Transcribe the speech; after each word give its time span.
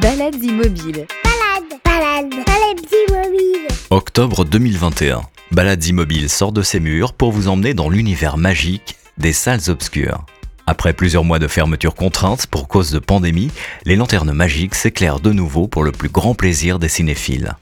Balades 0.00 0.42
immobiles. 0.42 1.06
Balade, 1.22 1.80
balade, 1.84 2.30
balade 2.46 2.80
immobile. 3.10 3.68
Octobre 3.90 4.46
2021. 4.46 5.20
Balades 5.50 5.86
Immobiles 5.86 6.30
sort 6.30 6.52
de 6.52 6.62
ses 6.62 6.80
murs 6.80 7.12
pour 7.12 7.30
vous 7.30 7.48
emmener 7.48 7.74
dans 7.74 7.90
l'univers 7.90 8.38
magique 8.38 8.96
des 9.18 9.34
salles 9.34 9.68
obscures. 9.68 10.24
Après 10.66 10.94
plusieurs 10.94 11.24
mois 11.24 11.38
de 11.38 11.46
fermeture 11.46 11.94
contrainte 11.94 12.46
pour 12.46 12.68
cause 12.68 12.90
de 12.90 13.00
pandémie, 13.00 13.50
les 13.84 13.96
lanternes 13.96 14.32
magiques 14.32 14.74
s'éclairent 14.74 15.20
de 15.20 15.32
nouveau 15.32 15.68
pour 15.68 15.82
le 15.82 15.92
plus 15.92 16.08
grand 16.08 16.34
plaisir 16.34 16.78
des 16.78 16.88
cinéphiles. 16.88 17.52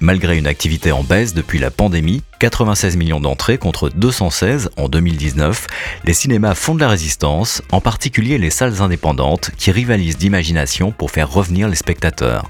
Malgré 0.00 0.38
une 0.38 0.46
activité 0.46 0.92
en 0.92 1.02
baisse 1.02 1.34
depuis 1.34 1.58
la 1.58 1.72
pandémie, 1.72 2.22
96 2.38 2.96
millions 2.96 3.18
d'entrées 3.18 3.58
contre 3.58 3.88
216 3.88 4.70
en 4.76 4.88
2019, 4.88 5.66
les 6.04 6.14
cinémas 6.14 6.54
font 6.54 6.76
de 6.76 6.80
la 6.80 6.88
résistance, 6.88 7.62
en 7.72 7.80
particulier 7.80 8.38
les 8.38 8.50
salles 8.50 8.80
indépendantes 8.80 9.50
qui 9.56 9.72
rivalisent 9.72 10.16
d'imagination 10.16 10.92
pour 10.92 11.10
faire 11.10 11.28
revenir 11.28 11.66
les 11.66 11.74
spectateurs. 11.74 12.48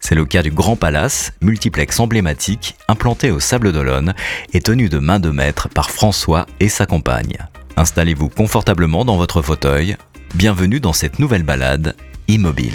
C'est 0.00 0.16
le 0.16 0.24
cas 0.24 0.42
du 0.42 0.50
Grand 0.50 0.74
Palace, 0.74 1.32
multiplex 1.40 2.00
emblématique, 2.00 2.74
implanté 2.88 3.30
au 3.30 3.38
Sable 3.38 3.70
d'Olonne 3.70 4.12
et 4.52 4.60
tenu 4.60 4.88
de 4.88 4.98
main 4.98 5.20
de 5.20 5.30
maître 5.30 5.68
par 5.68 5.92
François 5.92 6.46
et 6.58 6.68
sa 6.68 6.86
compagne. 6.86 7.38
Installez-vous 7.76 8.28
confortablement 8.28 9.04
dans 9.04 9.16
votre 9.16 9.40
fauteuil. 9.40 9.96
Bienvenue 10.34 10.80
dans 10.80 10.92
cette 10.92 11.20
nouvelle 11.20 11.44
balade 11.44 11.94
immobile. 12.26 12.74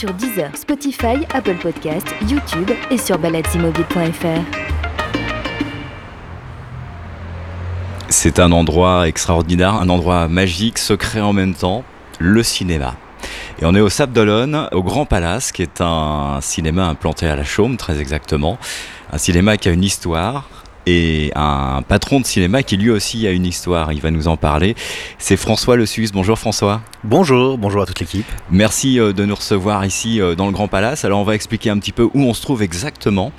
Sur 0.00 0.14
Deezer, 0.14 0.56
Spotify, 0.56 1.26
Apple 1.34 1.56
Podcast, 1.56 2.06
YouTube 2.26 2.70
et 2.90 2.96
sur 2.96 3.18
baladesimmobiles.fr. 3.18 4.40
C'est 8.08 8.38
un 8.38 8.50
endroit 8.50 9.08
extraordinaire, 9.08 9.74
un 9.74 9.90
endroit 9.90 10.26
magique, 10.26 10.78
secret 10.78 11.20
en 11.20 11.34
même 11.34 11.52
temps, 11.52 11.84
le 12.18 12.42
cinéma. 12.42 12.94
Et 13.60 13.66
on 13.66 13.74
est 13.74 13.80
au 13.80 13.90
Sable 13.90 14.14
d'Olonne, 14.14 14.70
au 14.72 14.82
Grand 14.82 15.04
Palace, 15.04 15.52
qui 15.52 15.60
est 15.60 15.82
un 15.82 16.38
cinéma 16.40 16.86
implanté 16.86 17.26
à 17.26 17.36
la 17.36 17.44
Chaume, 17.44 17.76
très 17.76 18.00
exactement. 18.00 18.56
Un 19.12 19.18
cinéma 19.18 19.58
qui 19.58 19.68
a 19.68 19.72
une 19.72 19.84
histoire 19.84 20.48
et 20.86 21.32
un 21.34 21.82
patron 21.86 22.20
de 22.20 22.26
cinéma 22.26 22.62
qui 22.62 22.76
lui 22.76 22.90
aussi 22.90 23.26
a 23.26 23.30
une 23.30 23.46
histoire. 23.46 23.92
Il 23.92 24.00
va 24.00 24.10
nous 24.10 24.28
en 24.28 24.36
parler. 24.36 24.74
C'est 25.18 25.36
François 25.36 25.76
Le 25.76 25.86
Suisse. 25.86 26.12
Bonjour 26.12 26.38
François. 26.38 26.80
Bonjour, 27.04 27.58
bonjour 27.58 27.82
à 27.82 27.86
toute 27.86 28.00
l'équipe. 28.00 28.26
Merci 28.50 28.98
euh, 28.98 29.12
de 29.12 29.24
nous 29.24 29.34
recevoir 29.34 29.84
ici 29.84 30.20
euh, 30.20 30.34
dans 30.34 30.46
le 30.46 30.52
Grand 30.52 30.68
Palace. 30.68 31.04
Alors 31.04 31.20
on 31.20 31.24
va 31.24 31.34
expliquer 31.34 31.70
un 31.70 31.78
petit 31.78 31.92
peu 31.92 32.04
où 32.04 32.22
on 32.22 32.34
se 32.34 32.42
trouve 32.42 32.62
exactement. 32.62 33.32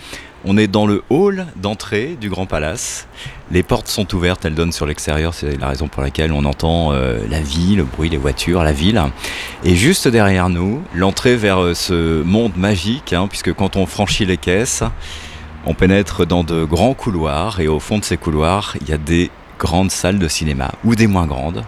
On 0.43 0.57
est 0.57 0.67
dans 0.67 0.87
le 0.87 1.03
hall 1.11 1.45
d'entrée 1.55 2.17
du 2.19 2.27
Grand 2.29 2.47
Palace. 2.47 3.07
Les 3.51 3.61
portes 3.61 3.87
sont 3.87 4.11
ouvertes, 4.15 4.43
elles 4.43 4.55
donnent 4.55 4.71
sur 4.71 4.87
l'extérieur, 4.87 5.35
c'est 5.35 5.59
la 5.59 5.67
raison 5.67 5.87
pour 5.87 6.01
laquelle 6.01 6.31
on 6.31 6.45
entend 6.45 6.93
euh, 6.93 7.19
la 7.29 7.41
vie, 7.41 7.75
le 7.75 7.83
bruit, 7.83 8.09
les 8.09 8.17
voitures, 8.17 8.63
la 8.63 8.71
ville. 8.71 8.99
Et 9.63 9.75
juste 9.75 10.07
derrière 10.07 10.49
nous, 10.49 10.81
l'entrée 10.95 11.35
vers 11.35 11.75
ce 11.75 12.23
monde 12.23 12.53
magique, 12.57 13.13
hein, 13.13 13.27
puisque 13.27 13.53
quand 13.53 13.75
on 13.75 13.85
franchit 13.85 14.25
les 14.25 14.37
caisses, 14.37 14.83
on 15.65 15.73
pénètre 15.73 16.25
dans 16.25 16.43
de 16.43 16.63
grands 16.63 16.93
couloirs 16.93 17.59
et 17.59 17.67
au 17.67 17.79
fond 17.79 17.97
de 17.99 18.03
ces 18.03 18.17
couloirs, 18.17 18.75
il 18.81 18.89
y 18.89 18.93
a 18.93 18.97
des 18.97 19.29
grandes 19.59 19.91
salles 19.91 20.19
de 20.19 20.27
cinéma 20.27 20.71
ou 20.83 20.95
des 20.95 21.07
moins 21.07 21.27
grandes. 21.27 21.63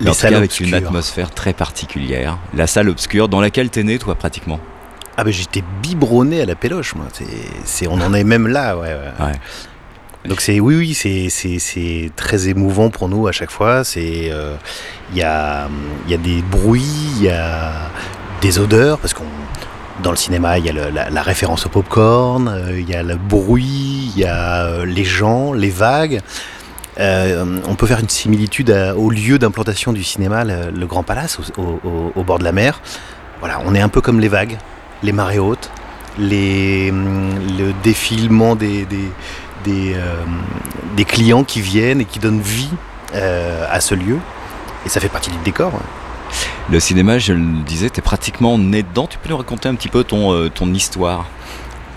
Les 0.00 0.12
salles 0.12 0.34
avec 0.34 0.58
une 0.60 0.66
obscures. 0.66 0.88
atmosphère 0.88 1.30
très 1.30 1.52
particulière. 1.52 2.38
La 2.54 2.66
salle 2.66 2.88
obscure 2.88 3.28
dans 3.28 3.40
laquelle 3.40 3.70
t'es 3.70 3.82
né, 3.82 3.98
toi, 3.98 4.14
pratiquement? 4.14 4.60
Ah 5.16 5.22
ben 5.22 5.32
j'étais 5.32 5.62
biberonné 5.80 6.40
à 6.42 6.44
la 6.44 6.56
péloche, 6.56 6.94
moi. 6.96 7.06
C'est, 7.64 7.86
on 7.86 8.00
en 8.00 8.12
est 8.12 8.24
même 8.24 8.48
là, 8.48 8.76
ouais. 8.76 8.88
ouais. 8.88 9.26
Ouais. 9.26 9.32
Donc 10.28 10.40
c'est, 10.40 10.58
oui, 10.58 10.74
oui, 10.74 10.94
c'est, 10.94 11.28
c'est, 11.28 11.58
c'est 11.58 12.10
très 12.16 12.48
émouvant 12.48 12.90
pour 12.90 13.08
nous 13.08 13.28
à 13.28 13.32
chaque 13.32 13.50
fois. 13.50 13.84
C'est, 13.84 14.30
euh, 14.32 14.56
il 15.12 15.18
y 15.18 15.22
a, 15.22 15.68
il 16.06 16.10
y 16.10 16.14
a 16.14 16.18
des 16.18 16.42
bruits, 16.42 16.82
il 17.18 17.22
y 17.22 17.28
a 17.30 17.90
des 18.40 18.58
odeurs, 18.58 18.98
parce 18.98 19.14
qu'on, 19.14 19.24
dans 20.02 20.10
le 20.10 20.16
cinéma, 20.16 20.58
il 20.58 20.66
y 20.66 20.70
a 20.70 20.90
la, 21.10 21.22
référence 21.22 21.66
au 21.66 21.68
popcorn, 21.68 22.48
euh, 22.48 22.78
il 22.78 22.88
y 22.88 22.94
a 22.94 23.02
le 23.02 23.16
bruit, 23.16 24.10
il 24.14 24.18
y 24.18 24.24
a 24.24 24.64
euh, 24.64 24.86
les 24.86 25.04
gens, 25.04 25.52
les 25.52 25.70
vagues. 25.70 26.20
Euh, 26.98 27.60
on 27.68 27.74
peut 27.74 27.86
faire 27.86 28.00
une 28.00 28.08
similitude 28.08 28.70
au 28.96 29.10
lieu 29.10 29.38
d'implantation 29.38 29.92
du 29.92 30.04
cinéma, 30.04 30.44
le, 30.44 30.86
Grand 30.86 31.02
Palace, 31.02 31.38
au, 31.56 32.22
bord 32.22 32.38
de 32.38 32.44
la 32.44 32.52
mer. 32.52 32.80
Voilà, 33.40 33.60
on 33.66 33.74
est 33.74 33.80
un 33.80 33.88
peu 33.88 34.00
comme 34.00 34.20
les 34.20 34.28
vagues, 34.28 34.58
les 35.02 35.12
marées 35.12 35.38
hautes, 35.38 35.70
hum, 36.18 36.24
le 37.58 37.72
défilement 37.82 38.56
euh, 38.56 38.84
des 40.96 41.04
clients 41.04 41.44
qui 41.44 41.60
viennent 41.60 42.00
et 42.00 42.04
qui 42.04 42.18
donnent 42.18 42.40
vie 42.40 42.70
à 43.12 43.80
ce 43.80 43.94
lieu. 43.94 44.18
Et 44.86 44.88
ça 44.88 45.00
fait 45.00 45.08
partie 45.08 45.30
du 45.30 45.38
décor. 45.38 45.72
ouais. 45.72 46.03
Le 46.70 46.80
cinéma, 46.80 47.18
je 47.18 47.34
le 47.34 47.62
disais, 47.64 47.90
t'es 47.90 48.00
pratiquement 48.00 48.56
né 48.58 48.82
dedans. 48.82 49.06
Tu 49.06 49.18
peux 49.18 49.28
nous 49.28 49.36
raconter 49.36 49.68
un 49.68 49.74
petit 49.74 49.88
peu 49.88 50.02
ton, 50.02 50.32
euh, 50.32 50.48
histoire? 50.72 51.26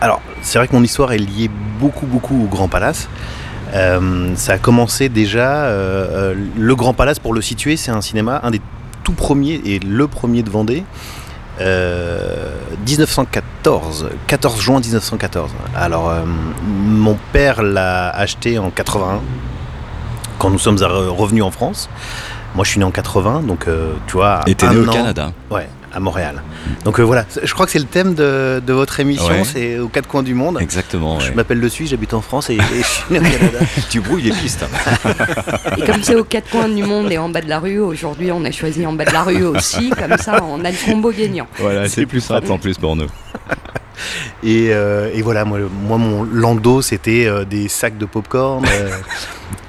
Alors, 0.02 0.22
c'est 0.42 0.60
vrai 0.60 0.68
que 0.68 0.76
mon 0.76 0.84
histoire 0.84 1.14
est 1.14 1.18
liée 1.18 1.50
beaucoup, 1.80 2.06
beaucoup 2.06 2.44
au 2.44 2.48
Grand 2.48 2.68
Palace. 2.68 3.08
Euh, 3.74 4.34
ça 4.36 4.54
a 4.54 4.58
commencé 4.58 5.10
déjà. 5.10 5.66
euh, 5.66 6.36
le 6.58 6.76
Grand 6.76 6.94
Palace, 6.94 7.20
pour 7.20 7.34
le 7.34 7.42
situer, 7.42 7.78
c'est 7.78 7.92
un 7.92 8.02
cinéma, 8.02 8.42
un 8.44 8.52
des 8.52 8.62
tout 9.04 9.14
premiers 9.14 9.62
et 9.66 9.80
le 9.80 10.08
premier 10.08 10.44
de 10.44 10.50
Vendée. 10.50 10.84
Euh, 11.60 12.54
1914, 12.86 14.10
14 14.28 14.62
juin 14.62 14.80
1914. 14.80 15.50
Alors, 15.76 16.14
mon 16.66 17.18
père 17.32 17.64
l'a 17.64 18.10
acheté 18.10 18.60
en 18.60 18.70
81, 18.70 19.22
quand 20.38 20.50
nous 20.52 20.60
sommes 20.60 20.76
re- 20.76 21.08
revenus 21.08 21.44
en 21.44 21.52
France. 21.52 21.90
Moi, 22.58 22.66
je 22.66 22.72
suis 22.72 22.80
né 22.80 22.86
en 22.86 22.92
80, 22.92 23.44
donc 23.44 23.68
euh, 23.68 23.94
tu 24.08 24.14
vois. 24.14 24.42
Et 24.48 24.56
t'es 24.56 24.68
né 24.68 24.78
au 24.78 24.90
an- 24.90 24.92
Canada. 24.92 25.32
Ouais, 25.52 25.70
à 25.94 26.00
Montréal. 26.00 26.42
Donc 26.84 27.00
euh, 27.00 27.04
voilà, 27.04 27.24
je 27.44 27.54
crois 27.54 27.68
que 27.68 27.72
c'est 27.72 27.78
le 27.78 27.86
thème 27.86 28.16
de, 28.16 28.60
de 28.66 28.74
votre 28.74 29.00
émission, 29.00 29.28
Ouais. 29.30 29.44
c'est 29.44 29.78
aux 29.78 29.88
quatre 29.90 30.08
coins 30.08 30.24
du 30.24 30.34
monde. 30.34 30.58
Exactement. 30.60 31.20
Je 31.20 31.30
ouais. 31.30 31.36
m'appelle 31.36 31.60
Le 31.60 31.70
Suisse, 31.70 31.92
j'habite 31.92 32.16
en 32.16 32.22
France 32.22 32.50
et, 32.50 32.56
et 32.56 32.60
je 32.60 32.84
suis 32.84 33.04
né 33.12 33.20
au 33.20 33.22
Canada. 33.38 33.60
Tu 33.92 34.02
brouilles 34.02 34.24
les 34.24 34.32
pistes. 34.32 34.66
Et 35.78 35.82
comme 35.86 36.02
c'est 36.02 36.16
aux 36.16 36.24
quatre 36.24 36.50
coins 36.50 36.68
du 36.68 36.82
monde 36.84 37.12
et 37.12 37.20
en 37.20 37.30
bas 37.30 37.42
de 37.42 37.48
la 37.50 37.60
rue, 37.60 37.80
aujourd'hui 37.80 38.32
on 38.32 38.44
a 38.44 38.50
choisi 38.52 38.86
en 38.88 38.94
bas 38.94 39.06
de 39.06 39.14
la 39.14 39.22
rue 39.22 39.44
aussi, 39.44 39.92
comme 39.92 40.18
ça 40.18 40.42
on 40.44 40.66
a 40.66 40.72
le 40.72 40.78
combo 40.84 41.12
gagnant. 41.12 41.46
voilà, 41.60 41.88
c'est 41.88 42.08
plus 42.08 42.22
simple 42.22 42.52
en 42.52 42.58
plus 42.58 42.78
pour 42.80 42.96
nous. 42.96 43.08
Et, 44.44 44.70
euh, 44.72 45.10
et 45.14 45.22
voilà, 45.22 45.46
moi, 45.46 45.60
moi, 45.84 45.98
mon 45.98 46.24
landau, 46.24 46.82
c'était 46.82 47.26
euh, 47.28 47.46
des 47.46 47.68
sacs 47.68 47.98
de 47.98 48.06
popcorn. 48.06 48.66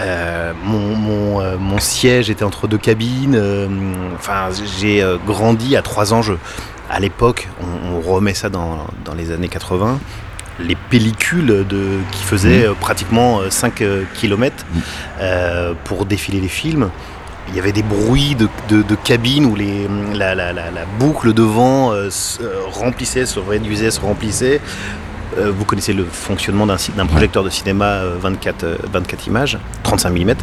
euh, 0.01 0.53
mon, 0.65 0.95
mon, 0.97 1.59
mon 1.59 1.79
siège 1.79 2.31
était 2.31 2.45
entre 2.45 2.67
deux 2.69 2.79
cabines. 2.79 3.41
Enfin, 4.17 4.49
j'ai 4.79 5.05
grandi 5.27 5.77
à 5.77 5.83
trois 5.83 6.13
ans. 6.13 6.23
Je, 6.23 6.35
à 6.91 7.01
l'époque, 7.01 7.49
on, 7.61 7.97
on 7.97 8.01
remet 8.01 8.35
ça 8.35 8.49
dans, 8.49 8.87
dans 9.05 9.15
les 9.15 9.31
années 9.33 9.49
80. 9.49 9.99
Les 10.61 10.75
pellicules 10.91 11.65
de, 11.69 11.85
qui 12.11 12.25
faisaient 12.25 12.67
euh, 12.67 12.75
pratiquement 12.75 13.41
5 13.49 13.83
km 14.15 14.65
Mhm. 14.75 15.75
pour 15.85 16.05
défiler 16.05 16.41
les 16.41 16.49
films. 16.49 16.91
Il 17.51 17.57
y 17.57 17.61
avait 17.61 17.73
des 17.73 17.83
bruits 17.83 18.35
de, 18.35 18.49
de, 18.69 18.83
de 18.83 18.95
cabines 18.95 19.47
où 19.47 19.57
les, 19.57 19.89
la, 20.15 20.35
la, 20.35 20.53
la, 20.53 20.71
la 20.71 20.85
boucle 20.99 21.33
devant 21.33 21.93
euh, 21.93 22.11
se 22.11 22.43
euh, 22.43 22.61
remplissait, 22.71 23.25
se 23.27 23.39
réduisait, 23.39 23.91
se 23.91 24.01
remplissait. 24.01 24.61
Euh, 25.39 25.51
vous 25.57 25.65
connaissez 25.65 25.93
le 25.93 26.05
fonctionnement 26.05 26.67
d'un 26.67 26.77
d'un 26.97 27.07
projecteur 27.07 27.45
de 27.45 27.51
cinéma 27.51 27.85
euh, 27.85 28.17
24, 28.21 28.65
euh, 28.65 28.77
24 28.93 29.27
images, 29.27 29.59
35 29.83 30.11
mm. 30.11 30.35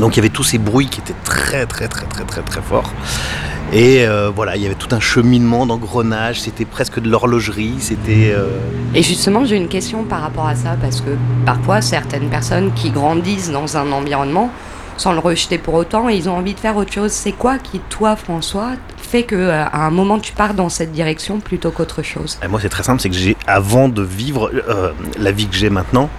Donc 0.00 0.14
il 0.14 0.16
y 0.18 0.20
avait 0.20 0.28
tous 0.28 0.44
ces 0.44 0.58
bruits 0.58 0.88
qui 0.88 1.00
étaient 1.00 1.14
très 1.24 1.64
très 1.66 1.88
très 1.88 2.06
très 2.06 2.24
très 2.24 2.42
très 2.42 2.60
forts. 2.60 2.92
Et 3.72 4.06
euh, 4.06 4.30
voilà, 4.34 4.54
il 4.56 4.62
y 4.62 4.66
avait 4.66 4.76
tout 4.76 4.94
un 4.94 5.00
cheminement 5.00 5.66
d'engrenage, 5.66 6.40
c'était 6.40 6.64
presque 6.64 7.00
de 7.00 7.08
l'horlogerie, 7.10 7.74
c'était... 7.80 8.32
euh, 8.32 8.46
Et 8.94 9.02
justement 9.02 9.44
j'ai 9.44 9.56
une 9.56 9.66
question 9.68 10.04
par 10.04 10.20
rapport 10.20 10.46
à 10.46 10.54
ça, 10.54 10.76
parce 10.80 11.00
que 11.00 11.10
parfois 11.44 11.80
certaines 11.82 12.28
personnes 12.28 12.70
qui 12.74 12.90
grandissent 12.90 13.50
dans 13.50 13.76
un 13.76 13.90
environnement, 13.90 14.50
sans 14.96 15.12
le 15.12 15.18
rejeter 15.18 15.58
pour 15.58 15.74
autant, 15.74 16.08
ils 16.08 16.28
ont 16.28 16.36
envie 16.36 16.54
de 16.54 16.60
faire 16.60 16.76
autre 16.76 16.92
chose. 16.92 17.12
C'est 17.12 17.32
quoi 17.32 17.58
qui, 17.58 17.80
toi 17.90 18.16
François, 18.16 18.72
fait 18.96 19.22
que 19.22 19.36
euh, 19.36 19.64
à 19.64 19.86
un 19.86 19.90
moment 19.90 20.18
tu 20.18 20.32
pars 20.32 20.54
dans 20.54 20.68
cette 20.68 20.92
direction 20.92 21.40
plutôt 21.40 21.70
qu'autre 21.70 22.02
chose? 22.02 22.38
Moi, 22.48 22.60
c'est 22.60 22.68
très 22.68 22.82
simple, 22.82 23.00
c'est 23.00 23.10
que 23.10 23.16
j'ai, 23.16 23.36
avant 23.46 23.88
de 23.88 24.02
vivre 24.02 24.50
euh, 24.52 24.92
la 25.18 25.32
vie 25.32 25.46
que 25.46 25.56
j'ai 25.56 25.70
maintenant, 25.70 26.10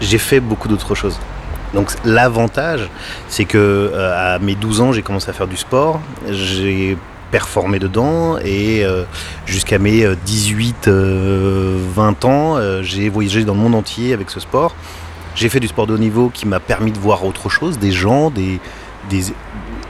j'ai 0.00 0.18
fait 0.18 0.40
beaucoup 0.40 0.68
d'autres 0.68 0.94
choses. 0.94 1.18
Donc 1.74 1.90
l'avantage, 2.04 2.88
c'est 3.28 3.44
que 3.44 3.58
euh, 3.58 4.36
à 4.36 4.38
mes 4.38 4.54
12 4.54 4.80
ans, 4.80 4.92
j'ai 4.92 5.02
commencé 5.02 5.28
à 5.28 5.32
faire 5.32 5.48
du 5.48 5.56
sport, 5.56 6.00
j'ai 6.30 6.96
performé 7.30 7.80
dedans 7.80 8.38
et 8.38 8.84
jusqu'à 9.44 9.80
mes 9.80 10.04
euh, 10.04 10.14
18, 10.24 10.86
euh, 10.86 11.76
20 11.94 12.24
ans, 12.24 12.56
j'ai 12.82 13.08
voyagé 13.08 13.44
dans 13.44 13.54
le 13.54 13.60
monde 13.60 13.74
entier 13.74 14.12
avec 14.12 14.30
ce 14.30 14.38
sport. 14.38 14.74
J'ai 15.34 15.48
fait 15.48 15.60
du 15.60 15.68
sport 15.68 15.86
de 15.86 15.94
haut 15.94 15.98
niveau 15.98 16.30
qui 16.32 16.46
m'a 16.46 16.60
permis 16.60 16.92
de 16.92 16.98
voir 16.98 17.24
autre 17.24 17.48
chose, 17.48 17.78
des 17.78 17.90
gens, 17.92 18.30
des, 18.30 18.60
des, 19.10 19.20
Des 19.22 19.32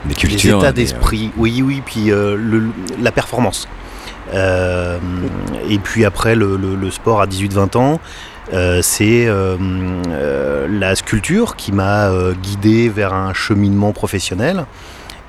des 0.09 0.15
cultures. 0.15 0.59
états 0.59 0.71
des- 0.71 0.81
d'esprit, 0.83 1.31
oui, 1.37 1.61
oui, 1.63 1.81
puis 1.85 2.11
euh, 2.11 2.35
le- 2.37 2.69
la 3.01 3.11
performance. 3.11 3.67
Euh, 4.33 4.97
et 5.69 5.77
puis 5.77 6.03
après, 6.05 6.35
le, 6.35 6.57
le- 6.57 6.75
le 6.75 6.91
sport 6.91 7.21
à 7.21 7.27
18-20 7.27 7.75
ans, 7.77 7.99
euh, 8.53 8.81
c'est 8.81 9.25
euh, 9.27 9.55
euh, 10.09 10.67
la 10.69 10.95
sculpture 10.95 11.55
qui 11.55 11.71
m'a 11.71 12.07
euh, 12.09 12.33
guidé 12.33 12.89
vers 12.89 13.13
un 13.13 13.33
cheminement 13.33 13.91
professionnel 13.91 14.65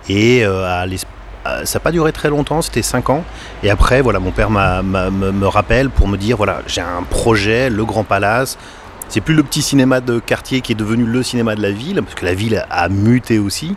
et 0.09 0.45
euh, 0.45 0.65
à 0.67 0.87
euh, 0.87 1.65
ça 1.65 1.79
n'a 1.79 1.81
pas 1.83 1.93
duré 1.93 2.12
très 2.12 2.29
longtemps, 2.29 2.61
c'était 2.61 2.83
5 2.83 3.09
ans. 3.11 3.23
Et 3.62 3.71
après, 3.71 4.01
voilà, 4.03 4.19
mon 4.19 4.33
père 4.33 4.51
m'a- 4.51 4.83
m'a- 4.83 5.11
me, 5.11 5.31
me 5.31 5.47
rappelle 5.47 5.91
pour 5.91 6.09
me 6.09 6.17
dire 6.17 6.37
voilà, 6.37 6.61
j'ai 6.67 6.81
un 6.81 7.03
projet, 7.09 7.71
le 7.71 7.85
Grand 7.85 8.03
Palace. 8.05 8.59
C'est 9.08 9.20
plus 9.20 9.35
le 9.35 9.43
petit 9.43 9.62
cinéma 9.62 10.00
de 10.00 10.19
quartier 10.19 10.61
qui 10.61 10.73
est 10.73 10.76
devenu 10.76 11.05
le 11.05 11.23
cinéma 11.23 11.55
de 11.55 11.62
la 11.62 11.70
ville, 11.70 12.03
parce 12.03 12.14
que 12.14 12.25
la 12.25 12.35
ville 12.35 12.64
a 12.70 12.88
muté 12.88 13.38
aussi. 13.38 13.76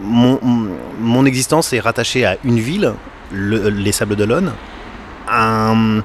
Mon, 0.00 0.40
mon 0.98 1.24
existence 1.26 1.72
est 1.72 1.80
rattachée 1.80 2.24
à 2.24 2.36
une 2.44 2.58
ville, 2.58 2.94
le- 3.32 3.68
les 3.68 3.92
Sables 3.92 4.16
d'Olonne, 4.16 4.52
un, 5.30 6.00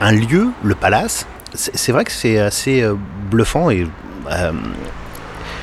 un 0.00 0.12
lieu, 0.12 0.48
le 0.62 0.74
Palace. 0.74 1.26
C'est 1.54 1.92
vrai 1.92 2.04
que 2.04 2.12
c'est 2.12 2.38
assez 2.38 2.82
euh, 2.82 2.94
bluffant 3.30 3.68
et 3.68 3.86
euh, 4.30 4.52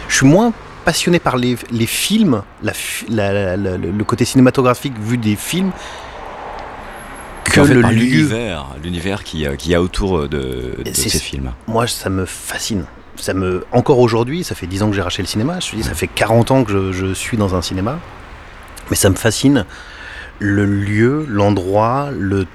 je 0.07 0.15
suis 0.17 0.27
moins 0.27 0.53
passionné 0.85 1.19
par 1.19 1.37
les, 1.37 1.57
les 1.71 1.87
films, 1.87 2.43
la 2.61 2.73
le 3.57 4.03
côté 4.03 4.25
cinématographique 4.25 4.93
vu 4.99 5.17
des 5.17 5.35
films, 5.35 5.71
que 7.49 7.61
En 7.61 7.65
fait, 7.65 7.73
le 7.73 7.81
lieu. 7.81 7.89
l'univers, 7.89 8.65
l'univers 8.83 9.23
qui, 9.23 9.45
euh, 9.45 9.55
qu'il 9.55 9.71
y 9.71 9.75
a 9.75 9.81
autour 9.81 10.27
de, 10.27 10.75
de 10.83 10.93
ces 10.93 11.09
films. 11.09 11.51
Moi, 11.67 11.87
ça 11.87 12.09
me 12.09 12.25
fascine. 12.25 12.85
Ça 13.17 13.33
me, 13.33 13.65
encore 13.71 13.99
aujourd'hui, 13.99 14.43
ça 14.43 14.55
fait 14.55 14.67
10 14.67 14.83
ans 14.83 14.89
que 14.89 14.95
j'ai 14.95 15.01
racheté 15.01 15.21
le 15.21 15.27
cinéma. 15.27 15.59
Je 15.59 15.71
te 15.71 15.75
dis, 15.75 15.83
ça 15.83 15.93
fait 15.93 16.07
40 16.07 16.51
ans 16.51 16.63
que 16.63 16.71
je, 16.71 16.91
je 16.93 17.13
suis 17.13 17.37
dans 17.37 17.55
un 17.55 17.61
cinéma. 17.61 17.99
Mais 18.89 18.95
ça 18.95 19.09
me 19.09 19.15
fascine 19.15 19.65
le 20.39 20.65
lieu, 20.65 21.25
l'endroit, 21.27 22.09
le 22.17 22.47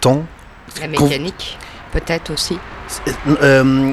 temps. 0.00 0.24
La 0.80 0.88
mécanique, 0.88 1.56
peut-être 1.92 2.32
aussi. 2.32 2.58
Euh, 3.42 3.92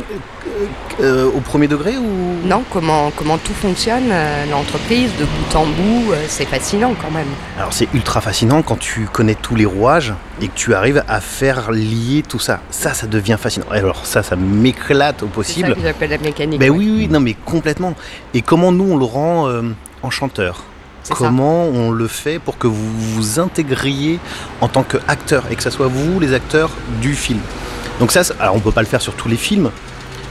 euh, 1.01 1.29
au 1.35 1.41
premier 1.41 1.67
degré 1.67 1.97
ou? 1.97 2.47
Non, 2.47 2.63
comment, 2.71 3.11
comment 3.15 3.37
tout 3.37 3.53
fonctionne, 3.53 4.09
euh, 4.09 4.45
l'entreprise, 4.49 5.11
de 5.19 5.25
bout 5.25 5.55
en 5.55 5.65
bout, 5.65 6.13
c'est 6.29 6.45
fascinant 6.45 6.93
quand 7.01 7.11
même. 7.11 7.27
Alors 7.57 7.73
c'est 7.73 7.89
ultra 7.93 8.21
fascinant 8.21 8.61
quand 8.61 8.79
tu 8.79 9.07
connais 9.11 9.35
tous 9.35 9.55
les 9.55 9.65
rouages 9.65 10.13
et 10.41 10.47
que 10.47 10.55
tu 10.55 10.73
arrives 10.73 11.03
à 11.09 11.19
faire 11.19 11.71
lier 11.71 12.23
tout 12.27 12.39
ça. 12.39 12.61
Ça, 12.69 12.93
ça 12.93 13.07
devient 13.07 13.37
fascinant. 13.39 13.65
Alors 13.69 14.05
ça, 14.05 14.23
ça 14.23 14.35
m'éclate 14.37 15.23
au 15.23 15.25
C'est 15.25 15.31
ça 15.31 15.35
possible. 15.35 15.75
que 15.75 15.81
j'appelle 15.81 16.11
la 16.11 16.17
mécanique. 16.17 16.61
Ouais. 16.61 16.69
oui, 16.69 16.93
oui, 16.95 17.07
non, 17.09 17.19
mais 17.19 17.33
complètement. 17.33 17.93
Et 18.33 18.41
comment 18.41 18.71
nous 18.71 18.93
on 18.93 18.97
le 18.97 19.05
rend 19.05 19.49
enchanteur? 20.03 20.63
Ça. 21.03 21.13
Comment 21.15 21.65
on 21.65 21.91
le 21.91 22.07
fait 22.07 22.39
pour 22.39 22.57
que 22.57 22.65
vous 22.65 22.97
vous 22.97 23.39
intégriez 23.39 24.19
en 24.61 24.67
tant 24.67 24.81
qu'acteur 24.83 25.43
et 25.51 25.55
que 25.55 25.61
ça 25.61 25.69
soit 25.69 25.87
vous 25.87 26.19
les 26.19 26.33
acteurs 26.33 26.71
du 27.01 27.13
film? 27.13 27.39
Donc 27.99 28.11
ça, 28.11 28.21
alors 28.39 28.55
on 28.55 28.59
peut 28.59 28.71
pas 28.71 28.81
le 28.81 28.87
faire 28.87 29.01
sur 29.01 29.13
tous 29.13 29.29
les 29.29 29.37
films, 29.37 29.71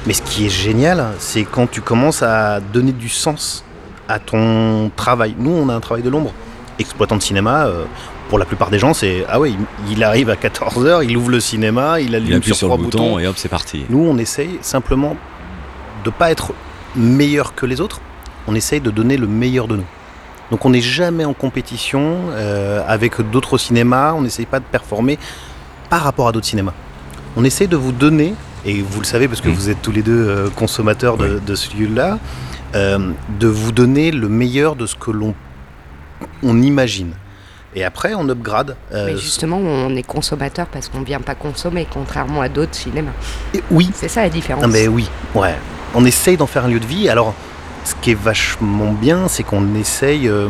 mais 0.06 0.12
ce 0.12 0.22
qui 0.22 0.46
est 0.46 0.50
génial, 0.50 1.12
c'est 1.18 1.44
quand 1.44 1.70
tu 1.70 1.80
commences 1.80 2.22
à 2.22 2.60
donner 2.60 2.92
du 2.92 3.08
sens 3.08 3.64
à 4.08 4.18
ton 4.18 4.90
travail. 4.96 5.34
Nous, 5.38 5.50
on 5.50 5.68
a 5.70 5.74
un 5.74 5.80
travail 5.80 6.02
de 6.02 6.10
l'ombre. 6.10 6.32
Exploitant 6.78 7.16
de 7.16 7.22
cinéma, 7.22 7.66
euh, 7.66 7.84
pour 8.28 8.38
la 8.38 8.44
plupart 8.44 8.68
des 8.68 8.78
gens, 8.78 8.92
c'est 8.92 9.24
ah 9.28 9.40
ouais, 9.40 9.52
il, 9.52 9.92
il 9.92 10.04
arrive 10.04 10.28
à 10.28 10.34
14h, 10.34 11.04
il 11.08 11.16
ouvre 11.16 11.30
le 11.30 11.40
cinéma, 11.40 12.00
il 12.00 12.14
allume 12.14 12.28
Il 12.30 12.34
appuie 12.34 12.48
sur, 12.48 12.56
sur 12.56 12.68
trois 12.68 12.76
le 12.78 12.84
bouton 12.84 12.98
boutons. 13.04 13.18
et 13.18 13.26
hop, 13.26 13.36
c'est 13.38 13.48
parti. 13.48 13.84
Nous, 13.88 14.04
on 14.04 14.18
essaye 14.18 14.58
simplement 14.60 15.16
de 16.04 16.10
pas 16.10 16.30
être 16.30 16.52
meilleur 16.96 17.54
que 17.54 17.64
les 17.64 17.80
autres. 17.80 18.00
On 18.46 18.54
essaye 18.54 18.80
de 18.80 18.90
donner 18.90 19.16
le 19.16 19.26
meilleur 19.26 19.68
de 19.68 19.76
nous. 19.76 19.84
Donc 20.50 20.66
on 20.66 20.70
n'est 20.70 20.82
jamais 20.82 21.24
en 21.24 21.32
compétition 21.32 22.16
euh, 22.32 22.82
avec 22.86 23.20
d'autres 23.30 23.56
cinémas. 23.56 24.12
On 24.12 24.20
n'essaye 24.20 24.44
pas 24.44 24.60
de 24.60 24.64
performer 24.64 25.18
par 25.88 26.02
rapport 26.02 26.28
à 26.28 26.32
d'autres 26.32 26.46
cinémas. 26.46 26.74
On 27.36 27.44
essaye 27.44 27.68
de 27.68 27.76
vous 27.76 27.92
donner, 27.92 28.34
et 28.64 28.80
vous 28.82 29.00
le 29.00 29.06
savez 29.06 29.28
parce 29.28 29.40
que 29.40 29.48
Mm. 29.48 29.52
vous 29.54 29.70
êtes 29.70 29.82
tous 29.82 29.92
les 29.92 30.02
deux 30.02 30.26
euh, 30.28 30.48
consommateurs 30.50 31.16
de, 31.16 31.34
Oui. 31.36 31.40
de 31.44 31.54
ce 31.54 31.76
lieu-là, 31.76 32.18
euh, 32.74 33.10
de 33.40 33.46
vous 33.48 33.72
donner 33.72 34.10
le 34.10 34.28
meilleur 34.28 34.76
de 34.76 34.86
ce 34.86 34.94
que 34.94 35.10
l'on 35.10 35.34
on 36.42 36.62
imagine. 36.62 37.12
Et 37.74 37.84
après, 37.84 38.14
on 38.14 38.28
upgrade. 38.28 38.76
euh, 38.92 39.06
Mais 39.06 39.16
justement, 39.16 39.56
on 39.58 39.94
est 39.96 40.04
consommateur 40.04 40.66
parce 40.68 40.88
qu'on 40.88 41.02
vient 41.02 41.20
pas 41.20 41.34
consommer, 41.34 41.86
contrairement 41.92 42.40
à 42.40 42.48
d'autres 42.48 42.74
cinémas. 42.74 43.10
et- 43.52 43.62
oui, 43.70 43.90
C'est 43.94 44.08
ça 44.08 44.22
la 44.22 44.28
différence. 44.30 44.62
Non 44.62 44.68
mais 44.68 44.86
oui, 44.86 45.08
ouais. 45.34 45.56
On 45.94 46.04
essaye 46.04 46.36
d'en 46.36 46.46
faire 46.46 46.64
un 46.66 46.68
lieu 46.68 46.78
de 46.80 46.86
vie. 46.86 47.08
Alors, 47.08 47.34
ce 47.84 47.94
qui 48.00 48.12
est 48.12 48.18
vachement 48.20 48.92
bien, 48.92 49.26
c'est 49.28 49.42
qu'on 49.42 49.74
essaye 49.74 50.28
euh, 50.28 50.48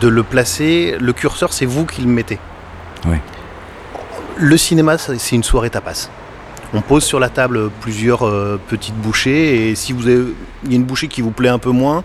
de 0.00 0.08
le 0.08 0.22
placer. 0.24 0.96
Le 1.00 1.12
curseur, 1.12 1.52
c'est 1.52 1.64
vous 1.66 1.86
qui 1.86 2.02
le 2.02 2.08
mettez. 2.08 2.38
Ouais. 3.06 3.20
Le 4.38 4.56
cinéma, 4.56 4.98
c'est 4.98 5.34
une 5.36 5.42
soirée 5.42 5.70
tapas. 5.70 6.08
On 6.74 6.80
pose 6.80 7.02
sur 7.02 7.18
la 7.18 7.28
table 7.28 7.70
plusieurs 7.80 8.26
euh, 8.26 8.60
petites 8.68 8.94
bouchées 8.94 9.70
et 9.70 9.74
si 9.74 9.92
vous 9.92 10.06
avez 10.06 10.22
il 10.64 10.70
y 10.70 10.74
a 10.74 10.76
une 10.76 10.84
bouchée 10.84 11.08
qui 11.08 11.22
vous 11.22 11.30
plaît 11.30 11.48
un 11.48 11.58
peu 11.58 11.70
moins, 11.70 12.04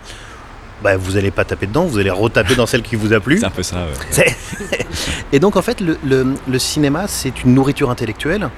bah, 0.81 0.95
vous 0.97 1.13
n'allez 1.13 1.31
pas 1.31 1.43
taper 1.43 1.67
dedans, 1.67 1.83
vous 1.85 1.97
allez 1.99 2.09
retaper 2.09 2.55
dans 2.55 2.65
celle 2.65 2.81
qui 2.81 2.95
vous 2.95 3.11
a 3.13 3.19
plu. 3.19 3.39
C'est 3.39 3.45
un 3.45 3.49
peu 3.49 3.63
ça. 3.63 3.85
ouais. 4.17 4.25
Et 5.33 5.39
donc 5.39 5.57
en 5.57 5.61
fait, 5.61 5.81
le, 5.81 5.97
le- 6.05 6.35
le 6.47 6.59
cinéma, 6.59 7.05
c'est 7.07 7.43
une 7.43 7.53
nourriture 7.53 7.89
intellectuelle 7.89 8.49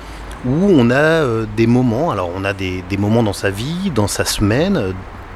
où 0.46 0.52
on 0.70 0.90
a 0.92 0.96
euh, 0.96 1.46
des 1.58 1.66
moments, 1.68 2.12
alors 2.12 2.30
on 2.36 2.44
a 2.46 2.54
des, 2.54 2.84
des 2.88 2.98
moments 2.98 3.24
dans 3.24 3.34
sa 3.34 3.50
vie, 3.50 3.90
dans 3.94 4.08
sa 4.08 4.26
semaine, 4.26 4.78
euh, 4.78 4.92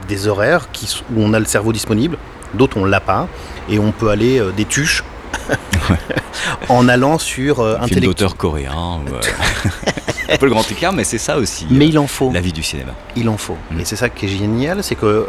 des 0.07 0.27
horaires 0.27 0.69
qui, 0.71 1.01
où 1.15 1.21
on 1.23 1.33
a 1.33 1.39
le 1.39 1.45
cerveau 1.45 1.73
disponible, 1.73 2.17
d'autres 2.53 2.77
on 2.77 2.85
l'a 2.85 2.99
pas, 2.99 3.27
et 3.69 3.79
on 3.79 3.91
peut 3.91 4.09
aller 4.09 4.39
euh, 4.39 4.51
des 4.51 4.65
tuches 4.65 5.03
en 6.69 6.87
allant 6.87 7.17
sur 7.17 7.59
euh, 7.59 7.77
Un 7.79 7.87
film 7.87 8.01
d'auteur 8.01 8.35
coréen. 8.37 8.99
euh, 9.11 9.19
un 10.33 10.37
peu 10.37 10.45
le 10.45 10.51
grand 10.51 10.69
écart, 10.71 10.93
mais 10.93 11.03
c'est 11.03 11.17
ça 11.17 11.37
aussi. 11.37 11.65
Mais 11.69 11.85
euh, 11.85 11.89
il 11.89 11.99
en 11.99 12.07
faut. 12.07 12.31
La 12.31 12.41
vie 12.41 12.53
du 12.53 12.63
cinéma. 12.63 12.91
Il 13.15 13.29
en 13.29 13.37
faut. 13.37 13.57
Mm. 13.71 13.79
Et 13.79 13.85
c'est 13.85 13.95
ça 13.95 14.09
qui 14.09 14.25
est 14.25 14.29
génial, 14.29 14.83
c'est 14.83 14.95
que 14.95 15.25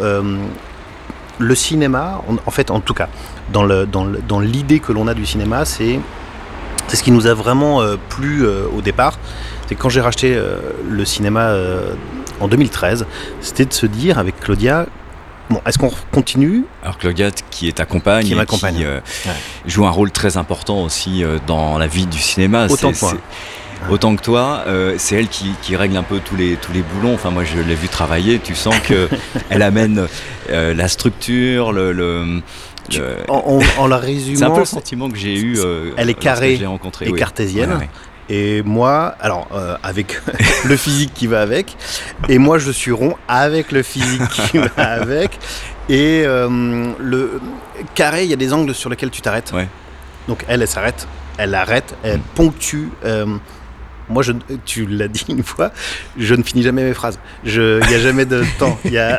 le 1.39 1.55
cinéma, 1.55 2.23
en, 2.29 2.37
en 2.45 2.51
fait, 2.51 2.71
en 2.71 2.81
tout 2.81 2.93
cas, 2.93 3.09
dans 3.53 3.65
le- 3.65 3.87
dans 3.87 4.05
le- 4.05 4.21
dans 4.29 4.41
l'idée 4.41 4.79
que 4.81 4.93
l'on 4.93 5.09
a 5.09 5.15
du 5.15 5.25
cinéma, 5.25 5.65
c'est 5.65 5.99
c'est 6.87 6.97
ce 6.97 7.03
qui 7.03 7.13
nous 7.13 7.27
a 7.29 7.35
vraiment 7.35 7.81
euh, 7.81 7.97
plu 8.11 8.45
euh, 8.45 8.67
au 8.77 8.83
départ. 8.83 9.19
C'est 9.67 9.75
que 9.75 9.81
quand 9.81 9.89
j'ai 9.89 10.01
racheté 10.01 10.35
euh, 10.35 10.59
le 10.89 11.05
cinéma 11.05 11.55
en 12.41 12.49
2013, 12.49 13.06
c'était 13.41 13.65
de 13.65 13.73
se 13.73 13.87
dire 13.87 14.19
avec 14.19 14.39
Claudia, 14.41 14.87
bon, 15.50 15.61
est-ce 15.67 15.79
qu'on 15.79 15.91
continue 16.12 16.64
Alors 16.82 16.97
Claudia, 16.99 17.31
qui 17.50 17.69
est 17.69 17.73
ta 17.73 17.85
compagne, 17.85 18.25
Qui 18.25 18.32
et 18.32 18.37
euh, 18.85 19.00
Ouais. 19.26 19.32
joue 19.67 19.85
un 19.87 19.91
rôle 19.91 20.11
très 20.11 20.37
important 20.37 20.82
aussi 20.82 21.23
euh, 21.23 21.38
dans 21.47 21.76
la 21.79 21.87
vie 21.87 22.06
du 22.06 22.19
cinéma. 22.19 22.67
Autant 22.70 22.93
que 22.93 23.00
moi. 23.00 23.12
c'est- 23.12 23.91
Autant 23.91 24.14
que 24.14 24.20
toi, 24.23 24.64
euh, 24.67 24.97
c'est 24.99 25.17
elle 25.17 25.29
qui, 25.29 25.52
qui 25.62 25.75
règle 25.75 25.97
un 25.97 26.02
peu 26.02 26.19
tous 26.20 26.37
les, 26.37 26.56
tous 26.56 26.70
les 26.73 26.82
boulons. 26.82 27.14
Enfin, 27.14 27.31
moi, 27.31 27.44
je 27.44 27.58
l'ai 27.58 27.75
vu 27.75 27.88
travailler. 27.88 28.38
Tu 28.38 28.55
sens 28.55 28.75
que 28.81 29.08
elle 29.50 29.62
amène 29.62 30.06
la 30.50 30.88
structure, 30.88 31.73
le. 31.73 31.93
le- 31.93 32.43
Tu- 32.91 32.99
le- 32.99 33.17
en, 33.29 33.87
la 33.87 33.96
C'est 34.03 34.03
un 34.03 34.06
peu 34.06 34.06
résumant 34.06 34.58
le 34.58 34.64
sentiment 34.67 35.08
que 35.08 35.17
j'ai 35.17 35.38
eu. 35.38 35.58
Elle 35.96 36.11
est 36.11 36.14
carrée 36.14 36.55
et 36.55 37.11
oui. 37.11 37.19
cartésienne. 37.19 37.73
Ouais. 37.73 37.89
Et 38.32 38.63
moi, 38.63 39.15
alors 39.20 39.49
euh, 39.53 39.77
avec 39.82 40.20
le 40.65 40.77
physique 40.77 41.13
qui 41.13 41.27
va 41.27 41.43
avec, 41.43 41.77
et 42.29 42.39
moi 42.39 42.58
je 42.58 42.70
suis 42.70 42.93
rond 42.93 43.17
avec 43.27 43.72
le 43.72 43.82
physique 43.82 44.22
qui 44.29 44.58
va 44.77 44.91
avec. 44.93 45.39
Et 45.89 46.22
euh, 46.25 46.93
le 47.01 47.41
carré, 47.96 48.22
il 48.25 48.31
y 48.31 48.32
a 48.32 48.37
des 48.37 48.53
angles 48.53 48.72
sur 48.75 48.89
lesquels 48.89 49.10
tu 49.10 49.20
t'arrêtes. 49.20 49.51
Ouais. 49.53 49.67
Donc 50.29 50.44
elle, 50.46 50.63
elle 50.63 50.69
s'arrête, 50.69 51.08
elle 51.39 51.55
arrête, 51.55 51.94
elle 52.05 52.19
Mm. 52.19 52.22
ponctue. 52.37 52.89
euh, 53.05 53.27
moi, 54.08 54.22
je, 54.25 54.32
tu 54.65 54.87
l'as 54.87 55.06
dit 55.08 55.25
une 55.29 55.44
fois, 55.44 55.70
je 56.17 56.34
ne 56.34 56.43
finis 56.43 56.63
jamais 56.65 56.82
mes 56.84 56.94
phrases. 56.94 57.19
Il 57.44 57.53
n'y 57.89 57.94
a 57.94 57.99
jamais 58.01 58.25
de 58.25 58.44
temps. 58.58 58.77
Il 58.84 58.93
y 58.93 58.99
a... 58.99 59.19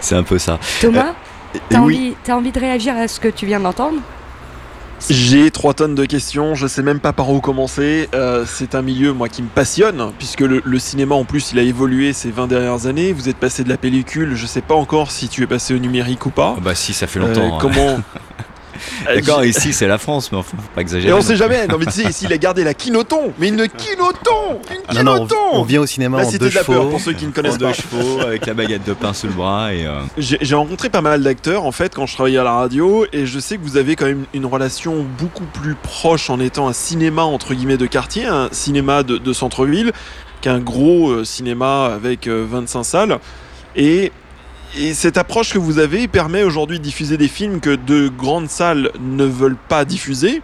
C'est 0.00 0.14
un 0.14 0.22
peu 0.22 0.38
ça. 0.38 0.58
Thomas, 0.80 1.14
t'as 1.68 1.78
oui. 1.80 1.96
envie, 1.96 2.14
t'as 2.24 2.34
envie 2.34 2.52
de 2.52 2.60
réagir 2.60 2.96
à 2.96 3.08
ce 3.08 3.18
que 3.20 3.28
tu 3.28 3.46
viens 3.46 3.60
d'entendre? 3.60 3.98
J'ai 5.08 5.50
3 5.50 5.74
tonnes 5.74 5.94
de 5.94 6.04
questions, 6.04 6.54
je 6.54 6.66
sais 6.66 6.82
même 6.82 6.98
pas 7.00 7.12
par 7.12 7.30
où 7.30 7.40
commencer. 7.40 8.08
Euh, 8.14 8.44
c'est 8.46 8.74
un 8.74 8.82
milieu, 8.82 9.12
moi, 9.12 9.28
qui 9.28 9.42
me 9.42 9.48
passionne, 9.48 10.10
puisque 10.18 10.40
le, 10.40 10.60
le 10.64 10.78
cinéma, 10.78 11.14
en 11.14 11.24
plus, 11.24 11.52
il 11.52 11.58
a 11.58 11.62
évolué 11.62 12.12
ces 12.12 12.30
20 12.30 12.46
dernières 12.48 12.86
années. 12.86 13.12
Vous 13.12 13.28
êtes 13.28 13.36
passé 13.36 13.62
de 13.64 13.68
la 13.68 13.76
pellicule, 13.76 14.34
je 14.34 14.44
sais 14.46 14.60
pas 14.60 14.74
encore 14.74 15.10
si 15.12 15.28
tu 15.28 15.42
es 15.42 15.46
passé 15.46 15.72
au 15.74 15.78
numérique 15.78 16.26
ou 16.26 16.30
pas. 16.30 16.54
Ah 16.58 16.60
Bah 16.62 16.74
si, 16.74 16.92
ça 16.92 17.06
fait 17.06 17.20
Euh, 17.20 17.28
longtemps. 17.28 17.54
hein. 17.56 17.58
comment 17.60 18.00
D'accord, 19.06 19.40
Euh, 19.40 19.46
ici 19.46 19.72
c'est 19.72 19.86
la 19.86 19.98
France, 19.98 20.30
mais 20.32 20.38
enfin, 20.38 20.56
faut 20.56 20.68
pas 20.74 20.80
exagérer. 20.80 21.10
Et 21.10 21.12
on 21.12 21.16
non 21.16 21.22
sait 21.22 21.36
jamais. 21.36 21.66
Non 21.66 21.76
mais 21.78 21.86
tu 21.86 21.92
sais, 21.92 22.04
ici 22.08 22.24
il 22.26 22.32
a 22.32 22.38
gardé 22.38 22.64
la 22.64 22.74
kinoton, 22.74 23.32
mais 23.38 23.48
une 23.48 23.66
kinoton, 23.68 24.60
une 24.70 24.96
Non, 24.96 25.02
non, 25.04 25.12
on, 25.12 25.16
kinoton. 25.26 25.36
on 25.52 25.62
vient 25.62 25.80
au 25.80 25.86
cinéma 25.86 26.18
La 26.18 26.24
en 26.26 26.30
cité 26.30 26.38
deux 26.44 26.50
de 26.50 26.54
la 26.54 26.64
peur 26.64 26.76
chevaux. 26.76 26.90
pour 26.90 27.00
ceux 27.00 27.12
qui 27.12 27.24
ne 27.24 27.30
En 27.30 27.32
connaissent 27.32 27.58
deux 27.58 27.66
pas. 27.66 27.72
chevaux, 27.72 28.20
avec 28.20 28.46
la 28.46 28.54
baguette 28.54 28.84
de 28.86 28.92
pain 28.94 29.12
sous 29.12 29.26
le 29.26 29.32
bras 29.32 29.72
et. 29.74 29.86
euh, 29.86 30.00
J'ai 30.16 30.38
j'ai 30.40 30.54
rencontré 30.54 30.88
pas 30.90 31.00
mal 31.00 31.22
d'acteurs 31.22 31.64
en 31.64 31.72
fait 31.72 31.94
quand 31.94 32.06
je 32.06 32.14
travaillais 32.14 32.38
à 32.38 32.44
la 32.44 32.52
radio 32.52 33.06
et 33.12 33.26
je 33.26 33.38
sais 33.38 33.56
que 33.56 33.62
vous 33.62 33.76
avez 33.76 33.96
quand 33.96 34.06
même 34.06 34.24
une 34.34 34.46
relation 34.46 35.04
beaucoup 35.18 35.44
plus 35.44 35.74
proche 35.74 36.30
en 36.30 36.40
étant 36.40 36.68
un 36.68 36.72
cinéma 36.72 37.22
entre 37.22 37.54
guillemets 37.54 37.76
de 37.76 37.86
quartier, 37.86 38.26
un 38.26 38.48
cinéma 38.52 39.02
de, 39.02 39.18
de 39.18 39.32
centre-ville 39.32 39.92
qu'un 40.40 40.60
gros 40.60 41.10
euh, 41.10 41.24
cinéma 41.24 41.86
avec 41.86 42.26
euh, 42.28 42.46
25 42.48 42.84
salles. 42.84 43.18
Et, 43.76 44.12
et 44.76 44.94
cette 44.94 45.16
approche 45.18 45.52
que 45.52 45.58
vous 45.58 45.78
avez 45.78 46.08
permet 46.08 46.42
aujourd'hui 46.42 46.78
de 46.78 46.84
diffuser 46.84 47.16
des 47.16 47.28
films 47.28 47.60
que 47.60 47.74
de 47.76 48.08
grandes 48.08 48.50
salles 48.50 48.90
ne 49.00 49.24
veulent 49.24 49.56
pas 49.68 49.84
diffuser. 49.84 50.42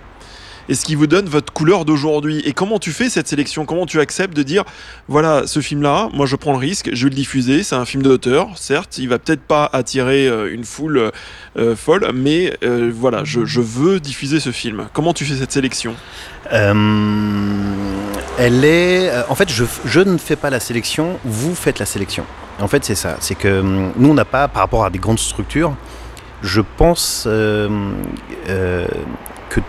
et 0.71 0.75
ce 0.75 0.87
qui 0.87 0.95
vous 0.95 1.07
donne 1.07 1.27
votre 1.29 1.53
couleur 1.53 1.85
d'aujourd'hui. 1.85 2.41
Et 2.47 2.55
comment 2.55 2.79
tu 2.79 2.91
fais 2.93 3.11
cette 3.11 3.29
sélection? 3.29 3.67
Comment 3.67 3.85
tu 3.85 4.01
acceptes 4.01 4.35
de 4.35 4.43
dire, 4.43 4.65
voilà, 5.09 5.47
ce 5.47 5.61
film-là, 5.61 6.09
moi 6.15 6.25
je 6.25 6.37
prends 6.37 6.53
le 6.53 6.59
risque, 6.59 6.89
je 6.95 7.05
vais 7.05 7.11
le 7.11 7.17
diffuser, 7.17 7.63
c'est 7.63 7.75
un 7.75 7.85
film 7.85 8.03
d'auteur, 8.03 8.49
certes, 8.57 8.97
il 8.97 9.11
va 9.11 9.19
peut-être 9.19 9.43
pas 9.43 9.69
attirer 9.75 10.27
euh, 10.27 10.51
une 10.51 10.65
foule 10.65 11.11
euh, 11.59 11.77
folle, 11.77 12.11
mais 12.15 12.57
euh, 12.65 12.91
voilà, 12.95 13.25
je, 13.25 13.41
veux 13.61 14.01
diffuser 14.01 14.41
ce 14.41 14.53
film. 14.53 14.87
Comment 14.95 15.13
tu 15.13 15.27
fais 15.27 15.35
cette 15.37 15.53
sélection? 15.53 15.95
Euh, 16.51 16.73
elle 18.39 18.65
est. 18.65 19.11
euh, 19.11 19.23
En 19.29 19.35
fait, 19.35 19.51
je 19.51 20.01
ne 20.01 20.17
fais 20.17 20.37
pas 20.37 20.49
la 20.49 20.61
sélection, 20.61 21.19
vous 21.25 21.55
faites 21.55 21.79
la 21.79 21.87
sélection. 21.87 22.25
En 22.61 22.69
fait, 22.69 22.85
c'est 22.85 22.95
ça. 22.95 23.17
C'est 23.21 23.35
que 23.35 23.61
hum, 23.61 23.93
nous, 23.97 24.11
on 24.11 24.15
n'a 24.15 24.25
pas, 24.25 24.49
par 24.49 24.63
rapport 24.63 24.85
à 24.85 24.91
des 24.91 24.99
grandes 24.99 25.19
structures, 25.19 25.75
je 26.43 26.61
pense 26.61 27.25
euh, 27.27 27.69
euh, 28.49 28.87
que. 29.49 29.61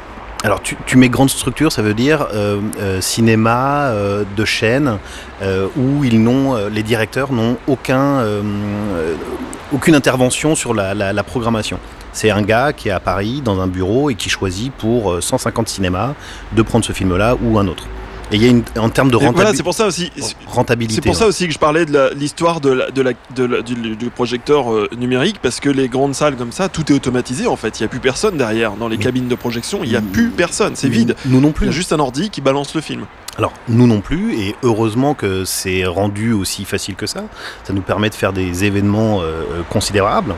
Alors, 0.44 0.62
tu, 0.62 0.98
mets 0.98 1.10
grande 1.10 1.32
structure, 1.32 1.72
ça 1.72 1.82
veut 1.82 1.96
dire 1.96 2.28
euh, 2.32 3.02
cinéma 3.02 3.92
de 4.38 4.46
chaîne 4.46 5.00
où 5.76 6.04
ils 6.04 6.22
n'ont, 6.22 6.68
les 6.68 6.84
directeurs 6.84 7.34
n'ont 7.34 7.58
aucun, 7.66 8.24
aucune 9.74 9.96
intervention 9.96 10.54
sur 10.54 10.74
la, 10.74 11.24
programmation. 11.24 11.80
C'est 12.14 12.30
un 12.32 12.44
gars 12.44 12.72
qui 12.72 12.88
est 12.88 12.92
à 12.92 13.02
Paris 13.02 13.42
dans 13.44 13.60
un 13.60 13.68
bureau 13.68 14.10
et 14.10 14.16
qui 14.16 14.30
choisit 14.30 14.72
pour 14.72 15.12
euh, 15.12 15.22
150 15.22 15.68
cinémas 15.68 16.14
de 16.54 16.62
prendre 16.62 16.86
ce 16.86 16.94
film-là 16.94 17.36
ou 17.42 17.60
un 17.60 17.68
autre. 17.68 17.88
Et 18.32 18.38
il 18.38 18.42
y 18.44 18.46
a 18.48 18.50
une, 18.50 18.64
en 18.80 18.90
termes 18.90 19.12
de 19.12 19.18
Et 19.18 19.30
Voilà, 19.32 19.54
c'est 19.54 19.62
pour 19.64 19.74
ça 19.76 19.86
aussi. 19.86 20.12
rentabilité. 20.48 20.96
C'est 21.02 21.08
pour 21.08 21.16
ça 21.16 21.28
aussi 21.28 21.48
que 21.48 21.54
je 21.54 21.60
parlais 21.60 21.86
de 21.86 22.12
l'histoire 22.16 22.60
de 22.60 22.72
la- 22.72 22.90
de 22.92 23.02
la- 23.04 23.12
de 23.36 23.44
la- 23.44 23.62
du, 23.62 23.96
du 23.96 24.10
projecteur 24.10 24.74
euh, 24.74 24.90
numérique, 24.98 25.38
parce 25.42 25.60
que 25.60 25.70
les 25.70 25.88
grandes 25.90 26.16
salles 26.16 26.36
comme 26.36 26.52
ça, 26.52 26.68
tout 26.68 26.92
est 26.92 26.96
automatisé 26.96 27.46
en 27.48 27.56
fait. 27.56 27.80
Il 27.80 27.84
n'y 27.84 27.86
a 27.86 27.90
plus 27.90 28.00
personne 28.00 28.36
derrière. 28.38 28.72
Dans 28.74 28.88
les 28.88 28.98
Mais- 28.98 29.04
cabines 29.04 29.28
de 29.28 29.36
projection, 29.36 29.82
il 29.84 29.90
n'y 29.92 29.96
a 29.96 30.02
plus 30.02 30.30
personne. 30.30 30.76
C'est 30.76 30.90
vide. 30.90 31.16
Nous 31.28 31.40
non 31.40 31.50
Il 31.50 31.54
plus. 31.54 31.66
y 31.68 31.70
a 31.70 31.72
juste 31.72 31.94
un 31.94 32.00
ordi 32.00 32.30
qui 32.32 32.42
balance 32.42 32.74
le 32.74 32.82
film. 32.82 33.06
Alors, 33.38 33.54
nous 33.68 33.86
non 33.86 34.02
plus, 34.02 34.34
et 34.40 34.56
heureusement 34.64 35.14
que 35.14 35.44
c'est 35.46 35.86
rendu 35.86 36.32
aussi 36.34 36.66
facile 36.66 36.96
que 36.96 37.06
ça. 37.06 37.24
Ça 37.64 37.74
nous 37.74 37.82
permet 37.82 38.10
de 38.10 38.16
faire 38.16 38.34
des 38.34 38.64
événements 38.64 39.22
euh, 39.22 39.44
considérables. 39.70 40.34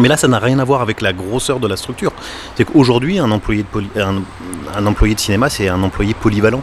Mais 0.00 0.08
là, 0.08 0.16
ça 0.16 0.26
n'a 0.28 0.38
rien 0.38 0.58
à 0.60 0.64
voir 0.64 0.80
avec 0.80 1.00
la 1.00 1.12
grosseur 1.12 1.60
de 1.60 1.68
la 1.68 1.76
structure. 1.76 2.12
C'est 2.56 2.64
qu'aujourd'hui, 2.64 3.18
un 3.18 3.30
employé 3.30 3.64
de 3.64 5.20
cinéma, 5.20 5.50
c'est 5.50 5.68
un 5.68 5.82
employé 5.82 6.14
polyvalent. 6.14 6.62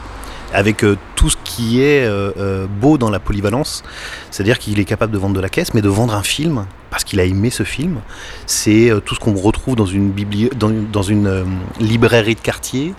Avec 0.56 0.84
euh, 0.84 0.96
tout 1.16 1.30
ce 1.30 1.36
qui 1.44 1.82
est 1.82 2.06
euh, 2.06 2.32
euh, 2.38 2.66
beau 2.68 2.98
dans 2.98 3.10
la 3.10 3.20
polyvalence, 3.20 3.84
c'est-à-dire 4.32 4.58
qu'il 4.58 4.80
est 4.80 4.86
capable 4.86 5.12
de 5.12 5.18
vendre 5.18 5.36
de 5.36 5.42
la 5.42 5.50
caisse, 5.50 5.74
mais 5.74 5.82
de 5.82 5.90
vendre 5.90 6.16
un 6.16 6.24
film, 6.24 6.66
parce 6.90 7.04
qu'il 7.04 7.20
a 7.20 7.26
aimé 7.26 7.50
ce 7.50 7.64
film, 7.64 7.98
c'est 8.46 8.90
tout 9.06 9.16
ce 9.16 9.20
qu'on 9.20 9.34
retrouve 9.36 9.76
dans 9.76 9.86
une, 9.86 10.12
bibli- 10.12 10.54
dans, 10.56 10.70
une- 10.70 10.90
dans 10.90 11.02
une 11.02 11.46
librairie 11.80 12.36
de 12.36 12.40
quartier, 12.40 12.94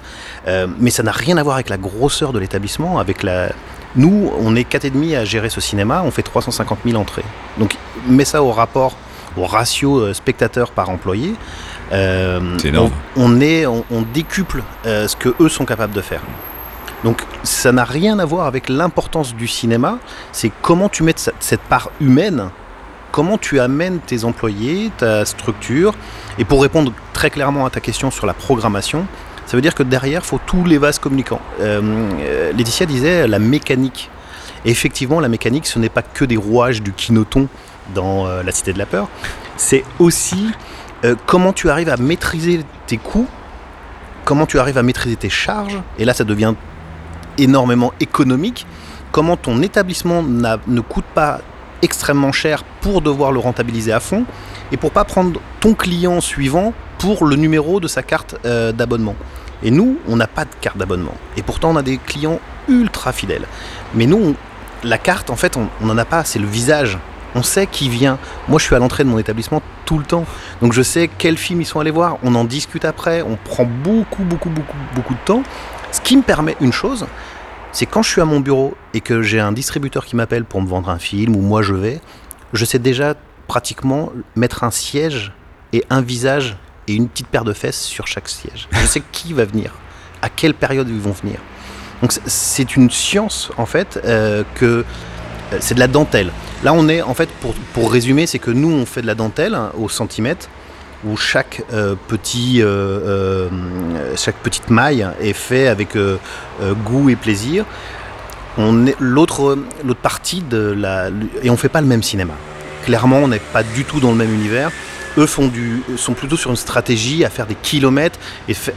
mais 0.79 0.91
ça 0.91 1.03
n'a 1.03 1.13
rien 1.13 1.37
à 1.39 1.43
voir 1.43 1.55
avec 1.57 1.71
la 1.71 1.79
grosseur 1.79 2.33
de 2.33 2.39
l'établissement, 2.39 2.99
avec 2.99 3.23
la... 3.23 3.49
Nous, 3.95 4.31
on 4.39 4.55
est 4.55 4.71
4,5 4.71 5.17
à 5.17 5.25
gérer 5.25 5.49
ce 5.49 5.63
cinéma, 5.63 6.03
on 6.05 6.11
fait 6.11 6.23
350 6.23 6.81
000 6.85 7.01
entrées. 7.01 7.25
Donc, 7.59 7.75
mets 8.07 8.27
ça 8.27 8.43
au 8.43 8.53
rapport, 8.53 8.95
au 9.39 9.47
ratio 9.47 10.13
spectateur 10.13 10.71
par 10.73 10.91
employé. 10.91 11.33
euh, 11.93 12.41
C'est 12.59 12.69
énorme. 12.69 12.91
On, 13.17 13.33
on 13.37 13.41
est, 13.41 13.65
on, 13.65 13.85
on 13.91 14.03
décuple 14.03 14.63
euh, 14.85 15.09
ce 15.09 15.17
que 15.17 15.35
eux 15.41 15.49
sont 15.49 15.65
capables 15.65 15.95
de 15.95 16.03
faire. 16.03 16.21
Donc, 17.07 17.23
ça 17.45 17.71
n'a 17.71 17.85
rien 17.85 18.19
à 18.19 18.25
voir 18.25 18.49
avec 18.49 18.69
l'importance 18.69 19.33
du 19.33 19.47
cinéma. 19.47 20.01
C'est 20.33 20.51
comment 20.61 20.89
tu 20.89 21.05
mets 21.05 21.15
cette 21.39 21.61
part 21.61 21.93
humaine, 22.01 22.49
comment 23.13 23.39
tu 23.39 23.61
amènes 23.61 24.01
tes 24.01 24.25
employés, 24.25 24.91
ta 24.99 25.25
structure. 25.25 25.95
Et 26.41 26.45
pour 26.45 26.61
répondre 26.61 26.93
très 27.13 27.31
clairement 27.31 27.65
à 27.65 27.71
ta 27.71 27.79
question 27.79 28.11
sur 28.11 28.27
la 28.27 28.35
programmation, 28.35 29.07
ça 29.47 29.57
veut 29.57 29.61
dire 29.61 29.77
que 29.77 29.85
derrière, 29.85 30.23
il 30.25 30.27
faut 30.27 30.41
tous 30.45 30.65
les 30.65 30.79
vases 30.79 30.99
communicants. 30.99 31.41
Euh, 31.61 31.81
euh, 32.23 32.53
Laetitia 32.53 32.87
disait 32.87 33.29
la 33.29 33.39
mécanique. 33.39 34.11
Effectivement, 34.65 35.21
la 35.21 35.29
mécanique, 35.29 35.69
ce 35.69 35.79
n'est 35.79 35.89
pas 35.89 36.03
que 36.03 36.25
des 36.25 36.37
rouages 36.37 36.83
du 36.83 36.91
quinoton 36.91 37.47
dans 37.95 38.27
euh, 38.27 38.43
La 38.43 38.51
Cité 38.51 38.73
de 38.73 38.79
la 38.79 38.87
Peur. 38.87 39.09
C'est 39.57 39.85
aussi 40.01 40.51
comment 41.27 41.53
tu 41.53 41.71
arrives 41.71 41.89
à 41.89 41.97
maîtriser 41.99 42.65
tes 42.89 42.97
coûts, 42.97 43.29
comment 44.25 44.45
tu 44.45 44.59
arrives 44.59 44.77
à 44.77 44.83
maîtriser 44.83 45.15
tes 45.15 45.31
charges. 45.31 45.81
Et 46.01 46.05
là, 46.05 46.13
ça 46.13 46.25
devient 46.25 46.55
énormément 47.39 47.93
économique. 48.01 48.67
Comment 49.13 49.37
ton 49.37 49.63
établissement 49.63 50.23
ne 50.23 50.81
coûte 50.81 51.05
pas 51.15 51.41
extrêmement 51.83 52.33
cher 52.33 52.65
pour 52.81 53.03
devoir 53.03 53.33
le 53.33 53.39
rentabiliser 53.39 53.93
à 53.93 54.01
fond 54.01 54.25
et 54.73 54.77
pour 54.77 54.91
pas 54.91 55.05
prendre 55.05 55.41
ton 55.61 55.75
client 55.75 56.21
suivant 56.21 56.73
pour 56.99 57.27
le 57.27 57.37
numéro 57.37 57.81
de 57.81 57.89
sa 57.89 58.03
carte 58.03 58.37
euh, 58.45 58.73
d'abonnement. 58.73 59.15
Et 59.63 59.71
nous, 59.71 59.99
on 60.09 60.17
n'a 60.17 60.27
pas 60.27 60.45
de 60.45 60.51
carte 60.61 60.77
d'abonnement. 60.77 61.15
Et 61.37 61.43
pourtant, 61.43 61.71
on 61.71 61.77
a 61.77 61.83
des 61.83 61.99
clients 61.99 62.41
ultra 62.69 63.13
fidèles. 63.13 63.47
Mais 63.95 64.07
nous, 64.07 64.35
la 64.85 64.99
carte, 64.99 65.31
en 65.31 65.37
fait, 65.37 65.57
on 65.57 65.69
n'en 65.85 65.97
a 65.97 66.05
pas, 66.05 66.25
c'est 66.25 66.39
le 66.39 66.47
visage. 66.47 66.99
On 67.35 67.43
sait 67.43 67.67
qui 67.67 67.89
vient. 67.89 68.19
Moi, 68.49 68.59
je 68.59 68.65
suis 68.65 68.75
à 68.75 68.79
l'entrée 68.79 69.05
de 69.05 69.11
mon 69.11 69.19
établissement 69.19 69.61
tout 69.85 69.99
le 69.99 70.05
temps. 70.05 70.25
Donc, 70.63 70.73
je 70.73 70.83
sais 70.83 71.09
quels 71.19 71.37
films 71.37 71.61
ils 71.61 71.67
sont 71.67 71.81
allés 71.81 71.91
voir. 71.91 72.19
On 72.23 72.35
en 72.35 72.45
discute 72.45 72.85
après. 72.85 73.23
On 73.23 73.37
prend 73.37 73.65
beaucoup, 73.65 74.23
beaucoup, 74.23 74.49
beaucoup, 74.49 74.77
beaucoup 74.95 75.15
de 75.15 75.21
temps. 75.25 75.43
Ce 75.93 76.01
qui 76.01 76.17
me 76.17 76.23
permet 76.23 76.57
une 76.61 76.73
chose, 76.73 77.07
c'est 77.73 77.87
quand 77.87 78.03
je 78.03 78.11
suis 78.11 78.21
à 78.21 78.25
mon 78.25 78.41
bureau 78.41 78.75
et 78.95 79.01
que 79.01 79.23
j'ai 79.23 79.41
un 79.41 79.53
distributeur 79.53 80.05
qui 80.05 80.17
m'appelle 80.17 80.45
pour 80.45 80.61
me 80.63 80.69
vendre 80.69 80.89
un 80.91 80.99
film 80.99 81.37
ou 81.37 81.41
moi 81.41 81.63
je 81.63 81.75
vais, 81.75 82.01
je 82.53 82.65
sais 82.65 82.79
déjà 82.79 83.15
pratiquement 83.49 84.13
mettre 84.35 84.65
un 84.65 84.71
siège 84.71 85.33
et 85.73 85.85
un 85.91 86.01
visage 86.01 86.57
et 86.89 86.95
une 86.95 87.09
petite 87.09 87.29
paire 87.29 87.45
de 87.45 87.53
fesses 87.53 87.81
sur 87.83 88.07
chaque 88.07 88.29
siège. 88.29 88.69
Je 88.73 88.87
sais 88.87 89.03
qui 89.13 89.33
va 89.33 89.45
venir, 89.45 89.73
à 90.23 90.29
quelle 90.29 90.55
période 90.55 90.89
ils 90.89 90.99
vont 91.01 91.13
venir. 91.13 91.39
Donc 92.03 92.13
c'est- 92.27 92.77
une 92.77 92.91
science 92.91 93.51
en 93.57 93.65
fait 93.67 93.99
euh, 94.05 94.43
que 94.55 94.85
euh, 95.53 95.57
c'est 95.61 95.75
de 95.75 95.81
la 95.81 95.89
dentelle. 95.89 96.31
Là 96.63 96.73
on 96.75 96.89
est 96.89 97.01
en 97.03 97.15
fait 97.15 97.29
pour, 97.41 97.55
pour 97.73 97.91
résumer, 97.93 98.27
c'est 98.27 98.39
que 98.39 98.51
nous 98.51 98.71
on 98.71 98.85
fait 98.87 99.03
de 99.03 99.07
la 99.07 99.15
dentelle 99.15 99.55
hein, 99.55 99.73
au 99.79 99.89
centimètre 99.89 100.49
où 101.07 101.17
chaque 101.17 101.63
euh, 101.73 101.95
petit 102.09 102.61
euh, 102.61 102.67
euh, 102.67 103.49
chaque 104.17 104.37
petite 104.37 104.71
maille 104.71 105.09
est 105.21 105.33
fait 105.33 105.69
avec 105.69 105.97
goût 106.85 107.11
et 107.11 107.17
plaisir. 107.17 107.65
L'autre 108.99 109.59
partie 110.03 110.41
de 110.43 110.75
la 110.77 111.11
et 111.43 111.51
on 111.51 111.57
fait 111.57 111.69
pas 111.69 111.81
le 111.81 111.87
même 111.87 112.03
cinéma. 112.03 112.35
Clairement, 112.85 113.19
on 113.19 113.29
n'est 113.29 113.39
pas 113.39 113.63
du 113.63 113.85
tout 113.85 114.01
dans 114.01 114.11
le 114.11 114.17
même 114.17 114.33
univers. 114.33 114.71
Eux 115.19 115.27
font 115.27 115.49
du, 115.49 115.83
sont 115.97 116.13
plutôt 116.13 116.37
sur 116.37 116.51
une 116.51 116.57
stratégie 116.57 117.25
à 117.25 117.31
faire 117.31 117.47
des 117.47 117.55
kilomètres 117.55 118.19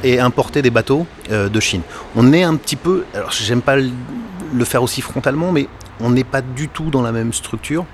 et, 0.04 0.20
importer 0.20 0.62
des 0.62 0.70
bateaux 0.70 1.06
de 1.30 1.60
Chine. 1.60 1.82
On 2.16 2.32
est 2.32 2.44
un 2.44 2.56
petit 2.56 2.78
peu, 2.78 3.04
alors 3.14 3.32
j'aime 3.32 3.62
pas 3.62 3.76
le 3.76 4.66
faire 4.66 4.82
aussi 4.84 5.02
frontalement, 5.02 5.52
mais 5.52 5.68
on 6.00 6.10
n'est 6.10 6.24
pas 6.24 6.42
du 6.42 6.70
tout 6.70 6.90
dans 6.92 7.02
la 7.02 7.12
même 7.12 7.34
structure. 7.34 7.86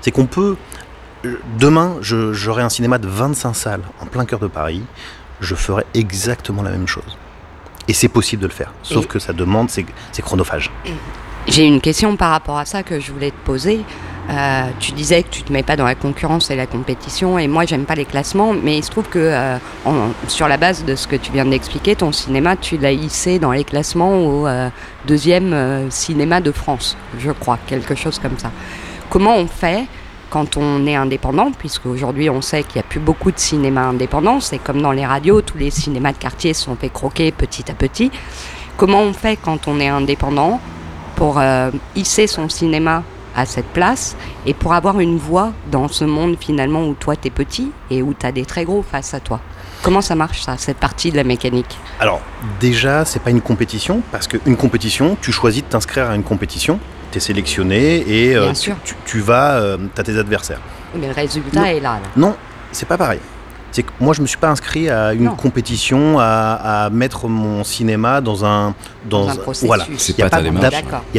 C'est 0.00 0.10
qu'on 0.10 0.26
peut, 0.26 0.56
demain, 1.58 1.96
j'aurai 2.00 2.62
un 2.62 2.68
cinéma 2.68 2.98
de 2.98 3.08
25 3.08 3.54
salles 3.54 3.82
en 4.00 4.06
plein 4.06 4.24
cœur 4.24 4.38
de 4.38 4.46
Paris, 4.46 4.82
je 5.40 5.54
ferai 5.54 5.84
exactement 5.94 6.62
la 6.62 6.70
même 6.70 6.86
chose. 6.88 7.16
Et 7.88 7.92
c'est 7.92 8.08
possible 8.08 8.42
de 8.42 8.48
le 8.48 8.52
faire, 8.52 8.72
sauf 8.82 9.04
Et- 9.04 9.08
que 9.08 9.18
ça 9.18 9.32
demande, 9.32 9.70
c'est 9.70 9.86
chronophage. 10.22 10.70
J'ai 11.46 11.64
une 11.64 11.80
question 11.80 12.16
par 12.16 12.30
rapport 12.32 12.58
à 12.58 12.66
ça 12.66 12.82
que 12.82 13.00
je 13.00 13.10
voulais 13.12 13.30
te 13.30 13.46
poser. 13.46 13.80
Euh, 14.30 14.64
tu 14.78 14.92
disais 14.92 15.22
que 15.22 15.30
tu 15.30 15.42
te 15.42 15.50
mets 15.50 15.62
pas 15.62 15.74
dans 15.76 15.86
la 15.86 15.94
concurrence 15.94 16.50
et 16.50 16.56
la 16.56 16.66
compétition, 16.66 17.38
et 17.38 17.48
moi 17.48 17.64
j'aime 17.64 17.86
pas 17.86 17.94
les 17.94 18.04
classements, 18.04 18.52
mais 18.52 18.76
il 18.76 18.84
se 18.84 18.90
trouve 18.90 19.08
que 19.08 19.18
euh, 19.18 19.56
en- 19.86 20.10
sur 20.26 20.48
la 20.48 20.58
base 20.58 20.84
de 20.84 20.94
ce 20.96 21.06
que 21.08 21.16
tu 21.16 21.32
viens 21.32 21.46
d'expliquer, 21.46 21.96
ton 21.96 22.12
cinéma, 22.12 22.54
tu 22.56 22.76
l'as 22.76 22.92
hissé 22.92 23.38
dans 23.38 23.52
les 23.52 23.64
classements 23.64 24.18
au 24.18 24.46
euh, 24.46 24.68
deuxième 25.06 25.90
cinéma 25.90 26.42
de 26.42 26.52
France, 26.52 26.98
je 27.18 27.30
crois, 27.30 27.58
quelque 27.66 27.94
chose 27.94 28.18
comme 28.18 28.38
ça. 28.38 28.50
Comment 29.08 29.36
on 29.38 29.46
fait 29.46 29.86
quand 30.30 30.56
on 30.56 30.86
est 30.86 30.94
indépendant, 30.94 31.52
puisque 31.52 31.86
aujourd'hui 31.86 32.30
on 32.30 32.42
sait 32.42 32.62
qu'il 32.62 32.76
n'y 32.76 32.86
a 32.86 32.88
plus 32.88 33.00
beaucoup 33.00 33.30
de 33.30 33.38
cinéma 33.38 33.82
indépendant, 33.82 34.40
c'est 34.40 34.58
comme 34.58 34.82
dans 34.82 34.92
les 34.92 35.06
radios, 35.06 35.42
tous 35.42 35.58
les 35.58 35.70
cinémas 35.70 36.12
de 36.12 36.18
quartier 36.18 36.54
sont 36.54 36.76
fait 36.76 36.90
croquer 36.90 37.32
petit 37.32 37.70
à 37.70 37.74
petit. 37.74 38.10
Comment 38.76 39.00
on 39.02 39.12
fait 39.12 39.36
quand 39.36 39.68
on 39.68 39.80
est 39.80 39.88
indépendant 39.88 40.60
pour 41.16 41.38
euh, 41.38 41.70
hisser 41.96 42.26
son 42.26 42.48
cinéma 42.48 43.02
à 43.34 43.46
cette 43.46 43.66
place 43.66 44.16
et 44.46 44.54
pour 44.54 44.72
avoir 44.72 45.00
une 45.00 45.16
voix 45.16 45.52
dans 45.70 45.88
ce 45.88 46.04
monde 46.04 46.36
finalement 46.40 46.86
où 46.86 46.94
toi 46.94 47.16
t'es 47.16 47.30
petit 47.30 47.70
et 47.90 48.02
où 48.02 48.14
t'as 48.14 48.32
des 48.32 48.44
très 48.44 48.64
gros 48.64 48.82
face 48.82 49.14
à 49.14 49.20
toi? 49.20 49.40
Comment 49.82 50.00
ça 50.00 50.16
marche 50.16 50.42
ça, 50.42 50.56
cette 50.56 50.78
partie 50.78 51.12
de 51.12 51.16
la 51.16 51.24
mécanique? 51.24 51.78
Alors, 52.00 52.20
déjà, 52.58 53.04
c'est 53.04 53.20
pas 53.20 53.30
une 53.30 53.40
compétition, 53.40 54.02
parce 54.10 54.26
qu'une 54.26 54.56
compétition, 54.56 55.16
tu 55.20 55.30
choisis 55.30 55.62
de 55.62 55.68
t'inscrire 55.68 56.10
à 56.10 56.16
une 56.16 56.24
compétition, 56.24 56.80
tu 57.10 57.18
es 57.18 57.20
sélectionné 57.20 57.98
et 58.08 58.36
euh, 58.36 58.48
tu, 58.50 58.54
sûr. 58.56 58.76
tu- 58.84 58.94
tu 59.04 59.20
vas, 59.20 59.60
tu 59.94 60.00
as 60.00 60.04
tes 60.04 60.18
adversaires. 60.18 60.60
Mais 60.94 61.06
le 61.06 61.12
résultat 61.12 61.60
Non. 61.60 61.66
est 61.66 61.80
là. 61.80 61.94
là. 61.94 62.00
Non, 62.16 62.34
c'est 62.72 62.86
pas 62.88 62.96
pareil. 62.98 63.20
C'est 63.70 63.82
que 63.82 63.90
moi, 64.00 64.14
je 64.14 64.22
me 64.22 64.26
suis 64.26 64.38
pas 64.38 64.48
inscrit 64.48 64.88
à 64.88 65.12
une 65.12 65.24
Non. 65.24 65.34
compétition, 65.36 66.18
à, 66.18 66.84
à 66.86 66.90
mettre 66.90 67.28
mon 67.28 67.64
cinéma 67.64 68.20
dans 68.22 68.44
un. 68.44 68.74
Dans, 69.04 69.24
Dans 69.24 69.28
un 69.28 69.32
un- 69.32 69.36
processus. 69.36 69.66
Voilà. 69.66 69.84
Il 69.88 70.14
n'y 70.16 70.22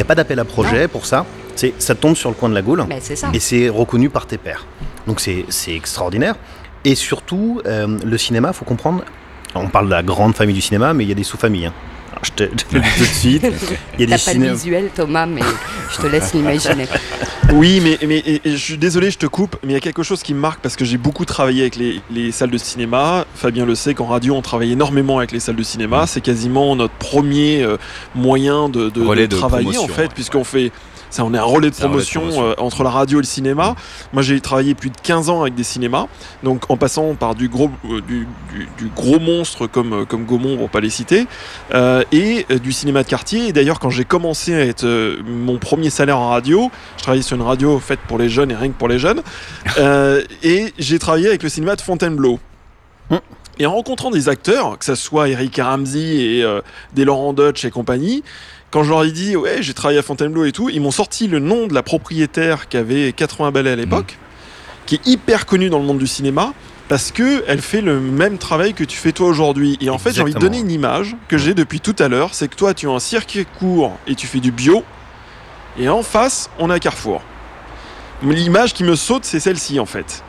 a 0.02 0.04
pas 0.04 0.14
d'appel 0.16 0.38
à 0.40 0.44
projet 0.44 0.88
pour 0.88 1.06
ça. 1.06 1.24
C'est, 1.54 1.74
ça 1.78 1.94
tombe 1.94 2.16
sur 2.16 2.28
le 2.30 2.34
coin 2.34 2.48
de 2.48 2.54
la 2.54 2.62
goule 2.62 2.84
Mais 2.88 2.98
c'est 3.00 3.16
ça. 3.16 3.28
et 3.32 3.38
c'est 3.40 3.68
reconnu 3.68 4.08
par 4.10 4.26
tes 4.26 4.38
pairs. 4.38 4.66
Donc 5.06 5.20
c'est, 5.20 5.44
c'est 5.48 5.74
extraordinaire. 5.74 6.34
Et 6.84 6.94
surtout, 6.94 7.60
euh, 7.66 7.98
le 8.04 8.18
cinéma, 8.18 8.52
faut 8.52 8.64
comprendre, 8.64 9.04
On 9.54 9.68
parle 9.68 9.86
de 9.86 9.90
la 9.90 10.02
grande 10.02 10.34
famille 10.36 10.54
du 10.54 10.60
cinéma, 10.60 10.94
mais 10.94 11.04
il 11.04 11.08
y 11.08 11.12
a 11.12 11.14
des 11.16 11.24
sous-familles. 11.24 11.66
hein. 11.66 11.72
Je 12.22 12.30
te, 12.32 12.42
je 12.44 12.48
te 12.64 12.74
le 12.74 12.80
dis 12.82 12.88
tout 12.96 13.00
de 13.00 13.06
suite. 13.06 13.42
Il 13.98 14.00
y 14.00 14.02
a 14.04 14.06
des 14.16 14.22
T'as 14.22 14.32
pas 14.32 14.38
le 14.38 14.52
visuel, 14.52 14.90
Thomas, 14.94 15.26
mais 15.26 15.40
je 15.90 15.96
te 16.02 16.06
laisse 16.06 16.34
l'imaginer. 16.34 16.86
Oui, 17.52 17.80
mais, 17.82 17.98
mais 18.06 18.18
et- 18.18 18.40
et 18.44 18.52
je 18.52 18.56
suis 18.62 18.78
désolé, 18.78 19.10
je 19.10 19.18
te 19.18 19.26
coupe, 19.26 19.56
mais 19.64 19.70
il 19.72 19.74
y 19.74 19.76
a 19.76 19.80
quelque 19.80 20.02
chose 20.02 20.22
qui 20.22 20.34
me 20.34 20.38
marque 20.40 20.60
parce 20.60 20.76
que 20.76 20.84
j'ai 20.84 20.98
beaucoup 20.98 21.24
travaillé 21.24 21.62
avec 21.62 21.76
les, 21.76 22.00
les 22.10 22.30
salles 22.30 22.50
de 22.50 22.58
cinéma. 22.58 23.24
Fabien 23.34 23.64
le 23.66 23.74
sait 23.74 23.94
qu'en 23.94 24.06
radio, 24.06 24.34
on 24.36 24.42
travaille 24.42 24.72
énormément 24.72 25.18
avec 25.18 25.32
les 25.32 25.40
salles 25.40 25.56
de 25.56 25.62
cinéma. 25.62 26.06
C'est 26.06 26.20
quasiment 26.20 26.76
notre 26.76 26.94
premier 26.94 27.62
euh, 27.62 27.76
moyen 28.14 28.68
de, 28.68 28.90
de- 28.90 29.00
de 29.00 29.26
de 29.26 29.36
travailler 29.36 29.64
promotion, 29.64 29.84
en 29.84 29.88
fait, 29.88 30.02
ouais, 30.02 30.08
puisqu'on 30.14 30.38
ouais. 30.38 30.44
fait. 30.44 30.72
Ça, 31.10 31.24
on 31.24 31.34
est 31.34 31.38
un 31.38 31.42
relais 31.42 31.70
de 31.70 31.74
relais 31.74 31.88
promotion, 31.88 32.20
promotion. 32.20 32.44
euh, 32.50 32.54
entre 32.58 32.84
la 32.84 32.90
radio 32.90 33.18
et 33.18 33.22
le 33.22 33.26
cinéma. 33.26 33.74
Moi, 34.12 34.22
j'ai 34.22 34.40
travaillé 34.40 34.74
plus 34.74 34.90
de 34.90 34.96
15 35.02 35.28
ans 35.28 35.42
avec 35.42 35.54
des 35.56 35.64
cinémas, 35.64 36.06
donc 36.44 36.70
en 36.70 36.76
passant 36.76 37.14
par 37.16 37.34
du 37.34 37.48
gros, 37.48 37.68
euh, 37.86 38.00
du, 38.00 38.28
du- 38.54 38.68
du 38.78 38.86
gros 38.94 39.18
monstre 39.18 39.66
comme, 39.66 39.92
euh, 39.92 40.04
comme 40.04 40.24
Gaumont, 40.24 40.56
pour 40.56 40.70
pas 40.70 40.80
les 40.80 40.88
citer, 40.90 41.26
euh, 41.74 42.04
et 42.12 42.46
du 42.62 42.72
cinéma 42.72 43.02
de 43.02 43.08
quartier. 43.08 43.48
Et 43.48 43.52
d'ailleurs, 43.52 43.80
quand 43.80 43.90
j'ai 43.90 44.04
commencé 44.04 44.54
à 44.54 44.60
être 44.64 44.84
euh, 44.84 45.20
mon 45.26 45.58
premier 45.58 45.90
salaire 45.90 46.18
en 46.18 46.30
radio, 46.30 46.70
je 46.96 47.02
travaillais 47.02 47.22
sur 47.22 47.36
une 47.36 47.42
radio 47.42 47.78
faite 47.80 48.00
pour 48.06 48.16
les 48.18 48.28
jeunes 48.28 48.50
et 48.52 48.54
rien 48.56 48.68
que 48.68 48.78
pour 48.78 48.88
les 48.88 48.98
jeunes, 49.00 49.22
euh, 49.78 50.22
et 50.42 50.72
j'ai 50.78 50.98
travaillé 51.00 51.26
avec 51.26 51.42
le 51.42 51.48
cinéma 51.48 51.74
de 51.76 51.80
Fontainebleau. 51.80 52.38
Hmm. 53.10 53.16
Et 53.58 53.66
en 53.66 53.72
rencontrant 53.74 54.10
des 54.10 54.28
acteurs, 54.28 54.78
que 54.78 54.84
ce 54.86 54.94
soit 54.94 55.28
Eric 55.28 55.60
Ramsey 55.62 56.00
et 56.36 56.42
euh, 56.44 56.60
des 56.94 57.04
Laurent 57.04 57.32
Dutch 57.34 57.64
et 57.66 57.70
compagnie, 57.70 58.22
quand 58.70 58.84
je 58.84 58.90
leur 58.90 59.04
ai 59.04 59.10
dit 59.10 59.36
ouais 59.36 59.62
j'ai 59.62 59.74
travaillé 59.74 59.98
à 59.98 60.02
Fontainebleau 60.02 60.44
et 60.44 60.52
tout, 60.52 60.68
ils 60.68 60.80
m'ont 60.80 60.90
sorti 60.90 61.26
le 61.26 61.38
nom 61.38 61.66
de 61.66 61.74
la 61.74 61.82
propriétaire 61.82 62.68
qui 62.68 62.76
avait 62.76 63.12
80 63.12 63.50
balais 63.50 63.70
à 63.70 63.76
l'époque, 63.76 64.18
qui 64.86 64.96
est 64.96 65.06
hyper 65.06 65.46
connue 65.46 65.70
dans 65.70 65.78
le 65.78 65.84
monde 65.84 65.98
du 65.98 66.06
cinéma 66.06 66.52
parce 66.88 67.12
que 67.12 67.44
elle 67.46 67.60
fait 67.60 67.82
le 67.82 68.00
même 68.00 68.38
travail 68.38 68.74
que 68.74 68.82
tu 68.82 68.96
fais 68.96 69.12
toi 69.12 69.28
aujourd'hui. 69.28 69.78
Et 69.80 69.90
en 69.90 69.98
fait 69.98 70.12
j'ai 70.12 70.22
envie 70.22 70.34
de 70.34 70.38
donner 70.38 70.58
une 70.58 70.70
image 70.70 71.16
que 71.28 71.38
j'ai 71.38 71.54
depuis 71.54 71.80
tout 71.80 71.96
à 71.98 72.08
l'heure, 72.08 72.34
c'est 72.34 72.48
que 72.48 72.56
toi 72.56 72.74
tu 72.74 72.88
as 72.88 72.92
un 72.92 72.98
circuit 72.98 73.46
court 73.58 73.96
et 74.06 74.14
tu 74.14 74.26
fais 74.26 74.40
du 74.40 74.52
bio, 74.52 74.84
et 75.78 75.88
en 75.88 76.02
face 76.02 76.50
on 76.58 76.70
a 76.70 76.78
Carrefour. 76.78 77.22
L'image 78.22 78.74
qui 78.74 78.84
me 78.84 78.96
saute 78.96 79.24
c'est 79.24 79.40
celle-ci 79.40 79.80
en 79.80 79.86
fait. 79.86 80.22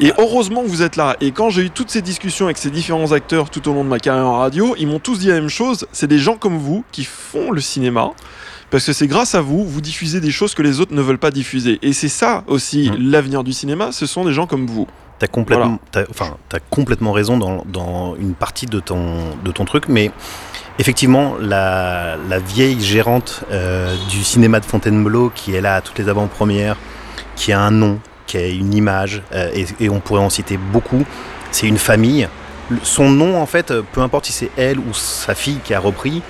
Et 0.00 0.12
heureusement 0.18 0.62
que 0.62 0.68
vous 0.68 0.82
êtes 0.82 0.96
là. 0.96 1.16
Et 1.20 1.30
quand 1.30 1.50
j'ai 1.50 1.62
eu 1.62 1.70
toutes 1.70 1.90
ces 1.90 2.02
discussions 2.02 2.46
avec 2.46 2.58
ces 2.58 2.70
différents 2.70 3.12
acteurs 3.12 3.48
tout 3.50 3.68
au 3.68 3.72
long 3.72 3.84
de 3.84 3.88
ma 3.88 3.98
carrière 4.00 4.26
en 4.26 4.38
radio, 4.38 4.74
ils 4.78 4.86
m'ont 4.86 4.98
tous 4.98 5.18
dit 5.20 5.28
la 5.28 5.34
même 5.34 5.48
chose. 5.48 5.86
C'est 5.92 6.08
des 6.08 6.18
gens 6.18 6.36
comme 6.36 6.58
vous 6.58 6.84
qui 6.90 7.04
font 7.04 7.50
le 7.52 7.60
cinéma. 7.60 8.10
Parce 8.70 8.86
que 8.86 8.92
c'est 8.92 9.06
grâce 9.06 9.36
à 9.36 9.40
vous, 9.40 9.64
vous 9.64 9.80
diffusez 9.80 10.20
des 10.20 10.32
choses 10.32 10.54
que 10.54 10.62
les 10.62 10.80
autres 10.80 10.94
ne 10.94 11.00
veulent 11.02 11.18
pas 11.18 11.30
diffuser. 11.30 11.78
Et 11.82 11.92
c'est 11.92 12.08
ça 12.08 12.42
aussi 12.48 12.90
Mm. 12.90 13.10
l'avenir 13.10 13.44
du 13.44 13.52
cinéma, 13.52 13.92
ce 13.92 14.04
sont 14.06 14.24
des 14.24 14.32
gens 14.32 14.46
comme 14.46 14.66
vous. 14.66 14.88
T'as 15.20 15.28
complètement, 15.28 15.78
enfin, 16.10 16.34
complètement 16.70 17.12
raison 17.12 17.38
dans, 17.38 17.64
dans 17.68 18.16
une 18.16 18.34
partie 18.34 18.66
de 18.66 18.80
ton, 18.80 19.36
de 19.44 19.52
ton 19.52 19.64
truc, 19.64 19.84
mais 19.88 20.10
effectivement, 20.80 21.36
la, 21.40 22.16
la 22.28 22.40
vieille 22.40 22.80
gérante 22.80 23.44
euh, 23.52 23.94
du 24.10 24.24
cinéma 24.24 24.58
de 24.58 24.64
Fontainebleau 24.64 25.30
qui 25.32 25.54
est 25.54 25.60
là 25.60 25.76
à 25.76 25.80
toutes 25.80 25.98
les 26.00 26.08
avant-premières, 26.08 26.76
qui 27.36 27.52
a 27.52 27.60
un 27.60 27.70
nom, 27.70 28.00
qui 28.34 28.44
a 28.44 28.48
une 28.48 28.74
image, 28.74 29.22
euh, 29.32 29.48
et, 29.54 29.66
et 29.84 29.88
on 29.88 30.00
pourrait 30.00 30.20
en 30.22 30.30
citer 30.30 30.56
beaucoup, 30.56 31.04
c'est 31.52 31.68
une 31.68 31.78
famille. 31.78 32.28
Le- 32.68 32.78
Son 32.82 33.08
nom, 33.10 33.40
en 33.40 33.46
fait, 33.46 33.70
euh, 33.70 33.82
peu 33.92 34.00
importe 34.00 34.26
si 34.26 34.32
c'est 34.32 34.50
elle 34.56 34.78
ou 34.78 34.92
sa 34.92 35.34
fille 35.34 35.58
qui 35.62 35.72
a 35.74 35.78
repris. 35.80 36.20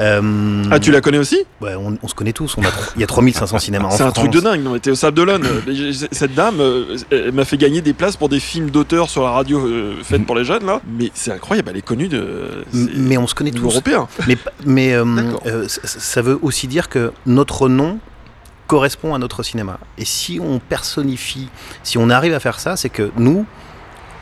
euh, 0.00 0.62
Ah, 0.70 0.78
tu 0.78 0.90
la 0.92 1.00
connais 1.00 1.18
aussi? 1.18 1.38
Ouais, 1.60 1.74
on, 1.74 1.96
on 2.02 2.08
se 2.08 2.14
connaît 2.14 2.32
tous, 2.32 2.54
on 2.58 2.62
a, 2.62 2.70
tro- 2.70 2.92
il 2.96 3.00
y 3.00 3.04
a 3.04 3.06
3500 3.06 3.58
cinémas 3.58 3.86
en 3.88 3.90
C'est 3.92 4.02
un 4.02 4.10
truc 4.12 4.30
France. 4.30 4.36
de 4.36 4.40
dingue. 4.48 4.62
Non, 4.62 4.78
t'es 4.78 4.90
au 4.90 4.94
Sable 4.94 5.16
d'Olonne. 5.16 5.44
Euh, 5.68 5.92
Cette 6.12 6.34
dame 6.34 6.60
euh, 6.60 6.96
m'a 7.32 7.44
fait 7.44 7.56
gagner 7.56 7.80
des 7.80 7.92
places 7.94 8.16
pour 8.16 8.28
des 8.28 8.40
films 8.40 8.70
d'auteurs 8.70 9.08
sur 9.08 9.22
la 9.24 9.30
radio 9.30 9.66
euh, 9.66 9.94
faites 10.02 10.26
pour 10.26 10.36
les 10.36 10.44
jeunes, 10.44 10.66
là. 10.66 10.80
Mais 10.98 11.10
c'est 11.14 11.32
incroyable, 11.32 11.70
elle 11.70 11.78
est 11.78 11.82
connue 11.82 12.08
de. 12.08 12.64
Mais 12.72 13.16
on 13.16 13.26
se 13.26 13.34
connaît 13.34 13.50
tous. 13.52 13.64
européen. 13.64 14.06
Mais, 14.28 14.36
mais 14.66 14.92
euh, 14.92 15.04
euh, 15.46 15.64
ça 15.68 16.20
veut 16.22 16.38
aussi 16.42 16.66
dire 16.68 16.88
que 16.88 17.12
notre 17.26 17.68
nom 17.68 17.98
correspond 18.68 19.14
à 19.14 19.18
notre 19.18 19.42
cinéma. 19.42 19.80
Et 19.96 20.04
si 20.04 20.38
on 20.40 20.60
personnifie, 20.60 21.48
si 21.82 21.98
on 21.98 22.10
arrive 22.10 22.34
à 22.34 22.40
faire 22.40 22.60
ça, 22.60 22.76
c'est 22.76 22.90
que 22.90 23.10
nous, 23.16 23.44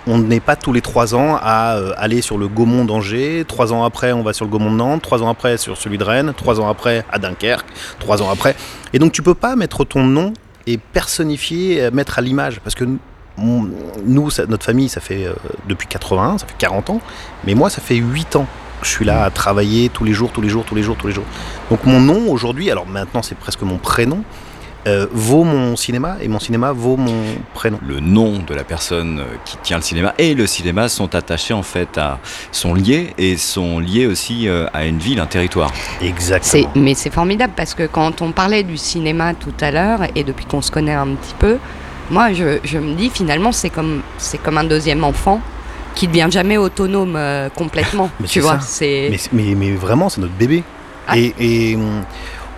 on 0.07 0.19
n'est 0.19 0.41
pas 0.41 0.57
tous 0.57 0.73
les 0.73 0.81
trois 0.81 1.15
ans 1.15 1.37
à 1.43 1.77
euh, 1.77 1.93
aller 1.97 2.23
sur 2.23 2.39
le 2.39 2.47
Gaumont 2.49 2.85
d'Angers, 2.85 3.45
trois 3.47 3.73
ans 3.73 3.85
après 3.85 4.13
on 4.13 4.23
va 4.23 4.33
sur 4.33 4.45
le 4.45 4.51
Gaumont 4.51 4.71
de 4.71 4.77
Nantes, 4.77 5.03
trois 5.03 5.23
ans 5.23 5.29
après 5.29 5.59
sur 5.59 5.77
celui 5.77 5.99
de 5.99 6.05
Rennes, 6.05 6.33
trois 6.37 6.61
ans 6.61 6.69
après 6.69 7.05
à 7.11 7.19
Dunkerque, 7.19 7.67
trois 7.99 8.23
ans 8.23 8.31
après. 8.31 8.55
Et 8.93 8.99
donc 8.99 9.13
tu 9.13 9.21
peux 9.21 9.35
pas 9.35 9.57
mettre 9.57 9.85
ton 9.85 10.05
nom 10.05 10.33
et 10.69 10.79
personnifier, 10.79 11.83
euh, 11.83 11.91
mettre 11.91 12.19
à 12.19 12.23
l'image, 12.23 12.61
parce 12.61 12.77
que 12.77 12.85
nous, 13.39 14.31
notre 14.49 14.65
famille, 14.65 14.89
ça 14.89 15.01
fait 15.01 15.27
euh, 15.27 15.35
depuis 15.69 15.89
81, 15.89 16.39
ça 16.39 16.47
fait 16.47 16.55
40 16.57 16.91
ans, 16.91 17.01
mais 17.45 17.55
moi, 17.55 17.69
ça 17.69 17.83
fait 17.83 17.97
8 17.97 18.37
ans 18.37 18.47
je 18.83 18.89
suis 18.89 19.05
là 19.05 19.25
à 19.25 19.31
travailler 19.31 19.89
tous 19.89 20.05
les 20.05 20.13
jours, 20.13 20.31
tous 20.33 20.41
les 20.41 20.49
jours, 20.49 20.65
tous 20.65 20.75
les 20.75 20.83
jours, 20.83 20.97
tous 20.97 21.07
les 21.07 21.15
jours. 21.15 21.25
Donc 21.71 21.85
mon 21.85 22.01
nom 22.01 22.31
aujourd'hui, 22.31 22.71
alors 22.71 22.87
maintenant 22.87 23.23
c'est 23.23 23.37
presque 23.37 23.63
mon 23.63 23.79
prénom, 23.79 24.23
euh, 24.87 25.07
vaut 25.11 25.43
mon 25.43 25.75
cinéma 25.75 26.17
et 26.21 26.29
mon 26.29 26.39
cinéma 26.39 26.71
vaut 26.71 26.97
mon 26.97 27.25
prénom. 27.55 27.79
Le 27.85 27.99
nom 27.99 28.39
de 28.39 28.55
la 28.55 28.63
personne 28.63 29.19
euh, 29.19 29.25
qui 29.45 29.57
tient 29.57 29.79
le 29.79 29.83
cinéma 29.83 30.15
et 30.17 30.35
le 30.35 30.47
cinéma 30.47 30.89
sont 30.89 31.17
attachés 31.17 31.55
en 31.55 31.65
fait 31.65 31.99
à 31.99 32.21
sont 32.53 32.73
liés 32.73 33.13
et 33.19 33.37
sont 33.37 33.81
liés 33.81 34.07
aussi 34.07 34.47
euh, 34.47 34.67
à 34.73 34.87
une 34.87 34.99
ville, 34.99 35.19
un 35.19 35.27
territoire. 35.27 35.73
Exactement. 36.01 36.71
mais 36.77 36.95
c'est 36.95 37.13
formidable 37.13 37.55
parce 37.57 37.75
que 37.75 37.85
quand 37.85 38.23
on 38.23 38.31
parlait 38.31 38.63
du 38.63 38.77
cinéma 38.77 39.35
tout 39.35 39.55
à 39.61 39.73
l'heure, 39.73 40.01
et 40.15 40.23
depuis 40.23 40.45
qu'on 40.45 40.63
se 40.63 40.71
connaît 40.71 40.95
un 40.95 41.09
petit 41.09 41.35
peu, 41.37 41.59
moi 42.11 42.33
je, 42.33 42.61
je 42.63 42.79
me 42.79 42.95
dis 42.95 43.11
finalement 43.11 43.51
c'est 43.51 43.71
comme, 43.71 44.03
c'est 44.19 44.39
comme 44.39 44.57
un 44.57 44.65
deuxième 44.65 45.03
enfant 45.03 45.41
qui 45.97 46.07
ne 46.07 46.13
devient 46.13 46.29
jamais 46.31 46.57
autonome 46.59 47.17
euh, 47.17 47.49
complètement. 47.49 48.11
Mais 48.21 48.29
tu 48.29 48.39
vois, 48.41 48.61
c'est. 48.61 49.09
Mais, 49.11 49.19
mais, 49.33 49.55
mais 49.57 49.73
vraiment, 49.73 50.09
c'est 50.09 50.21
notre 50.21 50.35
bébé. 50.35 50.63
Ah. 51.09 51.19
Et, 51.19 51.35
et 51.41 51.79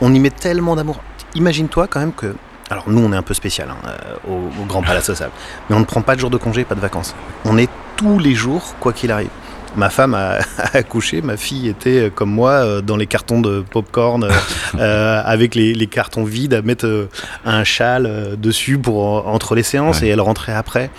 on, 0.02 0.12
y 0.12 0.20
met 0.20 0.30
tellement 0.30 0.76
d'amour. 0.76 1.00
Imagine-toi 1.34 1.86
quand 1.88 2.00
même 2.00 2.12
que. 2.12 2.34
Alors 2.70 2.84
nous, 2.88 3.02
on 3.02 3.10
est 3.14 3.16
un 3.16 3.22
peu 3.22 3.32
spécial 3.32 3.68
hein, 3.70 3.76
euh, 3.86 4.14
au, 4.30 4.62
au 4.62 4.64
Grand 4.66 4.82
Palace 4.82 5.10
Sable. 5.14 5.30
Mais 5.70 5.76
on 5.76 5.80
ne 5.80 5.84
prend 5.86 6.02
pas 6.02 6.14
de 6.16 6.20
jours 6.20 6.28
de 6.28 6.36
congé, 6.36 6.64
pas 6.64 6.74
de 6.74 6.80
vacances. 6.80 7.14
On 7.46 7.56
est 7.56 7.70
tous 7.96 8.18
les 8.18 8.34
jours, 8.34 8.74
quoi 8.80 8.92
qu'il 8.92 9.10
arrive. 9.10 9.30
Ma 9.76 9.88
femme 9.90 10.14
a, 10.14 10.38
accouché, 10.74 11.22
ma 11.22 11.36
fille 11.36 11.68
était 11.68 12.06
euh, 12.06 12.10
comme 12.10 12.30
moi 12.30 12.82
dans 12.82 12.96
les 12.96 13.06
cartons 13.06 13.40
de 13.40 13.60
popcorn 13.70 14.28
euh, 14.78 15.22
avec 15.24 15.54
les, 15.54 15.72
les 15.74 15.86
cartons 15.86 16.24
vides 16.24 16.54
à 16.54 16.62
mettre 16.62 17.08
un 17.46 17.64
châle 17.64 18.36
dessus 18.38 18.78
pour 18.78 19.02
en- 19.04 19.32
entre 19.32 19.54
les 19.54 19.62
séances 19.62 20.00
Ouais. 20.00 20.08
et 20.08 20.10
elle 20.10 20.20
rentrait 20.20 20.54
après 20.54 20.90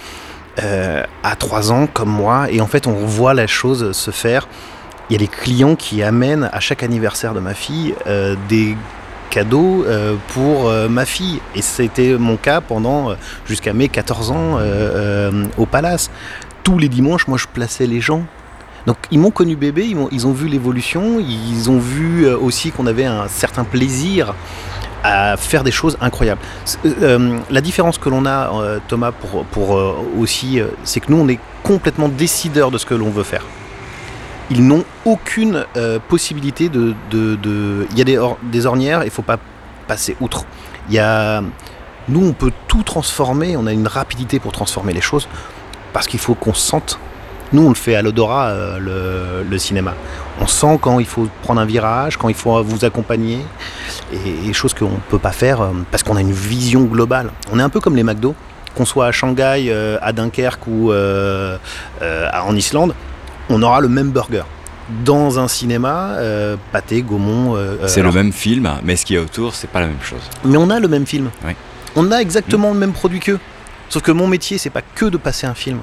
euh, 0.64 1.04
à 1.24 1.36
3 1.36 1.72
ans 1.72 1.88
comme 1.92 2.10
moi 2.10 2.48
et 2.52 2.62
en 2.62 2.68
fait 2.68 2.88
on 2.88 2.94
voit 3.06 3.34
la 3.34 3.48
chose 3.48 3.92
se 3.92 4.12
faire 4.12 4.48
il 5.10 5.14
y 5.14 5.16
a 5.16 5.20
des 5.20 5.28
clients 5.28 5.76
qui 5.76 6.04
amènent 6.04 6.50
à 6.54 6.60
chaque 6.60 6.84
anniversaire 6.84 7.34
de 7.34 7.40
ma 7.40 7.54
fille 7.54 7.96
euh, 8.08 8.36
des 8.48 8.76
cadeaux 9.32 9.84
euh, 9.88 10.16
pour 10.34 10.72
ma 10.90 11.06
fille. 11.06 11.40
Et 11.56 11.62
c'était 11.62 12.16
mon 12.18 12.36
cas 12.38 12.62
pendant 12.62 13.16
jusqu'à 13.48 13.74
mes 13.74 13.90
14 13.90 14.32
ans 14.32 14.60
au 15.58 15.66
Palace. 15.66 16.10
Tous 16.64 16.78
les 16.78 16.90
dimanches, 16.90 17.28
moi, 17.28 17.38
je 17.40 17.46
plaçais 17.52 17.88
les 17.88 18.02
gens. 18.02 18.24
Donc 18.86 18.98
ils 19.12 19.20
m'ont 19.20 19.32
connu 19.32 19.56
bébé, 19.56 19.86
ils, 19.88 19.96
m'ont- 19.96 20.10
ils 20.12 20.26
ont 20.28 20.32
vu 20.32 20.48
l'évolution, 20.48 21.20
ils 21.20 21.70
ont 21.70 21.80
vu 21.80 22.28
aussi 22.28 22.72
qu'on 22.72 22.86
avait 22.88 23.06
un 23.06 23.28
certain 23.28 23.64
plaisir 23.64 24.34
à 25.04 25.38
faire 25.38 25.64
des 25.64 25.72
choses 25.72 25.98
incroyables. 26.02 26.42
C'est- 26.66 26.80
euh, 26.86 27.38
la 27.50 27.62
différence 27.62 27.98
que 27.98 28.10
l'on 28.10 28.26
a, 28.26 28.52
euh, 28.54 28.80
Thomas, 28.88 29.12
pour, 29.12 29.46
pour 29.46 29.78
euh, 29.78 29.96
aussi, 30.20 30.60
euh, 30.60 30.68
c'est 30.84 31.00
que 31.00 31.12
nous, 31.12 31.18
on 31.20 31.28
est 31.28 31.40
complètement 31.64 32.10
décideurs 32.10 32.72
de 32.72 32.78
ce 32.78 32.86
que 32.86 32.94
l'on 32.96 33.10
veut 33.10 33.24
faire. 33.24 33.44
Ils 34.52 34.66
n'ont 34.66 34.84
aucune 35.06 35.66
euh, 35.78 36.00
possibilité 36.08 36.70
de, 36.70 36.94
de, 37.12 37.36
de- 37.36 37.88
Il 37.92 37.98
y 37.98 38.02
a 38.02 38.04
des, 38.04 38.18
or- 38.18 38.38
des 38.44 38.66
ornières, 38.66 39.04
il 39.04 39.06
ne 39.08 39.12
faut 39.12 39.22
pas 39.22 39.38
passer 39.88 40.16
outre. 40.20 40.46
Il 40.90 40.96
y 40.96 41.00
a... 41.00 41.42
Nous, 42.08 42.26
on 42.28 42.34
peut 42.34 42.52
tout 42.68 42.82
transformer, 42.82 43.56
on 43.56 43.68
a 43.68 43.72
une 43.74 43.88
rapidité 43.88 44.40
pour 44.40 44.52
transformer 44.52 44.94
les 44.94 45.02
choses, 45.02 45.28
parce 45.94 46.08
qu'il 46.08 46.20
faut 46.20 46.34
qu'on 46.34 46.56
sente. 46.56 47.00
Nous, 47.52 47.64
on 47.66 47.70
le 47.70 47.76
fait 47.76 47.96
à 47.96 48.02
l'odorat, 48.02 48.48
euh, 48.50 48.78
le, 48.80 49.50
le 49.50 49.58
cinéma. 49.58 49.94
On 50.40 50.48
sent 50.48 50.78
quand 50.82 51.00
il 51.00 51.06
faut 51.06 51.28
prendre 51.44 51.60
un 51.62 51.66
virage, 51.66 52.16
quand 52.18 52.30
il 52.30 52.36
faut 52.36 52.62
vous 52.64 52.86
accompagner, 52.86 53.40
et, 54.14 54.48
et 54.50 54.54
choses 54.54 54.74
qu'on 54.74 54.90
ne 54.92 54.98
peut 55.10 55.20
pas 55.20 55.32
faire 55.32 55.62
euh, 55.62 55.70
parce 55.92 56.04
qu'on 56.04 56.16
a 56.16 56.22
une 56.22 56.32
vision 56.32 56.84
globale. 56.84 57.32
On 57.52 57.60
est 57.60 57.64
un 57.64 57.70
peu 57.70 57.80
comme 57.80 57.96
les 57.96 58.04
McDo, 58.04 58.36
qu'on 58.76 58.86
soit 58.86 59.08
à 59.08 59.12
Shanghai, 59.12 59.66
euh, 59.70 59.98
à 60.02 60.14
Dunkerque 60.14 60.68
ou 60.68 60.92
en 60.92 62.56
Islande, 62.56 62.94
on 63.50 63.62
aura 63.64 63.82
le 63.82 63.88
même 63.90 64.12
burger. 64.12 64.44
Dans 65.06 65.38
un 65.40 65.48
cinéma, 65.48 66.14
euh, 66.18 66.56
pâté, 66.72 67.02
gaumont. 67.04 67.56
euh, 67.56 67.88
C'est 67.88 68.02
le 68.02 68.12
même 68.12 68.32
film, 68.32 68.68
mais 68.84 68.96
ce 68.96 69.06
qu'il 69.06 69.16
y 69.18 69.20
a 69.20 69.22
autour, 69.22 69.54
c'est 69.54 69.70
pas 69.70 69.80
la 69.82 69.88
même 69.88 70.02
chose. 70.02 70.22
mais 70.44 70.58
on 70.58 70.70
a 70.72 70.80
le 70.80 70.88
même 70.88 71.06
film. 71.06 71.30
Oui. 71.46 71.54
On 71.96 72.12
a 72.12 72.18
exactement 72.18 72.72
le 72.74 72.80
même 72.80 72.92
produit 72.94 73.20
qu'eux. 73.20 73.40
Sauf 73.90 74.02
que 74.04 74.12
mon 74.12 74.28
métier, 74.28 74.58
c'est 74.58 74.70
pas 74.72 74.82
que 74.96 75.06
de 75.06 75.18
passer 75.18 75.46
un 75.48 75.54
film. 75.54 75.80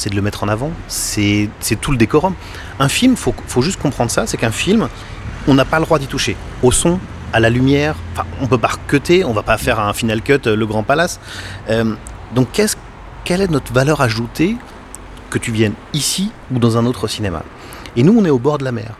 C'est 0.00 0.08
de 0.08 0.16
le 0.16 0.22
mettre 0.22 0.44
en 0.44 0.48
avant. 0.48 0.70
C'est 0.88 1.50
tout 1.78 1.90
le 1.90 1.98
décorum. 1.98 2.32
Un 2.78 2.88
film, 2.88 3.16
faut, 3.16 3.34
faut 3.46 3.60
juste 3.60 3.78
comprendre 3.78 4.10
ça, 4.10 4.26
c'est 4.26 4.38
qu'un 4.38 4.50
film, 4.50 4.88
on 5.46 5.52
n'a 5.52 5.66
pas 5.66 5.78
le 5.78 5.84
droit 5.84 5.98
d'y 5.98 6.06
toucher. 6.06 6.38
Au 6.62 6.72
son, 6.72 6.98
à 7.34 7.38
la 7.38 7.50
lumière, 7.50 7.96
enfin, 8.14 8.26
on 8.40 8.46
peut 8.46 8.56
pas 8.56 8.68
recuter, 8.68 9.24
on 9.26 9.34
va 9.34 9.42
pas 9.42 9.58
faire 9.58 9.78
un 9.78 9.92
final 9.92 10.22
cut, 10.22 10.40
euh, 10.46 10.56
le 10.56 10.66
Grand 10.66 10.84
Palace. 10.84 11.20
Euh, 11.68 11.94
donc, 12.34 12.48
quelle 13.24 13.42
est 13.42 13.50
notre 13.50 13.74
valeur 13.74 14.00
ajoutée 14.00 14.56
que 15.28 15.36
tu 15.36 15.52
viennes 15.52 15.74
ici 15.92 16.32
ou 16.50 16.58
dans 16.58 16.78
un 16.78 16.86
autre 16.86 17.06
cinéma? 17.06 17.42
Et 17.94 18.02
nous, 18.02 18.18
on 18.18 18.24
est 18.24 18.30
au 18.30 18.38
bord 18.38 18.56
de 18.56 18.64
la 18.64 18.72
mer. 18.72 18.94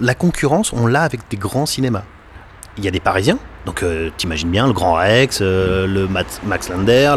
La 0.00 0.16
concurrence, 0.16 0.72
on 0.72 0.88
l'a 0.88 1.02
avec 1.02 1.20
des 1.30 1.36
grands 1.36 1.66
cinémas. 1.66 2.02
Il 2.78 2.84
y 2.84 2.88
a 2.88 2.90
des 2.90 3.00
Parisiens, 3.00 3.38
donc 3.66 3.82
euh, 3.82 4.08
t'imagines 4.16 4.50
bien 4.50 4.66
le 4.66 4.72
Grand 4.72 4.94
Rex, 4.94 5.40
euh, 5.42 5.86
le 5.86 6.08
Max, 6.08 6.68
Lander, 6.70 7.14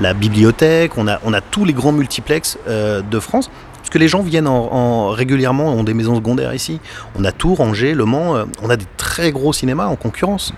la 0.00 0.14
bibliothèque, 0.14 0.96
on 0.96 1.06
a, 1.08 1.18
on 1.24 1.32
a 1.34 1.40
tous 1.42 1.64
les 1.66 1.74
grands 1.74 1.92
multiplex 1.92 2.58
euh, 2.68 3.02
de 3.02 3.20
France. 3.20 3.50
Parce 3.76 3.90
que 3.90 3.98
les 3.98 4.08
gens 4.08 4.22
viennent 4.22 4.48
en, 4.48 4.72
en- 4.72 5.08
régulièrement, 5.10 5.72
ont 5.72 5.84
des 5.84 5.94
maisons 5.94 6.14
secondaires 6.16 6.54
ici. 6.54 6.80
On 7.18 7.24
a 7.24 7.32
Tours, 7.32 7.60
Angers, 7.60 7.94
Le 7.94 8.04
Mans, 8.06 8.36
euh, 8.36 8.44
on 8.62 8.70
a 8.70 8.76
des 8.76 8.86
très 8.96 9.30
gros 9.30 9.52
cinémas 9.52 9.86
en 9.86 9.96
concurrence. 9.96 10.52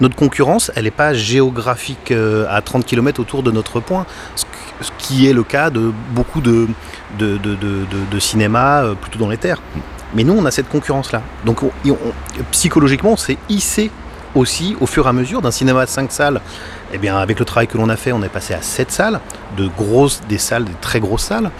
Notre 0.00 0.16
concurrence, 0.16 0.70
elle 0.74 0.84
n'est 0.84 0.90
pas 0.90 1.12
géographique 1.14 2.12
à 2.12 2.60
30 2.62 2.84
km 2.84 3.20
autour 3.20 3.44
de 3.44 3.52
notre 3.52 3.78
point, 3.78 4.06
ce, 4.34 4.44
qui 4.98 5.28
est 5.28 5.32
le 5.32 5.44
cas 5.44 5.70
de 5.70 5.92
beaucoup 6.10 6.40
de, 6.40 6.66
de, 7.18 7.36
de, 7.36 7.54
de- 7.54 7.84
de- 8.10 8.18
cinémas 8.18 8.94
plutôt 9.00 9.20
dans 9.20 9.28
les 9.28 9.36
terres. 9.36 9.60
Mais 10.14 10.24
nous, 10.24 10.34
on 10.34 10.44
a 10.44 10.50
cette 10.50 10.68
concurrence-là. 10.68 11.22
Donc 11.44 11.60
psychologiquement, 12.50 13.12
on 13.12 13.16
s'est 13.16 13.38
hissé 13.48 13.90
aussi 14.34 14.76
au 14.80 14.86
fur 14.86 15.06
et 15.06 15.08
à 15.08 15.12
mesure 15.12 15.42
d'un 15.42 15.50
cinéma 15.50 15.84
de 15.84 15.90
5 15.90 16.10
salles. 16.12 16.40
Eh 16.92 16.98
bien, 16.98 17.16
avec 17.16 17.38
le 17.38 17.44
travail 17.44 17.66
que 17.66 17.76
l'on 17.78 17.88
a 17.88 17.96
fait, 17.96 18.12
on 18.12 18.22
est 18.22 18.28
passé 18.28 18.54
à 18.54 18.62
7 18.62 18.90
salles, 18.90 19.20
de 19.56 19.66
grosses, 19.66 20.22
des 20.28 20.38
salles, 20.38 20.64
des 20.64 20.74
très 20.80 21.00
grosses 21.00 21.24
salles. 21.24 21.50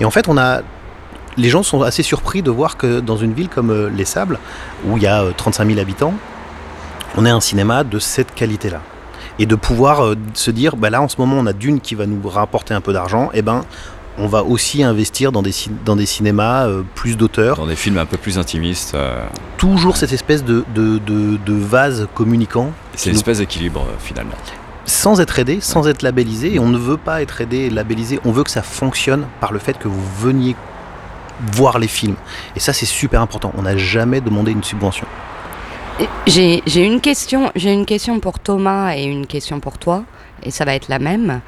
Et 0.00 0.04
en 0.04 0.10
fait, 0.10 0.28
on 0.28 0.38
a, 0.38 0.60
les 1.36 1.48
gens 1.48 1.62
sont 1.62 1.82
assez 1.82 2.02
surpris 2.02 2.42
de 2.42 2.50
voir 2.50 2.76
que 2.76 3.00
dans 3.00 3.16
une 3.16 3.32
ville 3.32 3.48
comme 3.48 3.70
euh, 3.70 3.90
Les 3.90 4.04
Sables, 4.04 4.38
où 4.86 4.96
il 4.96 5.02
y 5.02 5.06
a 5.06 5.22
euh, 5.22 5.32
35 5.36 5.66
000 5.66 5.78
habitants, 5.80 6.14
on 7.16 7.24
ait 7.24 7.30
un 7.30 7.40
cinéma 7.40 7.84
de 7.84 7.98
cette 7.98 8.34
qualité-là. 8.34 8.80
Et 9.38 9.46
de 9.46 9.54
pouvoir 9.54 10.04
euh, 10.04 10.16
se 10.34 10.50
dire, 10.50 10.76
bah 10.76 10.90
là 10.90 11.00
en 11.00 11.08
ce 11.08 11.16
moment 11.18 11.36
on 11.38 11.46
a 11.46 11.52
Dune 11.52 11.80
qui 11.80 11.94
va 11.94 12.06
nous 12.06 12.20
rapporter 12.28 12.74
un 12.74 12.80
peu 12.80 12.92
d'argent, 12.92 13.30
et 13.34 13.42
ben 13.42 13.62
on 14.18 14.26
va 14.26 14.42
aussi 14.44 14.82
investir 14.82 15.32
dans 15.32 15.42
des, 15.42 15.52
cin- 15.52 15.70
dans 15.84 15.96
des 15.96 16.06
cinémas 16.06 16.66
euh, 16.66 16.82
plus 16.94 17.16
d'auteurs. 17.16 17.56
Dans 17.56 17.66
des 17.66 17.76
films 17.76 17.98
un 17.98 18.06
peu 18.06 18.16
plus 18.16 18.38
intimistes, 18.38 18.94
euh, 18.94 19.24
Toujours 19.56 19.96
cette 19.96 20.12
espèce 20.12 20.44
de, 20.44 20.64
de, 20.74 20.98
de- 20.98 21.36
de 21.36 21.52
vase 21.54 22.06
communicant, 22.14 22.72
c'est 22.94 23.06
une 23.10 23.12
Nous- 23.14 23.18
espèce 23.20 23.38
d'équilibre 23.38 23.82
euh, 23.88 23.94
finalement. 23.98 24.34
sans 24.86 25.20
être 25.20 25.38
aidé, 25.38 25.60
sans 25.60 25.86
être 25.88 26.02
labellisé. 26.02 26.54
Et 26.54 26.58
on 26.58 26.68
ne 26.68 26.78
veut 26.78 26.96
pas 26.96 27.22
être 27.22 27.40
aidé 27.40 27.58
et 27.58 27.70
labellisé, 27.70 28.20
on 28.24 28.32
veut 28.32 28.44
que 28.44 28.50
ça 28.50 28.62
fonctionne 28.62 29.26
par 29.40 29.52
le 29.52 29.58
fait 29.58 29.78
que 29.78 29.88
vous 29.88 30.04
veniez 30.20 30.56
voir 31.52 31.78
les 31.78 31.88
films. 31.88 32.16
Et 32.56 32.60
ça 32.60 32.72
c'est 32.72 32.86
super 32.86 33.20
important, 33.20 33.52
on 33.56 33.62
n'a 33.62 33.76
jamais 33.76 34.20
demandé 34.20 34.50
une 34.52 34.64
subvention. 34.64 35.06
J'ai 36.26 36.62
j'ai 36.66 36.84
une 36.84 37.00
question, 37.00 37.50
j'ai 37.56 37.72
une 37.72 37.86
question 37.86 38.20
pour 38.20 38.38
Thomas 38.38 38.94
et 38.96 39.02
une 39.04 39.26
question 39.26 39.58
pour 39.60 39.78
toi, 39.78 40.04
et 40.42 40.50
ça 40.50 40.64
va 40.64 40.74
être 40.74 40.88
la 40.88 40.98
même. 41.00 41.40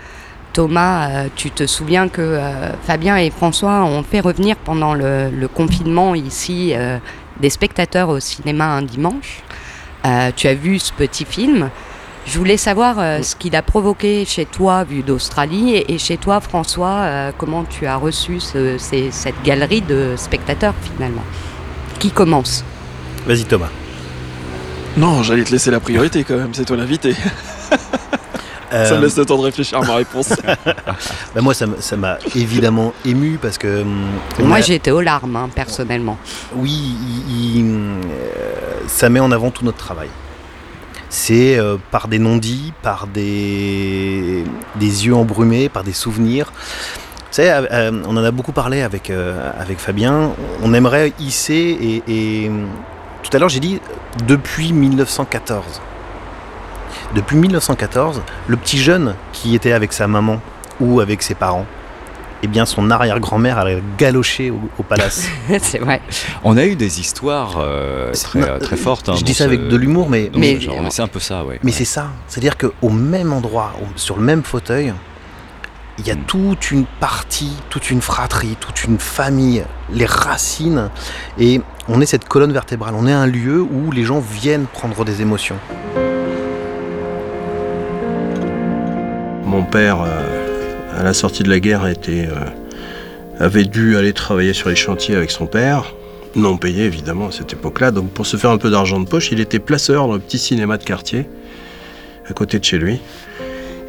Thomas, 0.52 1.08
euh, 1.10 1.28
tu 1.36 1.50
te 1.50 1.66
souviens 1.66 2.08
que 2.08 2.20
euh, 2.22 2.72
Fabien 2.82 3.16
et 3.16 3.30
François 3.30 3.84
ont 3.84 4.02
fait 4.02 4.20
revenir 4.20 4.56
pendant 4.56 4.94
le, 4.94 5.30
le 5.30 5.48
confinement 5.48 6.14
ici 6.14 6.72
euh, 6.74 6.98
des 7.40 7.50
spectateurs 7.50 8.08
au 8.08 8.20
cinéma 8.20 8.66
un 8.66 8.82
dimanche. 8.82 9.42
Euh, 10.06 10.30
tu 10.34 10.46
as 10.48 10.54
vu 10.54 10.78
ce 10.78 10.92
petit 10.92 11.24
film. 11.24 11.70
Je 12.26 12.36
voulais 12.38 12.56
savoir 12.56 12.96
euh, 12.98 13.22
ce 13.22 13.34
qu'il 13.36 13.56
a 13.56 13.62
provoqué 13.62 14.24
chez 14.26 14.44
toi, 14.44 14.84
vu 14.84 15.02
d'Australie, 15.02 15.74
et, 15.74 15.94
et 15.94 15.98
chez 15.98 16.16
toi, 16.16 16.40
François, 16.40 16.96
euh, 17.00 17.32
comment 17.36 17.64
tu 17.64 17.86
as 17.86 17.96
reçu 17.96 18.40
ce- 18.40 18.76
ces- 18.78 19.10
cette 19.10 19.42
galerie 19.42 19.80
de 19.82 20.14
spectateurs 20.16 20.74
finalement? 20.82 21.24
Qui 21.98 22.10
commence? 22.10 22.64
Vas-y 23.26 23.44
Thomas. 23.44 23.70
Non, 24.96 25.22
j'allais 25.22 25.44
te 25.44 25.50
laisser 25.52 25.70
la 25.70 25.80
priorité 25.80 26.24
quand 26.24 26.36
même, 26.36 26.52
c'est 26.52 26.64
toi 26.64 26.76
l'invité. 26.76 27.14
Ça 28.70 28.76
Euh, 28.76 28.98
me 28.98 29.02
laisse 29.04 29.16
le 29.16 29.24
temps 29.26 29.36
de 29.38 29.42
réfléchir 29.42 29.78
à 29.78 29.84
ma 29.84 29.94
réponse. 29.96 30.28
bah, 31.34 31.40
moi 31.40 31.54
ça 31.54 31.96
m'a 31.96 32.18
évidemment 32.36 32.92
ému 33.04 33.38
parce 33.40 33.58
que... 33.58 33.84
on 34.40 34.44
Moi, 34.44 34.58
a- 34.58 34.60
j'ai 34.60 34.74
été 34.76 34.90
aux 34.92 35.00
larmes, 35.00 35.34
hein, 35.36 35.48
personnellement. 35.54 36.16
Oui, 36.54 36.70
il- 37.28 37.56
il, 37.58 37.64
euh, 37.64 38.80
ça 38.86 39.08
met 39.08 39.20
en 39.20 39.32
avant 39.32 39.50
tout 39.50 39.64
notre 39.64 39.78
travail. 39.78 40.08
C'est 41.08 41.58
euh, 41.58 41.76
par 41.90 42.06
des 42.06 42.20
non-dits, 42.20 42.72
par 42.82 43.08
des, 43.08 44.44
des 44.76 45.06
yeux 45.06 45.14
embrumés, 45.16 45.68
par 45.68 45.82
des 45.82 45.92
souvenirs. 45.92 46.52
Vous 46.52 47.36
savez, 47.36 47.50
euh, 47.50 47.66
euh, 47.72 48.02
on 48.06 48.16
en 48.16 48.22
a 48.24 48.30
beaucoup 48.30 48.52
parlé 48.52 48.82
avec, 48.82 49.10
euh, 49.10 49.50
avec 49.58 49.78
Fabien. 49.80 50.32
On 50.62 50.72
aimerait 50.74 51.12
hisser, 51.18 51.76
et, 51.80 52.02
et 52.44 52.50
tout 53.24 53.36
à 53.36 53.40
l'heure 53.40 53.48
j'ai 53.48 53.60
dit 53.60 53.80
depuis 54.28 54.72
1914. 54.72 55.80
Depuis 57.14 57.36
1914, 57.36 58.22
le 58.46 58.56
petit 58.56 58.78
jeune 58.78 59.14
qui 59.32 59.54
était 59.54 59.72
avec 59.72 59.92
sa 59.92 60.06
maman 60.06 60.40
ou 60.80 61.00
avec 61.00 61.22
ses 61.22 61.34
parents, 61.34 61.66
eh 62.42 62.46
bien 62.46 62.64
son 62.64 62.90
arrière-grand-mère 62.90 63.58
allait 63.58 63.82
galocher 63.98 64.50
au, 64.50 64.60
au 64.78 64.82
palace. 64.82 65.26
c'est 65.60 65.78
vrai. 65.78 66.00
On 66.44 66.56
a 66.56 66.64
eu 66.64 66.76
des 66.76 67.00
histoires 67.00 67.56
euh, 67.58 68.12
très, 68.12 68.38
non, 68.40 68.58
très 68.60 68.76
fortes. 68.76 69.08
hein, 69.08 69.14
je 69.18 69.24
dis 69.24 69.34
ça 69.34 69.44
ce- 69.44 69.48
avec 69.48 69.68
de 69.68 69.76
l'humour, 69.76 70.08
mais, 70.08 70.30
c'est 70.90 71.02
un 71.02 71.08
peu 71.08 71.20
ça, 71.20 71.44
ouais. 71.44 71.58
Mais 71.62 71.72
c'est 71.72 71.84
ça, 71.84 72.06
c'est-à-dire 72.28 72.56
qu'au 72.56 72.88
même 72.90 73.32
endroit, 73.32 73.72
sur 73.96 74.16
le 74.16 74.22
même 74.22 74.42
fauteuil, 74.44 74.94
il 75.98 76.06
y 76.06 76.10
a 76.10 76.14
Mm. 76.14 76.22
toute 76.28 76.70
une 76.70 76.86
partie, 76.86 77.52
toute 77.68 77.90
une 77.90 78.00
fratrie, 78.00 78.56
toute 78.58 78.84
une 78.84 78.98
famille, 78.98 79.64
les 79.92 80.06
racines, 80.06 80.88
et 81.38 81.60
on 81.88 82.00
est 82.00 82.06
cette 82.06 82.26
colonne 82.26 82.52
vertébrale, 82.52 82.94
on 82.96 83.06
est 83.06 83.12
un 83.12 83.26
lieu 83.26 83.60
où 83.60 83.90
les 83.90 84.04
gens 84.04 84.20
viennent 84.20 84.64
prendre 84.64 85.04
des 85.04 85.20
émotions. 85.20 85.56
Mon 89.60 89.66
père, 89.66 90.00
euh, 90.00 90.98
à 90.98 91.02
la 91.02 91.12
sortie 91.12 91.42
de 91.42 91.50
la 91.50 91.60
guerre, 91.60 91.86
était, 91.86 92.26
euh, 92.26 93.44
avait 93.44 93.64
dû 93.64 93.98
aller 93.98 94.14
travailler 94.14 94.54
sur 94.54 94.70
les 94.70 94.74
chantiers 94.74 95.14
avec 95.14 95.30
son 95.30 95.44
père, 95.44 95.92
non 96.34 96.56
payé 96.56 96.86
évidemment 96.86 97.26
à 97.26 97.30
cette 97.30 97.52
époque-là. 97.52 97.90
Donc 97.90 98.08
pour 98.10 98.24
se 98.24 98.38
faire 98.38 98.52
un 98.52 98.56
peu 98.56 98.70
d'argent 98.70 98.98
de 99.00 99.06
poche, 99.06 99.32
il 99.32 99.38
était 99.38 99.58
placeur 99.58 100.06
dans 100.06 100.14
le 100.14 100.18
petit 100.18 100.38
cinéma 100.38 100.78
de 100.78 100.84
quartier, 100.84 101.26
à 102.26 102.32
côté 102.32 102.58
de 102.58 102.64
chez 102.64 102.78
lui. 102.78 103.00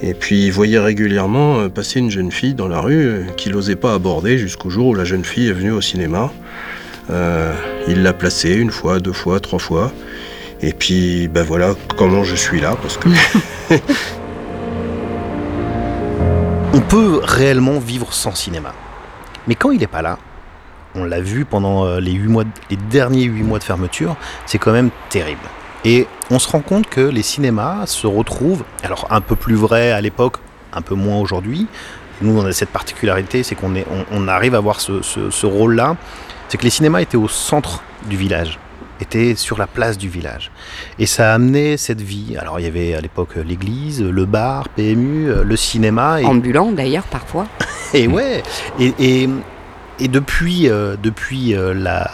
Et 0.01 0.13
puis 0.13 0.47
il 0.47 0.51
voyait 0.51 0.77
régulièrement 0.77 1.61
euh, 1.61 1.69
passer 1.69 1.99
une 1.99 2.11
jeune 2.11 2.33
fille 2.33 2.53
dans 2.53 2.67
la 2.67 2.81
rue 2.81 3.27
qu'il 3.37 3.53
n'osait 3.53 3.77
pas 3.77 3.93
aborder 3.93 4.37
jusqu'au 4.37 4.69
jour 4.69 4.87
où 4.87 4.93
la 4.93 5.05
jeune 5.05 5.23
fille 5.23 5.47
est 5.47 5.53
venue 5.53 5.71
au 5.71 5.81
cinéma. 5.81 6.33
Il 7.87 8.03
l'a 8.03 8.13
placée 8.13 8.55
une 8.55 8.71
fois, 8.71 8.99
deux 8.99 9.13
fois, 9.13 9.39
trois 9.39 9.59
fois. 9.59 9.93
Et 10.61 10.73
puis 10.73 11.29
ben 11.29 11.43
voilà 11.43 11.75
comment 11.97 12.25
je 12.25 12.35
suis 12.35 12.59
là, 12.59 12.75
parce 12.81 12.97
que 12.97 13.07
On 16.73 16.79
peut 16.79 17.19
réellement 17.23 17.79
vivre 17.79 18.13
sans 18.13 18.33
cinéma. 18.33 18.73
Mais 19.47 19.55
quand 19.55 19.71
il 19.71 19.79
n'est 19.79 19.87
pas 19.87 20.01
là, 20.01 20.17
on 20.95 21.03
l'a 21.03 21.19
vu 21.19 21.45
pendant 21.45 21.85
euh, 21.85 21.99
les, 21.99 22.19
derniers 22.89 23.23
huit 23.23 23.43
mois 23.43 23.59
de 23.59 23.63
fermeture, 23.63 24.15
c'est 24.45 24.57
quand 24.57 24.71
même 24.71 24.89
terrible. 25.09 25.41
Et 25.83 26.07
on 26.29 26.39
se 26.39 26.47
rend 26.49 26.61
compte 26.61 26.87
que 26.87 27.01
les 27.01 27.23
cinémas 27.23 27.85
se 27.87 28.07
retrouvent, 28.07 28.63
alors 28.83 29.07
un 29.09 29.19
peu 29.21 29.35
plus 29.35 29.55
vrai 29.55 29.91
à 29.91 29.99
l'époque, 29.99 30.37
un 30.73 30.81
peu 30.81 30.95
moins 30.95 31.17
aujourd'hui. 31.17 31.67
Nous, 32.21 32.39
on 32.39 32.45
a 32.45 32.51
cette 32.53 32.69
particularité, 32.69 33.41
c'est 33.43 33.55
qu'on 33.55 34.27
arrive 34.27 34.53
à 34.53 34.59
avoir 34.59 34.79
ce, 34.79 35.01
ce- 35.01 35.29
ce 35.31 35.45
rôle-là. 35.47 35.97
C'est 36.47 36.57
que 36.57 36.63
les 36.63 36.69
cinémas 36.69 37.01
étaient 37.01 37.17
au 37.17 37.27
centre 37.27 37.81
du 38.05 38.15
village, 38.15 38.59
étaient 39.01 39.35
sur 39.35 39.57
la 39.57 39.67
place 39.67 39.97
du 39.97 40.09
village. 40.09 40.51
Et 40.99 41.05
ça 41.05 41.31
a 41.31 41.35
amené 41.35 41.77
cette 41.77 42.01
vie. 42.01 42.37
Alors, 42.39 42.59
il 42.59 42.63
y 42.63 42.67
avait 42.67 42.93
à 42.93 43.01
l'époque 43.01 43.35
l'église, 43.35 44.01
le 44.01 44.25
bar, 44.25 44.69
PMU, 44.69 45.29
euh, 45.29 45.43
le 45.43 45.55
cinéma. 45.55 46.21
Et... 46.21 46.25
Ambulant, 46.25 46.71
d'ailleurs, 46.71 47.03
parfois. 47.03 47.47
Et 47.93 48.07
ouais, 48.07 48.41
et, 48.79 48.93
et, 48.99 49.29
et 49.99 50.07
depuis, 50.07 50.69
euh, 50.69 50.95
depuis, 50.95 51.53
euh, 51.53 51.73
la, 51.73 52.09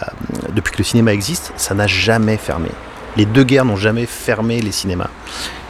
depuis 0.52 0.72
que 0.72 0.78
le 0.78 0.84
cinéma 0.84 1.12
existe, 1.12 1.52
ça 1.56 1.72
n'a 1.72 1.86
jamais 1.86 2.36
fermé. 2.36 2.68
Les 3.16 3.26
deux 3.26 3.44
guerres 3.44 3.64
n'ont 3.64 3.76
jamais 3.76 4.04
fermé 4.04 4.60
les 4.60 4.72
cinémas. 4.72 5.08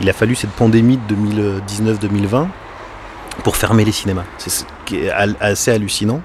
Il 0.00 0.08
a 0.08 0.14
fallu 0.14 0.34
cette 0.34 0.50
pandémie 0.50 0.98
de 1.08 1.60
2019-2020 1.60 2.46
pour 3.44 3.56
fermer 3.56 3.84
les 3.84 3.92
cinémas. 3.92 4.24
C'est 4.38 4.64
assez 5.40 5.70
hallucinant. 5.72 6.22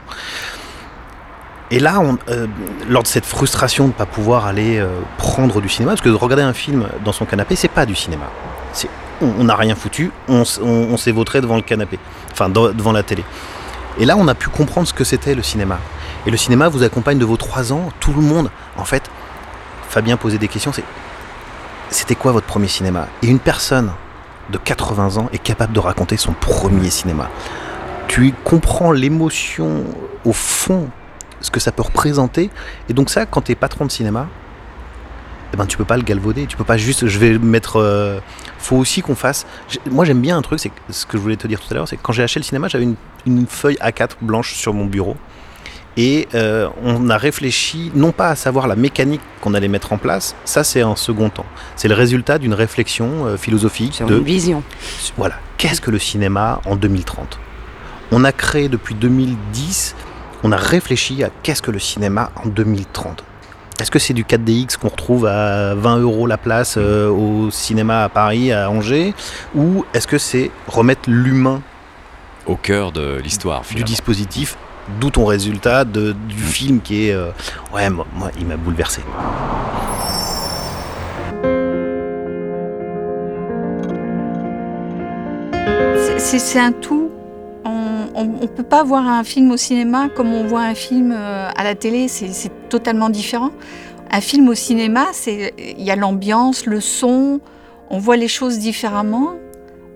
Et 1.73 1.79
là, 1.79 1.99
euh, 2.29 2.45
lors 2.87 3.01
de 3.01 3.07
cette 3.07 3.25
frustration 3.25 3.85
de 3.85 3.89
ne 3.89 3.93
pas 3.93 4.05
pouvoir 4.05 4.45
aller 4.45 4.77
euh, 4.77 4.89
prendre 5.17 5.59
du 5.59 5.67
cinéma, 5.69 5.93
parce 5.93 6.01
que 6.01 6.09
de 6.09 6.13
regarder 6.13 6.43
un 6.43 6.53
film 6.53 6.87
dans 7.03 7.11
son 7.11 7.25
canapé, 7.25 7.55
c'est 7.55 7.67
pas 7.67 7.87
du 7.87 7.95
cinéma. 7.95 8.25
On 9.21 9.45
n'a 9.45 9.55
rien 9.55 9.73
foutu, 9.73 10.11
on, 10.27 10.43
on, 10.61 10.97
s'est 10.97 11.11
vautré 11.11 11.41
devant 11.41 11.55
le 11.55 11.63
canapé, 11.63 11.97
enfin 12.31 12.47
devant 12.49 12.91
la 12.91 13.01
télé. 13.01 13.23
Et 13.99 14.05
là, 14.05 14.17
on 14.17 14.27
a 14.27 14.35
pu 14.35 14.49
comprendre 14.49 14.87
ce 14.87 14.93
que 14.93 15.03
c'était 15.03 15.33
le 15.33 15.41
cinéma. 15.41 15.79
Et 16.27 16.31
le 16.31 16.37
cinéma 16.37 16.69
vous 16.69 16.83
accompagne 16.83 17.17
de 17.17 17.25
vos 17.25 17.37
trois 17.37 17.73
ans, 17.73 17.89
tout 17.99 18.13
le 18.13 18.21
monde. 18.21 18.51
En 18.77 18.85
fait, 18.85 19.09
Fabien 19.89 20.15
posait 20.15 20.37
des 20.37 20.49
questions, 20.49 20.73
c'était 21.89 22.15
quoi 22.15 22.33
votre 22.33 22.45
premier 22.45 22.67
cinéma? 22.67 23.07
Et 23.23 23.27
une 23.27 23.39
personne 23.39 23.93
de 24.51 24.59
80 24.59 25.17
ans 25.17 25.29
est 25.33 25.41
capable 25.41 25.73
de 25.73 25.79
raconter 25.79 26.17
son 26.17 26.33
premier 26.33 26.91
cinéma. 26.91 27.29
Tu 28.07 28.31
comprends 28.43 28.91
l'émotion 28.91 29.85
au 30.23 30.33
fond, 30.33 30.89
ce 31.43 31.51
que 31.51 31.59
ça 31.59 31.71
peut 31.71 31.83
représenter. 31.83 32.49
Et 32.89 32.93
donc 32.93 33.11
ça, 33.11 33.27
quand 33.27 33.41
tu 33.41 33.51
es 33.51 33.55
patron 33.55 33.85
de 33.85 33.91
cinéma, 33.91 34.27
eh 35.53 35.57
ben 35.57 35.67
tu 35.67 35.77
peux 35.77 35.85
pas 35.85 35.97
le 35.97 36.03
galvauder. 36.03 36.47
Tu 36.47 36.57
peux 36.57 36.63
pas 36.63 36.77
juste, 36.77 37.05
je 37.07 37.19
vais 37.19 37.37
mettre. 37.37 37.79
euh, 37.79 38.19
faut 38.57 38.77
aussi 38.77 39.01
qu'on 39.03 39.13
fasse. 39.15 39.45
Moi 39.91 40.05
j'aime 40.05 40.21
bien 40.21 40.35
un 40.37 40.41
truc, 40.41 40.59
c'est 40.59 40.71
ce 40.89 41.05
que 41.05 41.17
je 41.17 41.21
voulais 41.21 41.35
te 41.35 41.45
dire 41.45 41.59
tout 41.59 41.67
à 41.69 41.75
l'heure, 41.75 41.87
c'est 41.87 41.97
que 41.97 42.01
quand 42.01 42.13
j'ai 42.13 42.23
acheté 42.23 42.39
le 42.39 42.45
cinéma, 42.45 42.67
j'avais 42.69 42.85
une, 42.85 42.95
une 43.27 43.45
feuille 43.45 43.77
A4 43.81 44.11
blanche 44.21 44.55
sur 44.55 44.73
mon 44.73 44.85
bureau. 44.85 45.15
Et 45.95 46.27
euh, 46.33 46.69
on 46.83 47.07
a 47.11 47.17
réfléchi, 47.19 47.91
non 47.93 48.11
pas 48.11 48.29
à 48.29 48.35
savoir 48.35 48.65
la 48.65 48.75
mécanique 48.75 49.21
qu'on 49.41 49.53
allait 49.53 49.67
mettre 49.67 49.93
en 49.93 49.99
place, 49.99 50.35
ça 50.43 50.63
c'est 50.63 50.81
en 50.81 50.95
second 50.95 51.29
temps. 51.29 51.45
C'est 51.75 51.87
le 51.87 51.93
résultat 51.93 52.39
d'une 52.39 52.55
réflexion 52.55 53.27
euh, 53.27 53.37
philosophique 53.37 53.93
Sur 53.93 54.07
de 54.07 54.17
une 54.17 54.23
vision. 54.23 54.63
voilà, 55.17 55.35
qu'est-ce 55.57 55.81
que 55.81 55.91
le 55.91 55.99
cinéma 55.99 56.61
en 56.65 56.75
2030 56.77 57.37
On 58.11 58.23
a 58.23 58.31
créé 58.31 58.69
depuis 58.69 58.95
2010, 58.95 59.95
on 60.43 60.51
a 60.51 60.57
réfléchi 60.57 61.23
à 61.23 61.29
qu'est-ce 61.41 61.61
que 61.61 61.71
le 61.71 61.79
cinéma 61.79 62.31
en 62.43 62.49
2030 62.49 63.23
Est-ce 63.79 63.89
que 63.89 63.99
c'est 63.99 64.13
du 64.13 64.25
4DX 64.25 64.77
qu'on 64.77 64.89
retrouve 64.89 65.25
à 65.25 65.73
20 65.75 65.99
euros 65.99 66.27
la 66.27 66.37
place 66.37 66.75
euh, 66.77 67.09
au 67.09 67.49
cinéma 67.49 68.03
à 68.03 68.09
Paris, 68.09 68.51
à 68.51 68.69
Angers? 68.69 69.13
Ou 69.55 69.85
est-ce 69.93 70.07
que 70.07 70.17
c'est 70.17 70.51
remettre 70.67 71.09
l'humain 71.09 71.61
Au 72.45 72.55
cœur 72.55 72.91
de 72.91 73.19
l'histoire, 73.23 73.63
du 73.73 73.83
dispositif 73.83 74.57
D'où 74.99 75.09
ton 75.09 75.25
résultat 75.25 75.85
de, 75.85 76.11
du 76.11 76.43
film 76.43 76.81
qui 76.81 77.07
est... 77.07 77.13
euh, 77.13 77.29
ouais, 77.73 77.89
moi, 77.89 78.05
moi, 78.13 78.31
il 78.37 78.45
m'a 78.45 78.57
bouleversé. 78.57 79.01
C'est 86.35 86.59
un 86.59 86.71
tout. 86.71 87.02
On 88.15 88.25
ne 88.25 88.47
peut 88.47 88.63
pas 88.63 88.83
voir 88.83 89.07
un 89.07 89.23
film 89.23 89.51
au 89.51 89.57
cinéma 89.57 90.09
comme 90.09 90.33
on 90.33 90.43
voit 90.43 90.61
un 90.61 90.75
film 90.75 91.11
euh, 91.11 91.49
à 91.55 91.63
la 91.63 91.75
télé, 91.75 92.07
c'est 92.07 92.51
totalement 92.69 93.09
différent. 93.09 93.49
Un 94.11 94.21
film 94.21 94.47
au 94.49 94.53
cinéma, 94.53 95.07
il 95.27 95.81
y 95.81 95.89
a 95.89 95.95
l'ambiance, 95.95 96.67
le 96.67 96.79
son, 96.79 97.39
on 97.89 97.97
voit 97.97 98.17
les 98.17 98.27
choses 98.27 98.59
différemment, 98.59 99.33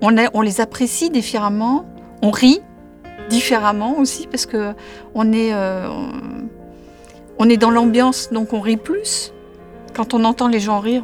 on, 0.01 0.41
les 0.41 0.61
apprécie 0.61 1.09
différemment, 1.09 1.85
on 2.21 2.31
rit 2.31 2.61
différemment 3.29 3.97
aussi 3.99 4.27
parce 4.27 4.45
que 4.45 4.73
on 5.13 5.31
est, 5.33 5.53
euh, 5.53 5.87
on, 7.37 7.49
est 7.49 7.57
dans 7.57 7.69
l'ambiance, 7.69 8.29
donc 8.31 8.53
on 8.53 8.61
rit 8.61 8.77
plus. 8.77 9.33
Quand 9.93 10.13
on 10.13 10.23
entend 10.23 10.47
les 10.47 10.59
gens 10.59 10.79
rire, 10.79 11.03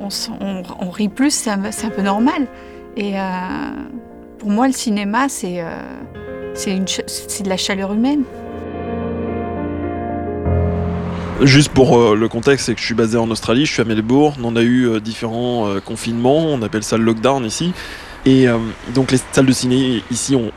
on, 0.00 0.90
rit 0.90 1.08
plus, 1.08 1.30
c'est 1.30 1.50
un, 1.50 1.70
c'est 1.70 1.86
un 1.86 1.90
peu 1.90 2.02
normal. 2.02 2.46
Et 2.96 3.18
euh, 3.18 3.22
pour 4.38 4.50
moi, 4.50 4.66
le 4.66 4.72
cinéma, 4.72 5.28
c'est 5.28 5.60
euh, 5.60 5.82
c'est 6.54 6.74
de 7.42 7.48
la 7.48 7.56
chaleur 7.56 7.92
humaine. 7.92 8.22
Juste 11.42 11.70
pour 11.70 11.98
euh, 11.98 12.16
le 12.16 12.28
contexte, 12.28 12.66
c'est 12.66 12.74
que 12.74 12.80
je 12.80 12.86
suis 12.86 12.94
basé 12.94 13.16
en 13.16 13.30
Australie, 13.30 13.64
je 13.66 13.72
suis 13.72 13.82
à 13.82 13.84
Melbourne, 13.84 14.40
on 14.42 14.56
a 14.56 14.62
eu 14.62 14.88
euh, 14.88 15.00
différents 15.00 15.68
confinements, 15.84 16.38
on 16.46 16.62
appelle 16.62 16.82
ça 16.82 16.96
le 16.96 17.04
lockdown 17.04 17.44
ici. 17.44 17.72
Et 18.26 18.46
donc 18.94 19.12
les 19.12 19.18
salles 19.32 19.46
de 19.46 19.52
ciné 19.52 20.02
ici 20.10 20.34
ont, 20.34 20.50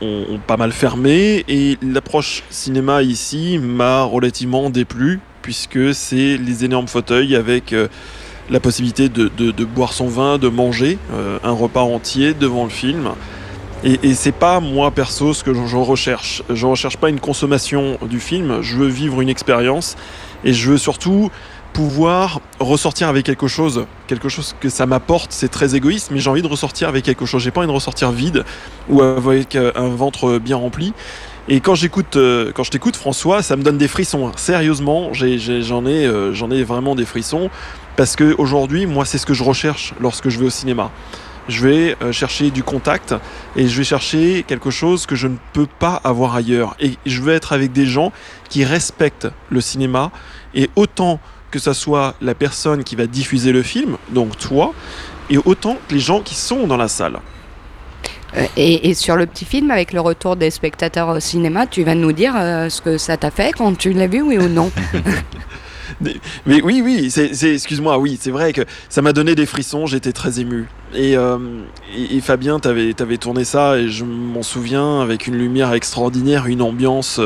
pas 0.46 0.58
mal 0.58 0.72
fermé 0.72 1.42
et 1.48 1.78
l'approche 1.80 2.42
cinéma 2.50 3.02
ici 3.02 3.58
m'a 3.62 4.02
relativement 4.02 4.68
déplu 4.68 5.20
puisque 5.40 5.94
c'est 5.94 6.36
les 6.36 6.64
énormes 6.66 6.88
fauteuils 6.88 7.34
avec 7.34 7.74
la 8.50 8.60
possibilité 8.60 9.08
de, 9.08 9.28
de- 9.28 9.64
boire 9.64 9.94
son 9.94 10.08
vin, 10.08 10.36
de 10.36 10.48
manger 10.48 10.98
un 11.44 11.52
repas 11.52 11.82
entier 11.82 12.34
devant 12.34 12.64
le 12.64 12.70
film. 12.70 13.12
Et, 13.84 13.98
et 14.02 14.14
c'est 14.14 14.32
pas 14.32 14.60
moi 14.60 14.90
perso 14.90 15.34
ce 15.34 15.42
que 15.42 15.52
je, 15.52 15.76
recherche. 15.76 16.42
Je 16.50 16.66
recherche 16.66 16.96
pas 16.96 17.08
une 17.08 17.20
consommation 17.20 17.98
du 18.02 18.20
film, 18.20 18.62
je 18.62 18.76
veux 18.76 18.86
vivre 18.86 19.20
une 19.20 19.28
expérience 19.28 19.96
et 20.44 20.52
je 20.52 20.70
veux 20.70 20.78
surtout 20.78 21.30
pouvoir 21.72 22.40
ressortir 22.60 23.08
avec 23.08 23.24
quelque 23.24 23.48
chose, 23.48 23.86
quelque 24.06 24.28
chose 24.28 24.54
que 24.60 24.68
ça 24.68 24.86
m'apporte, 24.86 25.32
c'est 25.32 25.48
très 25.48 25.74
égoïste, 25.74 26.10
mais 26.10 26.20
j'ai 26.20 26.30
envie 26.30 26.42
de 26.42 26.46
ressortir 26.46 26.88
avec 26.88 27.04
quelque 27.04 27.26
chose. 27.26 27.42
J'ai 27.42 27.50
pas 27.50 27.60
envie 27.60 27.68
de 27.68 27.72
ressortir 27.72 28.12
vide 28.12 28.44
ou 28.88 29.02
avec 29.02 29.56
euh, 29.56 29.72
un 29.74 29.88
ventre 29.88 30.38
bien 30.38 30.56
rempli. 30.56 30.92
Et 31.48 31.60
quand 31.60 31.74
j'écoute, 31.74 32.16
euh, 32.16 32.52
quand 32.54 32.62
je 32.62 32.70
t'écoute, 32.70 32.94
François, 32.94 33.42
ça 33.42 33.56
me 33.56 33.62
donne 33.62 33.78
des 33.78 33.88
frissons. 33.88 34.30
Sérieusement, 34.36 35.12
j'en 35.12 35.86
ai, 35.86 36.06
euh, 36.06 36.32
j'en 36.32 36.50
ai 36.50 36.62
vraiment 36.62 36.94
des 36.94 37.04
frissons 37.04 37.50
parce 37.96 38.16
que 38.16 38.34
aujourd'hui, 38.38 38.86
moi, 38.86 39.04
c'est 39.04 39.18
ce 39.18 39.26
que 39.26 39.34
je 39.34 39.42
recherche 39.42 39.92
lorsque 40.00 40.28
je 40.28 40.38
vais 40.38 40.46
au 40.46 40.50
cinéma. 40.50 40.90
Je 41.48 41.66
vais 41.66 41.96
euh, 42.02 42.12
chercher 42.12 42.50
du 42.50 42.62
contact 42.62 43.14
et 43.56 43.68
je 43.68 43.76
vais 43.76 43.84
chercher 43.84 44.44
quelque 44.46 44.70
chose 44.70 45.06
que 45.06 45.16
je 45.16 45.26
ne 45.26 45.36
peux 45.52 45.66
pas 45.66 46.00
avoir 46.04 46.36
ailleurs. 46.36 46.76
Et 46.80 46.92
je 47.04 47.20
veux 47.20 47.32
être 47.32 47.52
avec 47.52 47.72
des 47.72 47.86
gens 47.86 48.12
qui 48.48 48.64
respectent 48.64 49.28
le 49.50 49.60
cinéma 49.60 50.10
et 50.54 50.70
autant 50.76 51.20
que 51.50 51.58
ça 51.58 51.74
soit 51.74 52.14
la 52.22 52.34
personne 52.34 52.82
qui 52.84 52.96
va 52.96 53.06
diffuser 53.06 53.52
le 53.52 53.62
film, 53.62 53.96
donc 54.10 54.38
toi, 54.38 54.72
et 55.30 55.38
autant 55.44 55.76
que 55.88 55.94
les 55.94 56.00
gens 56.00 56.20
qui 56.20 56.34
sont 56.34 56.66
dans 56.66 56.78
la 56.78 56.88
salle. 56.88 57.18
Euh, 58.36 58.46
Et, 58.56 58.88
et 58.88 58.94
sur 58.94 59.16
le 59.16 59.26
petit 59.26 59.44
film, 59.44 59.70
avec 59.70 59.92
le 59.92 60.00
retour 60.00 60.36
des 60.36 60.50
spectateurs 60.50 61.08
au 61.08 61.20
cinéma, 61.20 61.66
tu 61.66 61.82
vas 61.84 61.94
nous 61.94 62.12
dire 62.12 62.34
euh, 62.36 62.70
ce 62.70 62.80
que 62.80 62.96
ça 62.96 63.16
t'a 63.18 63.30
fait 63.30 63.52
quand 63.52 63.76
tu 63.76 63.92
l'as 63.92 64.06
vu, 64.06 64.22
oui 64.22 64.38
ou 64.38 64.48
non? 64.48 64.70
Mais 66.00 66.62
oui, 66.62 66.82
oui, 66.84 67.10
c'est, 67.10 67.30
excuse-moi, 67.54 67.98
oui, 67.98 68.18
c'est 68.20 68.30
vrai 68.30 68.52
que 68.52 68.62
ça 68.88 69.02
m'a 69.02 69.12
donné 69.12 69.34
des 69.34 69.46
frissons, 69.46 69.86
j'étais 69.86 70.12
très 70.12 70.40
ému. 70.40 70.66
Et, 70.94 71.16
euh, 71.16 71.38
et, 71.96 72.20
Fabien, 72.20 72.58
t'avais, 72.58 72.92
tourné 73.18 73.44
ça, 73.44 73.78
et 73.78 73.88
je 73.88 74.04
m'en 74.04 74.42
souviens, 74.42 75.00
avec 75.00 75.26
une 75.26 75.36
lumière 75.36 75.72
extraordinaire, 75.72 76.46
une 76.46 76.62
ambiance 76.62 77.20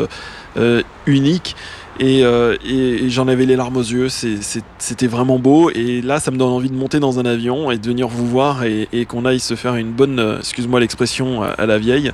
euh, 0.57 0.83
unique. 1.07 1.57
Et, 1.99 2.25
euh, 2.25 2.57
et- 2.67 3.09
j'en 3.09 3.27
avais 3.27 3.47
les 3.47 3.57
larmes 3.57 3.77
aux 3.79 3.83
yeux, 3.83 4.09
c'était 4.09 5.07
vraiment 5.07 5.39
beau. 5.39 5.71
Et 5.71 6.03
là, 6.03 6.21
ça 6.21 6.31
me 6.31 6.37
donne 6.37 6.53
envie 6.53 6.69
de 6.69 6.75
monter 6.77 7.01
dans 7.01 7.19
un 7.19 7.25
avion 7.25 7.71
et 7.71 7.79
de 7.79 7.87
venir 7.87 8.09
vous 8.09 8.27
voir 8.27 8.65
et, 8.65 8.89
qu'on 9.09 9.25
aille 9.25 9.41
se 9.41 9.55
faire 9.55 9.77
une 9.77 9.93
bonne, 9.93 10.19
euh, 10.19 10.39
excuse-moi 10.39 10.81
l'expression 10.81 11.43
à, 11.43 11.47
à 11.49 11.67
la 11.67 11.79
vieille, 11.79 12.13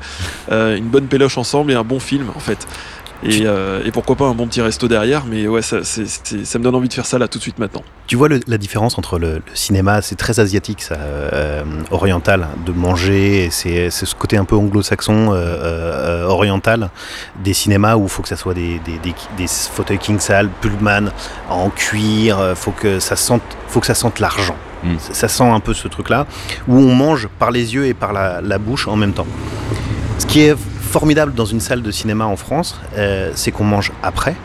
euh, 0.50 0.76
une 0.76 0.86
bonne 0.86 1.06
péloche 1.06 1.36
ensemble 1.36 1.72
et 1.72 1.74
un 1.74 1.84
bon 1.84 1.98
film 1.98 2.26
en 2.34 2.40
fait. 2.40 2.66
Et, 3.24 3.42
euh, 3.46 3.82
et 3.84 3.92
pourquoi 3.92 4.16
pas 4.16 4.24
un 4.26 4.34
bon 4.34 4.46
petit 4.48 4.60
resto 4.60 4.88
derrière, 4.88 5.24
mais 5.24 5.46
ouais, 5.46 5.62
ça, 5.62 5.76
me 5.78 6.58
donne 6.58 6.74
envie 6.74 6.88
de 6.88 6.92
faire 6.94 7.06
ça 7.06 7.18
là 7.18 7.28
tout 7.28 7.38
de 7.38 7.42
suite 7.42 7.58
maintenant. 7.58 7.82
Tu 8.08 8.16
vois 8.16 8.28
le- 8.28 8.40
la 8.48 8.58
différence 8.58 8.98
entre 8.98 9.18
le, 9.18 9.34
le 9.34 9.42
cinéma, 9.54 10.02
c'est 10.02 10.16
très 10.16 10.40
asiatique, 10.40 10.82
ça, 10.82 10.96
euh, 10.96 11.62
oriental, 11.92 12.48
de 12.66 12.72
manger, 12.72 13.48
c'est 13.52 13.90
ce 13.90 14.14
côté 14.16 14.36
un 14.36 14.44
peu 14.44 14.56
anglo-saxon, 14.56 15.32
euh, 15.32 15.36
euh, 15.36 16.24
oriental, 16.26 16.90
des 17.44 17.52
cinémas 17.54 17.94
où 17.96 18.02
il 18.04 18.08
faut 18.08 18.22
que 18.22 18.28
ça 18.28 18.36
soit 18.36 18.54
des, 18.54 18.80
des, 18.84 18.98
des- 18.98 19.14
des 19.36 19.46
fauteuils 19.46 19.98
king 19.98 20.18
sale, 20.18 20.48
pullman, 20.60 21.10
en 21.48 21.70
cuir, 21.70 22.54
faut 22.56 22.72
que 22.72 22.98
ça 22.98 23.14
sente, 23.14 23.42
faut 23.68 23.78
que 23.80 23.86
ça 23.86 23.94
sente 23.94 24.18
l'argent. 24.18 24.56
Mm. 24.82 24.94
Ça, 24.98 25.14
ça 25.14 25.28
sent 25.28 25.44
un 25.48 25.60
peu 25.60 25.74
ce 25.74 25.86
truc-là, 25.86 26.26
où 26.66 26.76
on 26.76 26.92
mange 26.94 27.28
par 27.38 27.52
les 27.52 27.72
yeux 27.74 27.86
et 27.86 27.94
par 27.94 28.12
la, 28.12 28.40
la 28.40 28.58
bouche 28.58 28.88
en 28.88 28.96
même 28.96 29.12
temps. 29.12 29.26
Ce 30.18 30.26
qui 30.26 30.40
est 30.40 30.56
formidable 30.92 31.32
dans 31.32 31.46
une 31.46 31.60
salle 31.60 31.80
de 31.80 31.90
cinéma 31.90 32.26
en 32.26 32.36
France, 32.36 32.78
euh, 32.98 33.32
c'est 33.34 33.50
qu'on 33.50 33.64
mange 33.64 33.92
après 34.02 34.36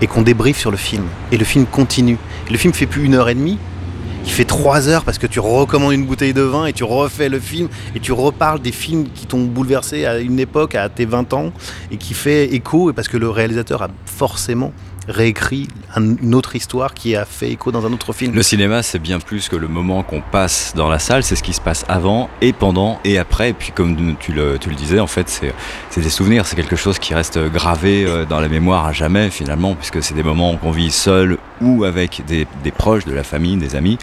et 0.00 0.08
qu'on 0.08 0.22
débriefe 0.22 0.58
sur 0.58 0.72
le 0.72 0.76
film. 0.76 1.04
Et 1.30 1.36
le 1.36 1.44
film 1.44 1.66
continue. 1.66 2.18
Le 2.50 2.56
film 2.56 2.74
fait 2.74 2.86
plus 2.86 3.04
une 3.04 3.14
heure 3.14 3.28
et 3.28 3.34
demie, 3.34 3.58
il 4.24 4.30
fait 4.30 4.44
trois 4.44 4.88
heures 4.88 5.04
parce 5.04 5.18
que 5.18 5.28
tu 5.28 5.38
recommandes 5.38 5.92
une 5.92 6.04
bouteille 6.04 6.34
de 6.34 6.42
vin 6.42 6.66
et 6.66 6.72
tu 6.72 6.82
refais 6.82 7.28
le 7.28 7.38
film 7.38 7.68
et 7.94 8.00
tu 8.00 8.10
reparles 8.10 8.60
des 8.60 8.72
films 8.72 9.06
qui 9.14 9.26
t'ont 9.26 9.44
bouleversé 9.44 10.04
à 10.04 10.18
une 10.18 10.40
époque, 10.40 10.74
à 10.74 10.88
tes 10.88 11.04
20 11.04 11.32
ans, 11.32 11.52
et 11.92 11.96
qui 11.96 12.12
fait 12.12 12.52
écho, 12.52 12.90
et 12.90 12.92
parce 12.92 13.06
que 13.06 13.16
le 13.16 13.30
réalisateur 13.30 13.80
a 13.82 13.88
forcément 14.04 14.72
réécrit 15.08 15.68
un- 15.96 16.16
une 16.22 16.34
autre 16.34 16.54
histoire 16.54 16.94
qui 16.94 17.16
a 17.16 17.24
fait 17.24 17.50
écho 17.50 17.72
dans 17.72 17.86
un 17.86 17.92
autre 17.92 18.12
film. 18.12 18.34
Le 18.34 18.42
cinéma, 18.42 18.82
c'est 18.82 18.98
bien 18.98 19.18
plus 19.18 19.48
que 19.48 19.56
le 19.56 19.66
moment 19.68 20.02
qu'on 20.02 20.20
passe 20.20 20.72
dans 20.76 20.88
la 20.88 20.98
salle, 20.98 21.22
c'est 21.24 21.34
ce 21.36 21.42
qui 21.42 21.52
se 21.54 21.60
passe 21.60 21.84
avant 21.88 22.28
et 22.40 22.52
pendant 22.52 23.00
et 23.04 23.18
après. 23.18 23.50
Et 23.50 23.52
puis, 23.54 23.72
comme 23.72 24.16
tu 24.20 24.32
le, 24.32 24.58
tu 24.58 24.68
le 24.68 24.76
disais, 24.76 25.00
en 25.00 25.06
fait, 25.06 25.28
c'est 25.28 25.54
c'est 25.90 26.00
des 26.02 26.10
souvenirs, 26.10 26.46
c'est 26.46 26.56
quelque 26.56 26.76
chose 26.76 26.98
qui 26.98 27.14
reste 27.14 27.38
gravé 27.50 28.04
euh, 28.04 28.24
dans 28.24 28.40
la 28.40 28.48
mémoire 28.48 28.86
à 28.86 28.92
jamais, 28.92 29.30
finalement, 29.30 29.74
puisque 29.74 30.02
c'est 30.02 30.14
des 30.14 30.22
moments 30.22 30.56
qu'on 30.56 30.70
vit 30.70 30.90
seul 30.90 31.38
ou 31.60 31.84
avec 31.84 32.22
des, 32.26 32.46
des 32.62 32.70
proches, 32.70 33.04
de 33.04 33.12
la 33.14 33.24
famille, 33.24 33.56
des 33.56 33.76
amis, 33.76 33.98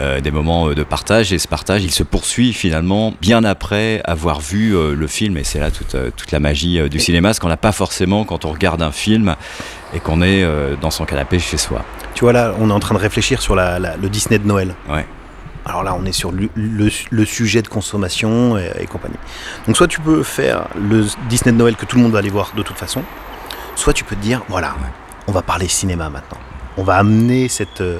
euh, 0.00 0.20
des 0.20 0.30
moments 0.30 0.68
euh, 0.68 0.74
de 0.74 0.82
partage. 0.82 1.32
Et 1.32 1.38
ce 1.38 1.48
partage, 1.48 1.82
il 1.84 1.90
se 1.90 2.02
poursuit 2.02 2.52
finalement 2.52 3.14
bien 3.20 3.44
après 3.44 4.00
avoir 4.04 4.40
vu 4.40 4.74
euh, 4.76 4.94
le 4.94 5.06
film. 5.06 5.36
Et 5.36 5.44
c'est 5.44 5.60
là 5.60 5.70
toute, 5.70 5.96
toute 6.16 6.32
la 6.32 6.40
magie 6.40 6.88
du 6.88 6.98
cinéma, 7.00 7.32
ce 7.34 7.40
qu'on 7.40 7.48
n'a 7.48 7.56
pas 7.56 7.72
forcément 7.72 8.24
quand 8.24 8.44
on 8.44 8.52
regarde 8.52 8.82
un 8.82 8.92
film 8.92 9.36
et 9.94 10.00
qu'on 10.00 10.22
est 10.22 10.42
euh, 10.42 10.76
dans 10.80 10.90
son 10.90 11.04
canapé 11.04 11.38
chez 11.38 11.56
soi. 11.56 11.84
Tu 12.14 12.24
vois 12.24 12.32
là, 12.32 12.54
on 12.58 12.70
est 12.70 12.72
en 12.72 12.80
train 12.80 12.94
de 12.94 13.00
réfléchir 13.00 13.40
sur 13.42 13.54
la- 13.54 13.78
la- 13.78 13.96
le 13.96 14.08
Disney 14.08 14.38
de 14.38 14.46
Noël. 14.46 14.74
Ouais. 14.88 15.06
Alors 15.66 15.82
là, 15.82 15.94
on 16.00 16.04
est 16.06 16.12
sur 16.12 16.32
le, 16.32 16.48
le- 16.54 16.90
le 17.10 17.24
sujet 17.24 17.60
de 17.62 17.68
consommation 17.68 18.56
et, 18.56 18.70
et 18.80 18.86
compagnie. 18.86 19.16
Donc 19.66 19.76
soit 19.76 19.88
tu 19.88 20.00
peux 20.00 20.22
faire 20.22 20.68
le 20.80 21.04
Disney 21.28 21.52
de 21.52 21.58
Noël 21.58 21.76
que 21.76 21.84
tout 21.84 21.96
le 21.98 22.02
monde 22.02 22.12
va 22.12 22.18
aller 22.20 22.30
voir 22.30 22.52
de 22.56 22.62
toute 22.62 22.78
façon, 22.78 23.02
soit 23.76 23.92
tu 23.92 24.02
peux 24.04 24.16
te 24.16 24.22
dire, 24.22 24.42
voilà, 24.48 24.74
on 25.28 25.32
va 25.32 25.42
parler 25.42 25.68
cinéma 25.68 26.08
maintenant. 26.08 26.38
On 26.80 26.82
va 26.82 26.96
amener 26.96 27.48
cette, 27.48 27.82
euh, 27.82 27.98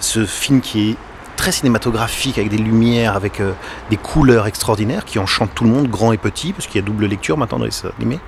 ce 0.00 0.26
film 0.26 0.60
qui 0.60 0.90
est 0.90 0.96
très 1.36 1.52
cinématographique, 1.52 2.38
avec 2.38 2.50
des 2.50 2.56
lumières, 2.58 3.14
avec 3.14 3.40
euh, 3.40 3.52
des 3.88 3.96
couleurs 3.96 4.48
extraordinaires, 4.48 5.04
qui 5.04 5.20
enchantent 5.20 5.54
tout 5.54 5.62
le 5.62 5.70
monde, 5.70 5.86
grand 5.88 6.10
et 6.12 6.16
petit, 6.18 6.52
parce 6.52 6.66
qu'il 6.66 6.80
y 6.80 6.82
a 6.82 6.86
double 6.86 7.06
lecture 7.06 7.36
maintenant 7.38 7.58
dans 7.60 7.64
les 7.66 7.70
animés. 7.98 8.18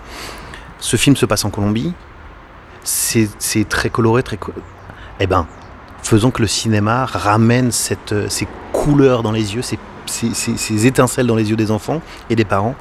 Ce 0.79 0.97
film 0.97 1.17
se 1.17 1.27
passe 1.27 1.45
en 1.45 1.51
Colombie. 1.51 1.95
C'est 2.85 3.69
très 3.69 3.91
coloré, 3.91 4.23
très... 4.23 4.37
co- 4.37 4.53
Eh 5.21 5.27
ben, 5.27 5.47
faisant 6.03 6.31
que 6.31 6.41
le 6.43 6.49
cinéma 6.49 7.05
ramène 7.07 7.73
cette, 7.73 8.13
euh, 8.13 8.29
ces 8.29 8.47
couleurs 8.73 9.23
dans 9.23 9.33
les 9.33 9.55
yeux, 9.57 9.63
ces, 9.63 9.79
ces- 10.07 10.33
ces- 10.35 10.57
ces 10.57 10.87
étincelles 10.87 11.27
dans 11.27 11.35
les 11.35 11.51
yeux 11.51 11.57
des 11.57 11.71
enfants 11.71 12.01
et 12.31 12.37
des 12.37 12.45
parents. 12.45 12.77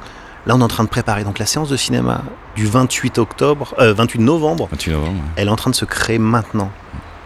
Là, 0.46 0.54
on 0.54 0.60
est 0.60 0.64
en 0.64 0.68
train 0.68 0.84
de 0.84 0.88
préparer 0.88 1.24
donc 1.24 1.38
la 1.38 1.46
séance 1.46 1.68
de 1.68 1.76
cinéma 1.76 2.22
du 2.54 2.66
28 2.66 3.18
octobre, 3.18 3.74
euh, 3.80 3.92
28 3.92 4.20
novembre. 4.20 4.68
28 4.70 4.92
novembre. 4.92 5.12
ouais. 5.12 5.32
Elle 5.36 5.48
est 5.48 5.50
en 5.50 5.56
train 5.56 5.70
de 5.70 5.74
se 5.74 5.84
créer 5.84 6.18
maintenant. 6.18 6.70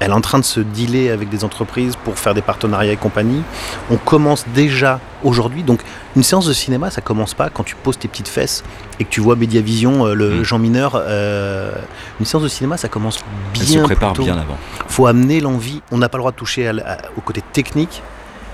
Elle 0.05 0.11
est 0.11 0.15
en 0.15 0.21
train 0.21 0.39
de 0.41 0.45
se 0.45 0.59
dealer 0.59 1.11
avec 1.11 1.29
des 1.29 1.45
entreprises 1.45 1.95
pour 1.95 2.19
faire 2.19 2.35
des 2.35 2.43
partenariats 2.43 2.93
et 2.93 2.97
compagnie. 2.97 3.43
On 3.91 3.97
commence 3.97 4.45
déjà 4.53 4.99
aujourd'hui. 5.23 5.63
Donc, 5.63 5.81
une 6.17 6.25
séance 6.25 6.47
de 6.47 6.53
cinéma, 6.53 6.91
ça 6.91 7.01
commence 7.01 7.35
pas 7.35 7.51
quand 7.51 7.63
tu 7.63 7.77
poses 7.77 7.99
tes 7.99 8.09
petites 8.09 8.27
fesses 8.29 8.65
et 8.99 9.05
que 9.05 9.11
tu 9.11 9.21
vois 9.21 9.37
Mediavision, 9.37 10.07
euh, 10.07 10.15
le 10.15 10.41
Mm. 10.41 10.43
Jean 10.45 10.59
Mineur. 10.59 10.93
euh, 10.97 11.71
une 12.19 12.27
séance 12.27 12.43
de 12.43 12.49
cinéma, 12.49 12.77
ça 12.77 12.89
commence 12.89 13.21
Elle 13.55 13.61
bien 13.63 13.79
se 13.81 13.85
prépare 13.85 14.13
plus 14.13 14.25
tôt. 14.25 14.25
bien 14.25 14.39
avant. 14.39 14.59
faut 14.89 15.07
amener 15.07 15.39
l'envie. 15.41 15.83
On 15.93 15.99
n'a 15.99 16.09
pas 16.09 16.19
le 16.19 16.23
droit 16.23 16.33
de 16.33 16.37
toucher 16.37 16.67
à 16.67 16.71
l- 16.71 16.85
à- 16.87 16.99
au 17.17 17.21
côté 17.21 17.41
technique, 17.53 18.03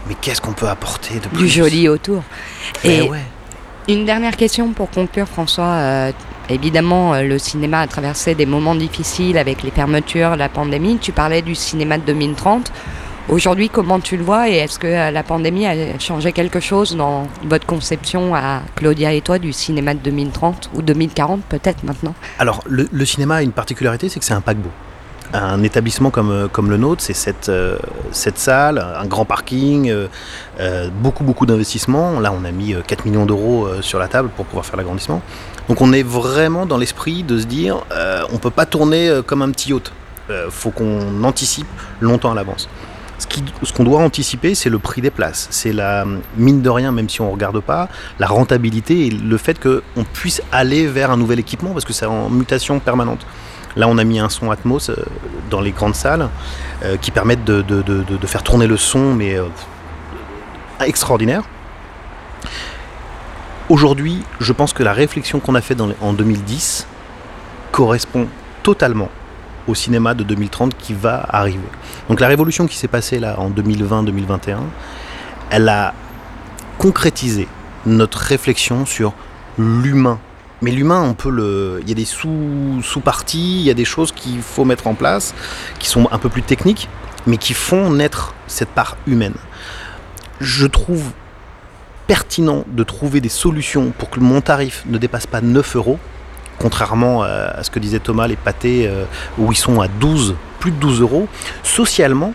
mais 0.06 0.14
qu'est-ce 0.20 0.40
qu'on 0.42 0.52
peut 0.52 0.68
apporter 0.68 1.14
de 1.18 1.28
plus 1.28 1.38
Du 1.38 1.48
joli 1.48 1.88
autour. 1.88 2.22
Ben 2.84 3.04
Et 3.04 3.08
ouais. 3.08 3.22
Une 3.88 4.04
dernière 4.04 4.37
question 4.37 4.70
pour 4.74 4.90
conclure, 4.90 5.26
François. 5.26 5.64
Euh, 5.64 6.12
évidemment, 6.48 7.14
euh, 7.14 7.22
le 7.22 7.38
cinéma 7.38 7.80
a 7.80 7.87
traversé 7.87 8.34
des 8.34 8.46
moments 8.46 8.74
difficiles 8.74 9.38
avec 9.38 9.62
les 9.62 9.70
fermetures, 9.70 10.37
la 10.37 10.48
pandémie. 10.48 10.98
Tu 10.98 11.12
parlais 11.12 11.42
du 11.42 11.54
cinéma 11.54 11.98
de 11.98 12.04
2030. 12.04 12.72
Aujourd'hui, 13.28 13.68
comment 13.68 14.00
tu 14.00 14.16
le 14.16 14.24
vois 14.24 14.48
et 14.48 14.54
est-ce 14.54 14.78
que 14.78 14.87
euh, 14.87 15.11
la 15.11 15.22
pandémie 15.22 15.66
a 15.66 15.98
changé 15.98 16.32
quelque 16.32 16.61
chose 16.61 16.96
dans 16.96 17.28
votre 17.44 17.66
conception 17.66 18.34
à 18.34 18.62
Claudia 18.74 19.12
et 19.12 19.20
toi 19.20 19.38
du 19.38 19.52
cinéma 19.52 19.92
de 19.92 20.00
2030 20.00 20.70
ou 20.74 20.80
2040 20.80 21.42
peut-être 21.44 21.84
maintenant? 21.84 22.14
Alors, 22.38 22.64
le, 22.66 23.04
cinéma 23.04 23.37
a 23.37 23.42
une 23.42 23.52
particularité, 23.52 24.08
c'est 24.08 24.18
que 24.18 24.24
c'est 24.24 24.34
un 24.34 24.40
paquebot. 24.40 24.70
Un 25.34 25.62
établissement 25.62 26.08
comme, 26.08 26.30
euh, 26.30 26.48
comme 26.48 26.70
le 26.70 26.78
nôtre, 26.78 27.02
c'est 27.02 27.12
cette, 27.12 27.52
cette 28.12 28.38
salle, 28.38 28.78
un 28.78 29.04
grand 29.04 29.26
parking, 29.26 29.92
beaucoup, 31.02 31.22
beaucoup 31.22 31.44
d'investissements. 31.44 32.20
Là, 32.20 32.32
on 32.32 32.46
a 32.46 32.50
mis 32.50 32.72
euh, 32.72 32.80
4 32.87 33.04
millions 33.04 33.26
d'euros 33.26 33.68
sur 33.82 33.98
la 33.98 34.08
table 34.08 34.30
pour 34.34 34.46
pouvoir 34.46 34.64
faire 34.64 34.78
l'agrandissement. 34.78 35.20
Donc, 35.68 35.81
on 35.81 35.92
est 35.92 36.02
vraiment 36.02 36.66
dans 36.66 36.78
l'esprit 36.78 37.22
de 37.22 37.38
se 37.38 37.46
dire, 37.46 37.85
euh, 37.92 38.22
on 38.31 38.35
ne 38.35 38.38
peut 38.38 38.50
pas 38.50 38.66
tourner 38.66 39.09
euh, 39.09 39.22
comme 39.22 39.42
un 39.42 39.50
petit 39.50 39.70
yacht. 39.70 39.92
Il 40.31 40.50
faut 40.50 40.70
qu'on 40.70 41.24
anticipe 41.24 41.66
longtemps 42.02 42.33
à 42.33 42.35
l'avance. 42.35 42.68
Ce 43.18 43.72
qu'on 43.72 43.85
doit 43.85 44.00
anticiper, 44.00 44.54
c'est 44.54 44.68
le 44.68 44.78
prix 44.78 45.00
des 45.00 45.11
places. 45.11 45.48
C'est 45.50 45.72
la 45.72 46.04
mine 46.37 46.62
de 46.62 46.68
rien, 46.70 46.92
même 46.92 47.09
si 47.09 47.20
on 47.20 47.28
ne 47.28 47.33
regarde 47.33 47.61
pas, 47.61 47.88
la 48.18 48.26
rentabilité 48.26 49.07
et 49.07 49.11
le 49.11 49.37
fait 49.38 49.59
qu'on 49.59 50.04
puisse 50.04 50.42
aller 50.52 50.87
vers 50.87 51.11
un 51.11 51.16
nouvel 51.16 51.38
équipement 51.38 51.70
parce 51.72 51.85
que 51.85 51.92
c'est 51.92 52.07
en 52.07 52.28
mutation 52.28 52.78
permanente. 52.78 53.26
Là, 53.76 53.87
on 53.88 53.98
a 53.98 54.04
mis 54.04 54.18
un 54.18 54.28
son 54.28 54.50
Atmos 54.50 54.90
euh, 54.90 54.96
dans 55.50 55.61
les 55.61 55.72
grandes 55.72 55.94
salles 55.94 56.28
euh, 56.83 56.96
qui 56.96 57.11
permettent 57.11 57.44
de, 57.44 58.26
faire 58.26 58.42
tourner 58.42 58.66
le 58.66 58.76
son, 58.76 59.14
mais 59.14 59.37
euh, 59.37 59.44
extraordinaire. 60.85 61.42
Aujourd'hui, 63.68 64.22
je 64.40 64.52
pense 64.52 64.72
que 64.72 64.83
la 64.83 64.92
réflexion 64.92 65.40
qu'on 65.40 65.54
a 65.54 65.61
faite 65.61 65.81
en 66.00 66.12
2010 66.14 66.87
correspond 67.70 68.26
totalement 68.62 69.11
au 69.66 69.74
cinéma 69.74 70.14
de 70.14 70.24
2030 70.24 70.74
qui 70.76 70.94
va 70.94 71.26
arriver. 71.28 71.68
Donc 72.09 72.20
la 72.20 72.28
révolution 72.28 72.66
qui 72.66 72.76
s'est 72.76 72.88
passée 72.88 73.18
là 73.18 73.38
en 73.38 73.50
2020-2021, 73.50 74.57
elle 75.50 75.68
a 75.68 75.92
concrétisé 76.78 77.46
notre 77.85 78.18
réflexion 78.18 78.87
sur 78.87 79.12
l'humain. 79.59 80.18
Mais 80.62 80.70
l'humain, 80.70 81.14
le. 81.26 81.78
Il 81.83 81.88
y 81.88 81.92
a 81.92 81.94
des 81.94 82.04
sous- 82.07 82.81
sous-parties, 82.83 83.61
il 83.61 83.66
y 83.66 83.70
a 83.70 83.74
des 83.74 83.85
choses 83.85 84.12
qu'il 84.12 84.40
faut 84.40 84.64
mettre 84.64 84.87
en 84.87 84.94
place, 84.94 85.35
qui 85.78 85.88
sont 85.88 86.09
un 86.11 86.18
peu 86.18 86.31
plus 86.31 86.42
techniques, 86.42 86.88
mais 87.26 87.37
qui 87.37 87.52
font 87.54 87.90
naître 87.90 88.35
cette 88.46 88.70
part 88.70 88.96
humaine. 89.07 89.35
Je 90.40 90.66
trouve 90.66 91.12
pertinent 92.08 92.64
de 92.66 92.82
trouver 92.82 93.20
des 93.20 93.28
solutions 93.28 93.92
pour 93.96 94.10
que 94.10 94.18
mon 94.18 94.40
tarif 94.40 94.82
ne 94.88 94.98
dépasse 94.98 95.26
pas 95.28 95.40
9 95.40 95.76
euros, 95.76 95.98
contrairement 96.58 97.22
à 97.22 97.28
à 97.58 97.62
ce 97.62 97.70
que 97.70 97.78
disait 97.78 98.00
Thomas, 98.00 98.26
les 98.26 98.36
pâtés 98.36 98.88
euh, 98.88 99.04
où 99.38 99.52
ils 99.52 99.56
sont 99.56 99.80
à 99.80 99.86
12, 99.88 100.34
plus 100.58 100.72
de 100.72 100.76
12 100.76 101.00
euros. 101.02 101.28
Socialement, 101.62 102.32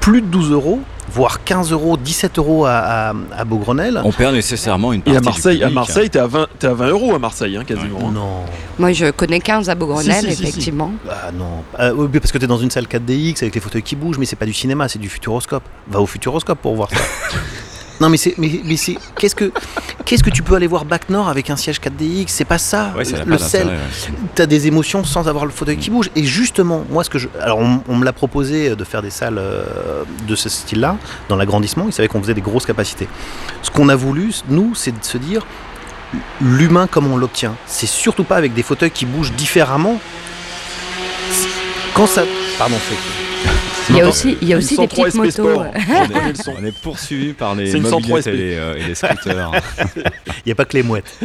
plus 0.00 0.20
de 0.22 0.26
12 0.26 0.52
euros, 0.52 0.80
voire 1.10 1.42
15 1.44 1.72
euros, 1.72 1.96
17 1.96 2.38
euros 2.38 2.64
à, 2.64 3.10
à, 3.10 3.14
à 3.36 3.44
Beaugrenelle. 3.44 4.00
On 4.04 4.12
perd 4.12 4.34
nécessairement 4.34 4.92
une 4.92 5.00
Et 5.00 5.04
partie 5.04 5.18
à 5.18 5.20
Marseille, 5.22 5.58
du 5.58 5.64
à. 5.64 5.70
Marseille, 5.70 6.10
t'es 6.10 6.18
à 6.18 6.26
20, 6.26 6.46
t'es 6.58 6.66
à 6.68 6.74
20 6.74 6.88
euros 6.88 7.14
à 7.14 7.18
Marseille, 7.18 7.56
hein, 7.56 7.64
quasiment. 7.64 8.08
hein. 8.08 8.12
Non. 8.14 8.40
Moi, 8.78 8.92
je 8.92 9.10
connais 9.10 9.40
15 9.40 9.68
à 9.68 9.74
Beaugrenelle, 9.74 10.22
Si, 10.24 10.30
si, 10.30 10.30
si, 10.30 10.36
si. 10.36 10.42
effectivement. 10.42 10.92
Ah 11.10 11.30
non. 11.32 11.62
Euh, 11.80 12.08
parce 12.18 12.30
que 12.32 12.38
tu 12.38 12.44
es 12.44 12.48
dans 12.48 12.58
une 12.58 12.70
salle 12.70 12.84
4DX 12.86 13.42
avec 13.42 13.54
les 13.54 13.60
fauteuils 13.60 13.82
qui 13.82 13.96
bougent, 13.96 14.18
mais 14.18 14.26
c'est 14.26 14.36
pas 14.36 14.46
du 14.46 14.52
cinéma, 14.54 14.88
c'est 14.88 14.98
du 15.00 15.08
futuroscope. 15.08 15.64
Va 15.88 16.00
au 16.00 16.06
futuroscope 16.06 16.58
pour 16.60 16.74
voir 16.76 16.88
ça. 16.90 16.96
non, 18.02 18.08
mais 18.08 18.16
c'est. 18.16 18.34
Mais, 18.36 18.60
mais 18.64 18.76
c'est. 18.76 18.96
Qu'est-ce 19.16 19.36
que. 19.36 19.52
Qu'est-ce 20.04 20.24
que 20.24 20.30
tu 20.30 20.42
peux 20.42 20.56
aller 20.56 20.66
voir 20.66 20.84
Bac 20.84 21.08
Nord 21.08 21.28
avec 21.28 21.50
un 21.50 21.56
siège 21.56 21.78
4DX 21.80 22.24
C'est 22.26 22.44
pas 22.44 22.58
ça. 22.58 22.92
Ouais, 22.96 23.04
ça 23.04 23.18
n'a 23.18 23.24
le 23.24 23.38
sel. 23.38 23.68
ouais. 23.68 23.76
T'as 24.34 24.46
des 24.46 24.66
émotions 24.66 25.04
sans 25.04 25.28
avoir 25.28 25.44
le 25.46 25.52
fauteuil 25.52 25.76
qui 25.76 25.88
bouge. 25.90 26.10
Et 26.16 26.24
justement, 26.24 26.84
moi, 26.90 27.04
ce 27.04 27.10
que 27.10 27.18
je. 27.18 27.28
Alors, 27.40 27.58
on, 27.60 27.80
on 27.88 27.96
me 27.96 28.04
l'a 28.04 28.12
proposé 28.12 28.74
de 28.74 28.82
faire 28.84 29.02
des 29.02 29.10
salles 29.10 29.38
euh, 29.38 29.62
de 30.26 30.34
ce 30.34 30.48
style-là, 30.48 30.96
dans 31.28 31.36
l'agrandissement. 31.36 31.84
Ils 31.86 31.92
savaient 31.92 32.08
qu'on 32.08 32.20
faisait 32.20 32.34
des 32.34 32.40
grosses 32.40 32.66
capacités. 32.66 33.06
Ce 33.62 33.70
qu'on 33.70 33.88
a 33.88 33.94
voulu, 33.94 34.32
nous, 34.48 34.74
c'est 34.74 34.90
de 34.98 35.04
se 35.04 35.16
dire 35.18 35.46
l'humain, 36.40 36.88
comment 36.90 37.14
on 37.14 37.16
l'obtient? 37.16 37.54
C'est 37.66 37.86
surtout 37.86 38.24
pas 38.24 38.36
avec 38.36 38.52
des 38.52 38.64
fauteuils 38.64 38.90
qui 38.90 39.06
bougent 39.06 39.32
différemment. 39.32 40.00
Quand 41.94 42.06
ça. 42.08 42.24
Pardon, 42.58 42.76
c'est. 42.88 43.21
Il 43.92 43.98
y 43.98 44.00
a 44.00 44.08
aussi, 44.08 44.36
il 44.40 44.48
y 44.48 44.52
a 44.52 44.56
une 44.56 44.62
aussi 44.62 44.76
des 44.76 44.82
103 44.82 45.04
petites 45.06 45.38
motos. 45.38 45.60
On 45.60 45.64
est, 45.64 46.48
on 46.60 46.64
est 46.64 46.80
poursuivi 46.80 47.32
par 47.32 47.54
les 47.54 47.70
C'est 47.70 47.78
une 47.78 47.84
103 47.84 48.00
mobilettes 48.00 48.26
et 48.26 48.32
les, 48.32 48.56
euh, 48.56 48.74
et 48.76 48.82
les 48.84 48.94
scooters. 48.94 49.50
Il 49.96 50.42
n'y 50.46 50.52
a 50.52 50.54
pas 50.54 50.64
que 50.64 50.76
les 50.76 50.82
mouettes. 50.82 51.18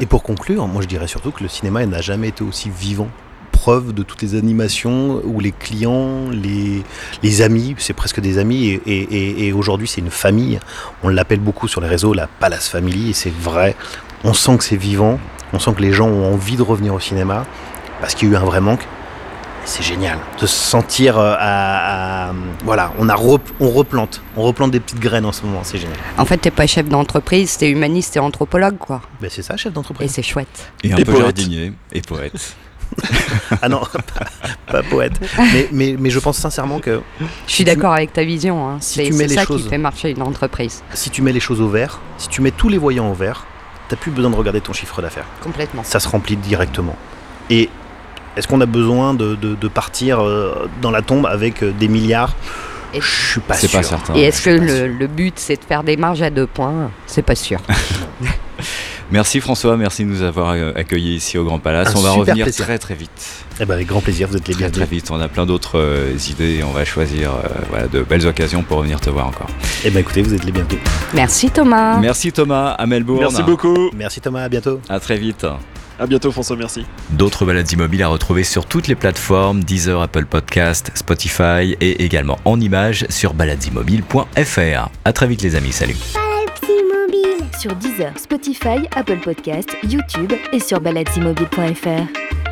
Et 0.00 0.06
pour 0.06 0.22
conclure, 0.22 0.66
moi 0.68 0.82
je 0.82 0.86
dirais 0.88 1.06
surtout 1.08 1.30
que 1.30 1.42
le 1.42 1.48
cinéma 1.48 1.84
n'a 1.86 2.00
jamais 2.00 2.28
été 2.28 2.44
aussi 2.44 2.70
vivant. 2.70 3.08
Preuve 3.52 3.92
de 3.94 4.02
toutes 4.02 4.20
les 4.22 4.34
animations 4.34 5.22
où 5.24 5.40
les 5.40 5.52
clients, 5.52 6.28
les, 6.30 6.82
les 7.22 7.42
amis, 7.42 7.74
c'est 7.78 7.92
presque 7.94 8.20
des 8.20 8.36
amis, 8.38 8.78
et- 8.86 9.46
et 9.46 9.52
aujourd'hui 9.52 9.88
c'est 9.88 10.00
une 10.02 10.10
famille. 10.10 10.58
On 11.02 11.08
l'appelle 11.08 11.40
beaucoup 11.40 11.66
sur 11.68 11.80
les 11.80 11.88
réseaux 11.88 12.12
la 12.12 12.26
Palace 12.26 12.68
Family, 12.68 13.10
et 13.10 13.12
c'est 13.14 13.32
vrai. 13.32 13.74
On 14.24 14.34
sent 14.34 14.58
que 14.58 14.64
c'est 14.64 14.76
vivant, 14.76 15.18
on 15.54 15.58
sent 15.58 15.72
que 15.76 15.82
les 15.82 15.92
gens 15.92 16.08
ont 16.08 16.34
envie 16.34 16.56
de 16.56 16.62
revenir 16.62 16.92
au 16.94 17.00
cinéma, 17.00 17.46
parce 18.00 18.14
qu'il 18.14 18.28
y 18.28 18.32
a 18.32 18.34
eu 18.34 18.36
un 18.36 18.44
vrai 18.44 18.60
manque. 18.60 18.86
Et 19.64 19.66
C'est 19.66 19.82
génial 19.82 20.18
de 20.40 20.46
se 20.46 20.54
sentir 20.54 21.18
euh, 21.18 21.34
à, 21.38 22.28
à- 22.28 22.32
voilà, 22.64 22.92
on 22.98 23.08
a 23.08 23.14
rep- 23.14 23.40
on 23.60 23.70
replante, 23.70 24.20
on 24.36 24.42
replante 24.42 24.70
des 24.70 24.80
petites 24.80 25.00
graines 25.00 25.24
en 25.24 25.32
ce 25.32 25.42
moment, 25.44 25.60
c'est 25.64 25.78
génial. 25.78 25.96
En 26.18 26.24
fait, 26.26 26.36
t'es 26.36 26.50
pas 26.50 26.66
chef 26.66 26.86
d'entreprise, 26.88 27.56
t'es 27.56 27.70
humaniste, 27.70 28.12
t'es 28.14 28.20
anthropologue, 28.20 28.76
quoi. 28.78 29.00
Ben 29.20 29.30
c'est 29.30 29.42
ça, 29.42 29.56
chef 29.56 29.72
Et 29.72 29.74
d'entreprise. 29.74 30.10
c'est 30.12 30.22
chouette. 30.22 30.70
Et 30.82 30.92
un 30.92 30.96
Et 30.96 31.04
peu 31.04 31.12
poète. 31.12 31.24
jardinier 31.24 31.72
et 31.92 32.00
poète. 32.02 32.56
Ah 33.62 33.68
non, 33.68 33.80
pas, 33.92 34.26
pas 34.70 34.82
poète. 34.84 35.14
Mais, 35.38 35.68
mais, 35.72 35.96
mais 35.98 36.10
je 36.10 36.18
pense 36.20 36.36
sincèrement 36.36 36.78
que 36.78 37.00
Je 37.48 37.52
suis 37.52 37.64
d'accord 37.64 37.92
avec 37.94 38.12
ta 38.12 38.22
vision. 38.22 38.68
Hein. 38.68 38.76
si 38.80 38.94
C'est 38.96 39.04
tu 39.04 39.12
mets 39.14 39.18
c'est 39.24 39.26
les 39.28 39.34
ça 39.34 39.44
choses- 39.44 39.62
qui 39.64 39.68
fait 39.70 39.78
marcher 39.78 40.10
une 40.10 40.22
entreprise. 40.22 40.82
si 40.92 41.10
tu 41.10 41.22
mets 41.22 41.32
les 41.32 41.40
choses 41.40 41.60
au 41.60 41.68
vert, 41.68 42.00
si 42.18 42.28
tu 42.28 42.40
mets 42.42 42.50
tous 42.52 42.68
les 42.68 42.78
voyants 42.78 43.10
au 43.10 43.14
vert, 43.14 43.46
t'as 43.88 43.96
plus 43.96 44.12
besoin 44.12 44.30
de 44.30 44.36
regarder 44.36 44.60
ton 44.60 44.72
chiffre 44.74 45.00
d'affaires. 45.02 45.24
Complètement. 45.42 45.82
Ça 45.82 45.98
se 45.98 46.06
remplit 46.08 46.36
directement. 46.36 46.94
Et 47.50 47.68
est-ce 48.36 48.46
qu'on 48.48 48.60
a 48.60 48.66
besoin 48.66 49.14
de, 49.14 49.34
de- 49.34 49.54
de 49.54 49.68
partir 49.68 50.20
euh, 50.22 50.68
dans 50.82 50.90
la 50.90 51.02
tombe 51.02 51.26
avec 51.26 51.62
euh, 51.62 51.72
des 51.78 51.88
milliards? 51.88 52.34
Je 52.92 53.00
suis 53.32 53.40
pas 53.40 53.54
C'est 53.54 53.66
sûr. 53.66 53.80
pas 53.80 53.82
certain. 53.82 54.14
Et 54.14 54.22
est-ce 54.22 54.40
que 54.42 54.52
je 54.52 54.58
suis 54.58 54.66
pas 54.66 54.86
le, 54.86 54.92
le 54.92 55.06
but 55.08 55.34
c'est 55.36 55.56
de 55.56 55.64
faire 55.64 55.82
des 55.82 55.96
marges 55.96 56.22
à 56.22 56.30
deux 56.30 56.46
points? 56.46 56.90
C'est 57.06 57.22
pas 57.22 57.34
sûr. 57.34 57.60
Merci 59.10 59.40
François, 59.40 59.76
merci 59.76 60.02
de 60.04 60.08
nous 60.08 60.22
avoir 60.22 60.52
euh, 60.52 60.72
accueillis 60.74 61.16
ici 61.16 61.36
au 61.36 61.44
Grand 61.44 61.58
Palace. 61.58 61.94
Un 61.94 61.98
on 61.98 62.02
va 62.02 62.10
revenir 62.12 62.46
plaisir. 62.46 62.64
très 62.64 62.78
très 62.78 62.94
vite. 62.94 63.10
Eh 63.60 63.66
ben, 63.66 63.74
avec 63.74 63.86
grand 63.86 64.00
plaisir, 64.00 64.26
vous 64.28 64.36
êtes 64.36 64.48
les 64.48 64.54
Très 64.54 64.62
très 64.70 64.70
bienvenus. 64.80 65.02
vite. 65.02 65.10
On 65.10 65.20
a 65.20 65.28
plein 65.28 65.44
d'autres 65.44 65.78
euh, 65.78 66.16
idées. 66.30 66.62
On 66.66 66.72
va 66.72 66.84
choisir 66.86 67.30
euh, 67.32 67.42
voilà, 67.68 67.86
de 67.86 68.00
belles 68.02 68.26
occasions 68.26 68.62
pour 68.62 68.80
venir 68.80 69.00
te 69.00 69.10
voir 69.10 69.26
encore. 69.28 69.46
Eh 69.84 69.90
ben 69.90 70.00
écoutez, 70.00 70.22
vous 70.22 70.32
êtes 70.34 70.44
les 70.44 70.52
bienvenus. 70.52 70.80
Merci 71.12 71.50
Thomas. 71.50 71.98
Merci 71.98 72.32
Thomas 72.32 72.70
à 72.70 72.86
Melbourne. 72.86 73.20
Merci 73.20 73.42
beaucoup. 73.42 73.90
Merci 73.94 74.20
Thomas, 74.22 74.42
à 74.44 74.48
bientôt. 74.48 74.80
À 74.88 74.98
très 74.98 75.18
vite. 75.18 75.46
À 75.98 76.06
bientôt, 76.06 76.32
François, 76.32 76.56
merci. 76.56 76.84
D'autres 77.10 77.44
balades 77.44 77.70
immobiles 77.70 78.02
à 78.02 78.08
retrouver 78.08 78.44
sur 78.44 78.66
toutes 78.66 78.88
les 78.88 78.94
plateformes 78.94 79.62
Deezer, 79.62 80.00
Apple 80.00 80.26
Podcast, 80.26 80.90
Spotify 80.94 81.76
et 81.80 82.04
également 82.04 82.38
en 82.44 82.60
images 82.60 83.06
sur 83.10 83.34
baladesimmobiles.fr. 83.34 84.88
À 85.04 85.12
très 85.12 85.26
vite 85.26 85.42
les 85.42 85.54
amis, 85.54 85.72
salut. 85.72 85.96
Sur 87.58 87.74
Deezer, 87.76 88.12
Spotify, 88.18 88.88
Apple 88.94 89.20
Podcast, 89.20 89.70
YouTube 89.84 90.32
et 90.52 90.60
sur 90.60 90.80
baladesimobile.fr. 90.80 92.43